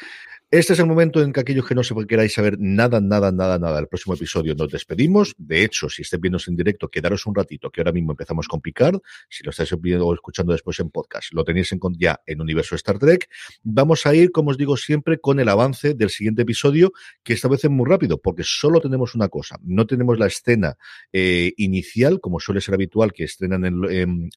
Este 0.51 0.73
es 0.73 0.79
el 0.79 0.85
momento 0.85 1.23
en 1.23 1.33
que 1.33 1.39
aquellos 1.39 1.65
que 1.65 1.73
no 1.73 1.83
se 1.83 1.95
queráis 2.07 2.33
saber 2.33 2.57
nada, 2.59 3.01
nada, 3.01 3.31
nada, 3.31 3.57
nada 3.57 3.77
del 3.77 3.87
próximo 3.87 4.13
episodio 4.13 4.53
nos 4.53 4.71
despedimos. 4.71 5.33
De 5.39 5.63
hecho, 5.63 5.89
si 5.89 6.03
estáis 6.03 6.21
viendo 6.21 6.37
en 6.47 6.55
directo, 6.55 6.87
quedaros 6.87 7.25
un 7.25 7.33
ratito, 7.33 7.71
que 7.71 7.81
ahora 7.81 7.91
mismo 7.91 8.11
empezamos 8.11 8.47
con 8.47 8.61
Picard. 8.75 8.99
Si 9.29 9.43
lo 9.43 9.51
estáis 9.51 9.73
viendo 9.81 10.05
o 10.05 10.13
escuchando 10.13 10.51
después 10.53 10.79
en 10.79 10.89
podcast, 10.89 11.33
lo 11.33 11.43
tenéis 11.43 11.71
en, 11.71 11.79
ya 11.97 12.21
en 12.25 12.41
Universo 12.41 12.75
Star 12.75 12.99
Trek. 12.99 13.29
Vamos 13.63 14.05
a 14.05 14.13
ir, 14.13 14.31
como 14.31 14.51
os 14.51 14.57
digo 14.57 14.77
siempre, 14.77 15.19
con 15.19 15.39
el 15.39 15.49
avance 15.49 15.93
del 15.93 16.09
siguiente 16.09 16.43
episodio, 16.43 16.91
que 17.23 17.33
esta 17.33 17.47
vez 17.47 17.63
es 17.63 17.71
muy 17.71 17.89
rápido, 17.89 18.21
porque 18.21 18.43
solo 18.43 18.81
tenemos 18.81 19.15
una 19.15 19.29
cosa. 19.29 19.57
No 19.63 19.87
tenemos 19.87 20.19
la 20.19 20.27
escena 20.27 20.75
eh, 21.11 21.53
inicial, 21.57 22.19
como 22.19 22.39
suele 22.39 22.61
ser 22.61 22.75
habitual, 22.75 23.13
que 23.13 23.23
estrenan 23.23 23.65
en, 23.65 24.29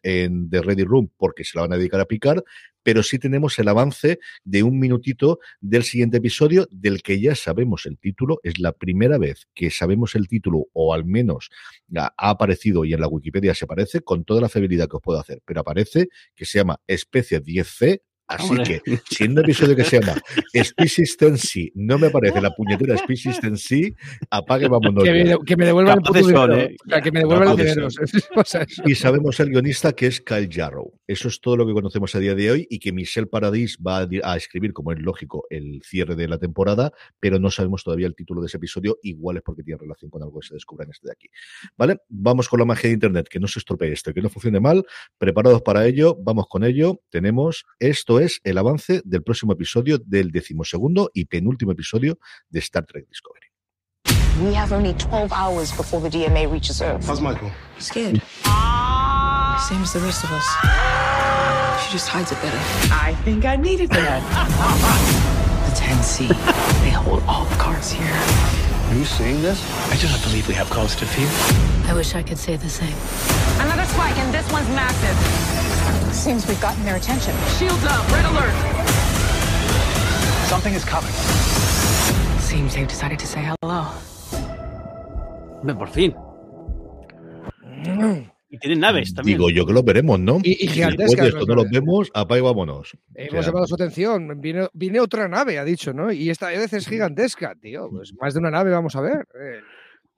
The 0.51 0.63
Ready 0.63 0.85
Room, 0.85 1.11
porque 1.17 1.45
se 1.45 1.59
la 1.59 1.63
van 1.63 1.73
a 1.73 1.77
dedicar 1.77 2.01
a 2.01 2.07
Picard, 2.07 2.43
pero 2.83 3.03
sí 3.03 3.19
tenemos 3.19 3.59
el 3.59 3.69
avance 3.69 4.19
de 4.45 4.63
un 4.63 4.79
minutito 4.79 5.41
del 5.61 5.83
siguiente 5.83 6.19
episodio, 6.19 6.67
del 6.71 7.03
que 7.03 7.21
ya 7.21 7.35
sabemos 7.35 7.85
el 7.85 7.99
título. 7.99 8.41
Es 8.43 8.59
la 8.59 8.73
primera 8.73 9.19
vez 9.19 9.47
que 9.55 9.71
sabemos 9.71 10.15
el 10.15 10.27
título, 10.27 10.69
o 10.73 10.95
al 10.95 11.05
menos 11.05 11.51
ha 11.95 12.11
aparecido 12.17 12.85
y 12.85 12.95
en 12.95 13.01
la 13.01 13.09
Wikipedia 13.09 13.55
se 13.55 13.67
aparece, 13.67 14.01
con 14.01 14.18
toda 14.25 14.41
la 14.41 14.49
fiabilidad 14.49 14.89
que 14.89 14.97
os 14.97 15.03
puedo 15.03 15.19
hacer, 15.19 15.41
pero 15.45 15.61
aparece 15.61 16.09
que 16.35 16.45
se 16.45 16.59
llama 16.59 16.81
Especie 16.87 17.43
10C 17.43 18.03
Así 18.29 18.51
Hombre. 18.51 18.83
que, 18.85 19.01
si 19.09 19.25
en 19.25 19.33
un 19.33 19.39
episodio 19.39 19.75
que 19.75 19.85
se 19.85 20.01
llama 20.01 20.21
Species 20.55 21.17
Tensi 21.17 21.73
no 21.75 21.99
me 21.99 22.09
aparece 22.09 22.41
la 22.43 22.51
puñetera 22.51 22.97
Species 22.99 23.41
Tensi, 23.41 23.95
apague, 24.31 24.69
vámonos. 24.69 25.03
Que 25.03 25.13
me, 25.13 25.39
que 25.47 25.57
me 25.57 25.65
devuelvan 25.65 25.99
el 25.99 26.03
puto 26.03 26.27
dinero. 26.27 26.55
¿eh? 26.55 26.77
O 26.87 26.91
sea, 26.91 27.01
que 27.01 27.11
me 27.11 27.21
devuelvan 27.21 27.49
el 27.49 27.57
dinero. 27.57 27.89
Y 28.85 28.95
sabemos 28.95 29.41
el 29.41 29.51
guionista 29.51 29.93
que 29.93 30.07
es 30.07 30.21
Kyle 30.21 30.49
Jarrow. 30.51 30.93
Eso 31.07 31.29
es 31.29 31.41
todo 31.41 31.57
lo 31.57 31.67
que 31.67 31.73
conocemos 31.73 32.15
a 32.15 32.19
día 32.19 32.35
de 32.35 32.51
hoy 32.51 32.67
y 32.69 32.79
que 32.79 32.93
Michelle 32.93 33.27
Paradis 33.27 33.79
va 33.79 34.01
a, 34.01 34.09
a 34.25 34.37
escribir, 34.37 34.73
como 34.73 34.93
es 34.93 34.99
lógico, 34.99 35.47
el 35.49 35.81
cierre 35.83 36.15
de 36.15 36.29
la 36.29 36.39
temporada, 36.39 36.93
pero 37.21 37.39
no 37.39 37.51
sabemos 37.51 37.83
todavía 37.83 38.07
el 38.07 38.15
título 38.15 38.43
de 38.43 38.49
ese 38.49 38.59
episodio. 38.59 38.99
Igual 39.03 39.39
es 39.39 39.43
porque 39.43 39.63
tiene 39.63 39.81
relación 39.81 40.11
con 40.11 40.23
algo 40.23 40.41
que 40.41 40.49
se 40.49 40.55
descubra 40.55 40.85
en 40.85 40.91
este 40.91 41.09
de 41.09 41.13
aquí. 41.13 41.29
¿Vale? 41.79 41.99
Vamos 42.09 42.49
con 42.49 42.59
la 42.59 42.67
magia 42.67 42.89
de 42.89 42.95
Internet, 42.95 43.29
que 43.31 43.41
no 43.41 43.49
se 43.49 43.59
estropee 43.59 43.93
esto, 43.93 44.13
que 44.13 44.21
no 44.21 44.29
funcione 44.29 44.61
mal. 44.61 44.85
Preparados 45.17 45.63
para 45.63 45.87
ello, 45.87 46.17
vamos 46.21 46.47
con 46.49 46.65
ello. 46.65 47.01
Tenemos, 47.11 47.65
esto 47.79 48.18
es 48.21 48.41
el 48.45 48.59
avance 48.59 49.03
del 49.05 49.23
próximo 49.23 49.53
episodio 49.53 49.99
del 49.99 50.31
decimosegundo 50.31 51.11
y 51.15 51.27
penúltimo 51.27 51.73
episodio 51.73 52.19
de 52.51 52.59
Star 52.61 52.85
Trek 52.87 53.07
Discovery. 53.09 53.49
We 54.43 54.55
have 54.55 54.73
only 54.73 54.95
12 54.95 55.33
hours 55.33 55.73
before 55.73 56.01
the 56.01 56.09
DMA 56.09 56.51
reaches 56.51 56.81
Earth. 56.81 57.05
How's 57.07 57.21
Michael? 57.21 57.51
Scared. 57.79 58.23
Same 59.69 59.83
as 59.83 59.93
the 59.93 60.01
rest 60.01 60.23
of 60.23 60.31
us. 60.31 60.47
She 61.85 61.93
just 61.93 62.09
hides 62.09 62.31
it 62.31 62.41
better. 62.41 62.59
I 62.93 63.15
think 63.25 63.45
I 63.45 63.57
needed 63.57 63.91
that. 63.91 64.23
The 65.69 65.75
10C. 65.75 66.29
They 66.83 66.91
hold 66.91 67.23
all 67.29 67.45
the 67.45 67.57
cards 67.57 67.91
here. 67.91 68.07
Are 68.89 68.95
you 68.95 69.05
seeing 69.05 69.43
this? 69.43 69.61
I 69.91 69.97
do 69.97 70.09
not 70.09 70.23
believe 70.23 70.49
we 70.49 70.55
have 70.55 70.71
cause 70.71 70.97
to 70.97 71.05
fear. 71.05 71.29
I 71.91 71.95
wish 71.95 72.15
I 72.15 72.23
could 72.23 72.39
say 72.39 72.57
the 72.57 72.71
same. 72.71 72.95
Another 73.61 73.85
spike, 73.85 74.17
and 74.17 74.33
this 74.33 74.51
one's 74.51 74.69
massive. 74.71 75.58
Seems 76.19 76.47
we've 76.49 76.61
gotten 76.61 76.85
their 76.85 76.97
attention. 76.97 77.33
Shields 77.59 77.85
up, 77.87 78.03
red 78.13 78.25
alert. 78.27 78.53
Something 80.49 80.75
is 80.75 80.85
coming. 80.85 81.13
Seems 82.41 82.75
they've 82.75 82.89
decided 82.89 83.19
to 83.21 83.27
say 83.27 83.43
hello. 83.63 83.87
Por 85.79 85.89
fin. 85.89 86.15
Y 88.51 88.59
tienen 88.59 88.81
naves 88.81 89.15
también. 89.15 89.39
Digo 89.39 89.51
yo 89.51 89.67
que 89.67 89.73
los 89.73 89.85
veremos, 89.85 90.19
¿no? 90.19 90.39
Y- 90.43 90.53
y 90.65 90.69
gigantescas, 90.69 90.97
después 91.11 91.21
de 91.35 91.39
esto 91.41 91.47
no 91.47 91.55
los 91.63 91.71
vemos, 91.71 92.11
apaga 92.15 92.39
y 92.39 92.43
vámonos. 92.43 92.97
Hemos 93.15 93.29
O 93.29 93.37
sea, 93.43 93.43
llamado 93.43 93.67
su 93.67 93.75
atención. 93.75 94.41
Viene, 94.41 94.69
viene 94.73 95.01
otra 95.01 95.29
nave, 95.29 95.59
ha 95.59 95.65
dicho, 95.65 95.93
¿no? 95.93 96.11
Y 96.11 96.31
esta 96.31 96.49
vez 96.49 96.73
es 96.73 96.89
gigantesca, 96.89 97.55
tío. 97.61 97.89
Pues 97.91 98.13
más 98.21 98.33
de 98.35 98.41
una 98.41 98.51
nave 98.51 98.71
vamos 98.71 98.97
a 98.97 99.03
ver. 99.03 99.27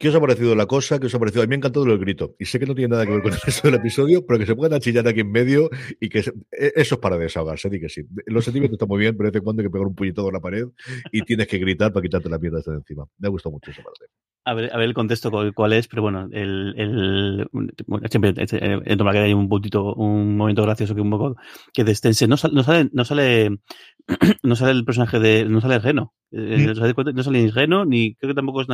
¿Qué 0.01 0.09
os 0.09 0.15
ha 0.15 0.21
parecido 0.21 0.55
la 0.57 0.65
cosa? 0.65 0.99
¿Qué 0.99 1.07
os 1.07 1.15
ha 1.15 1.19
parecido? 1.19 1.43
A 1.43 1.45
mí 1.47 1.51
me 1.51 1.57
ha 1.57 1.59
encantado 1.59 1.85
el 1.85 1.99
grito. 1.99 2.35
Y 2.39 2.47
sé 2.47 2.59
que 2.59 2.65
no 2.65 2.75
tiene 2.75 2.89
nada 2.93 3.05
que 3.05 3.13
ver 3.13 3.21
con 3.23 3.35
el 3.35 3.39
resto 3.45 3.69
del 3.69 3.75
episodio, 3.75 4.25
pero 4.25 4.39
que 4.39 4.47
se 4.47 4.57
puedan 4.57 4.81
chillar 4.81 5.07
aquí 5.07 5.21
en 5.21 5.31
medio 5.31 5.69
y 6.01 6.09
que 6.09 6.23
se- 6.23 6.33
e- 6.53 6.73
eso 6.75 6.95
es 6.95 7.01
para 7.03 7.19
desahogarse, 7.19 7.69
di 7.69 7.79
que 7.81 7.91
sí. 7.91 8.01
Los 8.25 8.45
sentimientos 8.47 8.77
están 8.77 8.89
muy 8.89 8.99
bien, 8.99 9.15
pero 9.15 9.27
de 9.27 9.33
vez 9.33 9.41
en 9.41 9.45
cuando 9.45 9.61
hay 9.61 9.67
que 9.69 9.71
pegar 9.71 9.87
un 9.87 9.95
puñetazo 9.95 10.29
en 10.29 10.33
la 10.35 10.41
pared 10.41 10.65
y 11.13 11.21
tienes 11.23 11.47
que 11.49 11.59
gritar 11.59 11.93
para 11.93 12.03
quitarte 12.03 12.31
la 12.31 12.39
mierda 12.39 12.61
de 12.65 12.77
encima. 12.77 13.05
Me 13.19 13.29
ha 13.29 13.31
gustado 13.31 13.53
mucho 13.53 13.71
esa 13.71 13.83
parte. 13.83 14.07
A 14.51 14.55
ver, 14.55 14.69
a 14.75 14.79
ver 14.79 14.89
el 14.89 14.95
contexto 14.95 15.31
cuál, 15.55 15.73
es, 15.73 15.87
pero 15.87 16.03
bueno, 16.03 16.29
el, 16.33 16.75
el 16.77 17.49
siempre 18.11 18.35
este, 18.37 18.57
eh, 18.59 18.81
en 18.85 18.99
Tomar 18.99 19.17
hay 19.17 19.33
un 19.33 19.49
puntito, 19.49 19.95
un 19.95 20.37
momento 20.37 20.63
gracioso 20.63 20.93
que 20.93 21.01
un 21.01 21.11
poco 21.11 21.37
que 21.73 21.85
destense. 21.85 22.27
No, 22.27 22.37
sal- 22.37 22.53
no 22.53 22.65
sale, 22.65 22.91
no 22.93 23.05
sale, 23.05 23.59
no 24.43 24.57
sale 24.57 24.73
el 24.73 24.85
personaje 24.85 25.21
de, 25.21 25.45
no 25.45 25.61
sale 25.61 25.77
el 25.77 25.83
Reno. 25.83 26.15
Eh, 26.33 26.67
Mm. 26.75 27.15
No 27.15 27.23
sale 27.23 27.43
ni 27.45 27.51
Reno, 27.51 27.85
ni 27.85 28.15
creo 28.17 28.31
que 28.31 28.35
tampoco 28.35 28.63
es 28.63 28.69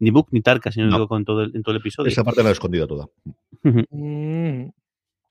ni 0.00 0.10
Book 0.10 0.26
ni 0.32 0.40
Tarka, 0.40 0.72
sino 0.72 0.86
No. 0.86 0.92
digo 0.96 1.08
con 1.08 1.24
todo 1.24 1.42
el, 1.42 1.54
en 1.54 1.62
todo 1.62 1.74
el 1.76 1.80
episodio. 1.80 2.08
Esa 2.08 2.24
parte 2.24 2.42
la 2.42 2.48
he 2.48 2.52
escondido 2.52 2.88
toda. 2.88 3.06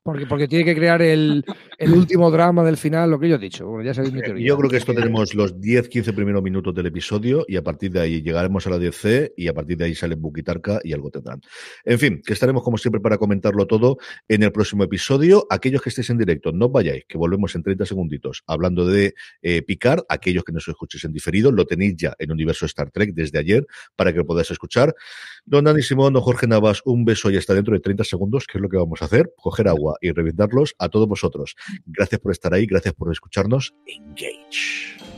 Porque, 0.06 0.24
porque 0.24 0.46
tiene 0.46 0.64
que 0.64 0.74
crear 0.76 1.02
el, 1.02 1.44
el 1.78 1.92
último 1.92 2.30
drama 2.30 2.62
del 2.64 2.76
final, 2.76 3.10
lo 3.10 3.18
que 3.18 3.28
yo 3.28 3.34
he 3.34 3.38
dicho. 3.38 3.66
Bueno, 3.66 3.84
ya 3.84 3.92
sabéis 3.92 4.14
mi 4.14 4.22
teoría. 4.22 4.46
Yo 4.46 4.56
creo 4.56 4.70
que 4.70 4.76
esto 4.76 4.94
tenemos 4.94 5.34
los 5.34 5.56
10-15 5.56 6.14
primeros 6.14 6.42
minutos 6.44 6.72
del 6.72 6.86
episodio 6.86 7.44
y 7.48 7.56
a 7.56 7.62
partir 7.62 7.90
de 7.90 8.00
ahí 8.00 8.22
llegaremos 8.22 8.64
a 8.68 8.70
la 8.70 8.78
10C 8.78 9.32
y 9.36 9.48
a 9.48 9.52
partir 9.52 9.76
de 9.76 9.86
ahí 9.86 9.94
sale 9.96 10.14
Bukitarka 10.14 10.78
y 10.84 10.92
algo 10.92 11.10
tendrán. 11.10 11.40
En 11.84 11.98
fin, 11.98 12.22
que 12.24 12.32
estaremos 12.32 12.62
como 12.62 12.78
siempre 12.78 13.00
para 13.00 13.18
comentarlo 13.18 13.66
todo 13.66 13.98
en 14.28 14.44
el 14.44 14.52
próximo 14.52 14.84
episodio. 14.84 15.44
Aquellos 15.50 15.82
que 15.82 15.88
estéis 15.88 16.08
en 16.10 16.18
directo, 16.18 16.52
no 16.52 16.66
os 16.66 16.72
vayáis, 16.72 17.04
que 17.08 17.18
volvemos 17.18 17.56
en 17.56 17.64
30 17.64 17.84
segunditos 17.84 18.44
hablando 18.46 18.86
de 18.86 19.14
eh, 19.42 19.62
Picard. 19.62 20.04
Aquellos 20.08 20.44
que 20.44 20.52
nos 20.52 20.68
escuchéis 20.68 21.04
en 21.04 21.12
diferido, 21.12 21.50
lo 21.50 21.66
tenéis 21.66 21.96
ya 21.96 22.14
en 22.20 22.30
Universo 22.30 22.64
Star 22.66 22.92
Trek 22.92 23.12
desde 23.12 23.40
ayer 23.40 23.66
para 23.96 24.12
que 24.12 24.18
lo 24.18 24.26
podáis 24.26 24.52
escuchar. 24.52 24.94
Don 25.46 25.64
Dani 25.64 25.80
Simón, 25.80 26.12
don 26.12 26.22
Jorge 26.22 26.48
Navas, 26.48 26.82
un 26.84 27.04
beso 27.04 27.30
y 27.30 27.36
hasta 27.36 27.54
dentro 27.54 27.72
de 27.72 27.80
30 27.80 28.02
segundos, 28.02 28.46
que 28.46 28.58
es 28.58 28.62
lo 28.62 28.68
que 28.68 28.76
vamos 28.76 29.00
a 29.00 29.04
hacer, 29.04 29.32
coger 29.36 29.68
agua 29.68 29.96
y 30.00 30.10
reventarlos 30.10 30.74
a 30.78 30.88
todos 30.88 31.06
vosotros. 31.06 31.54
Gracias 31.86 32.20
por 32.20 32.32
estar 32.32 32.52
ahí, 32.52 32.66
gracias 32.66 32.94
por 32.94 33.12
escucharnos. 33.12 33.72
Engage. 33.86 35.15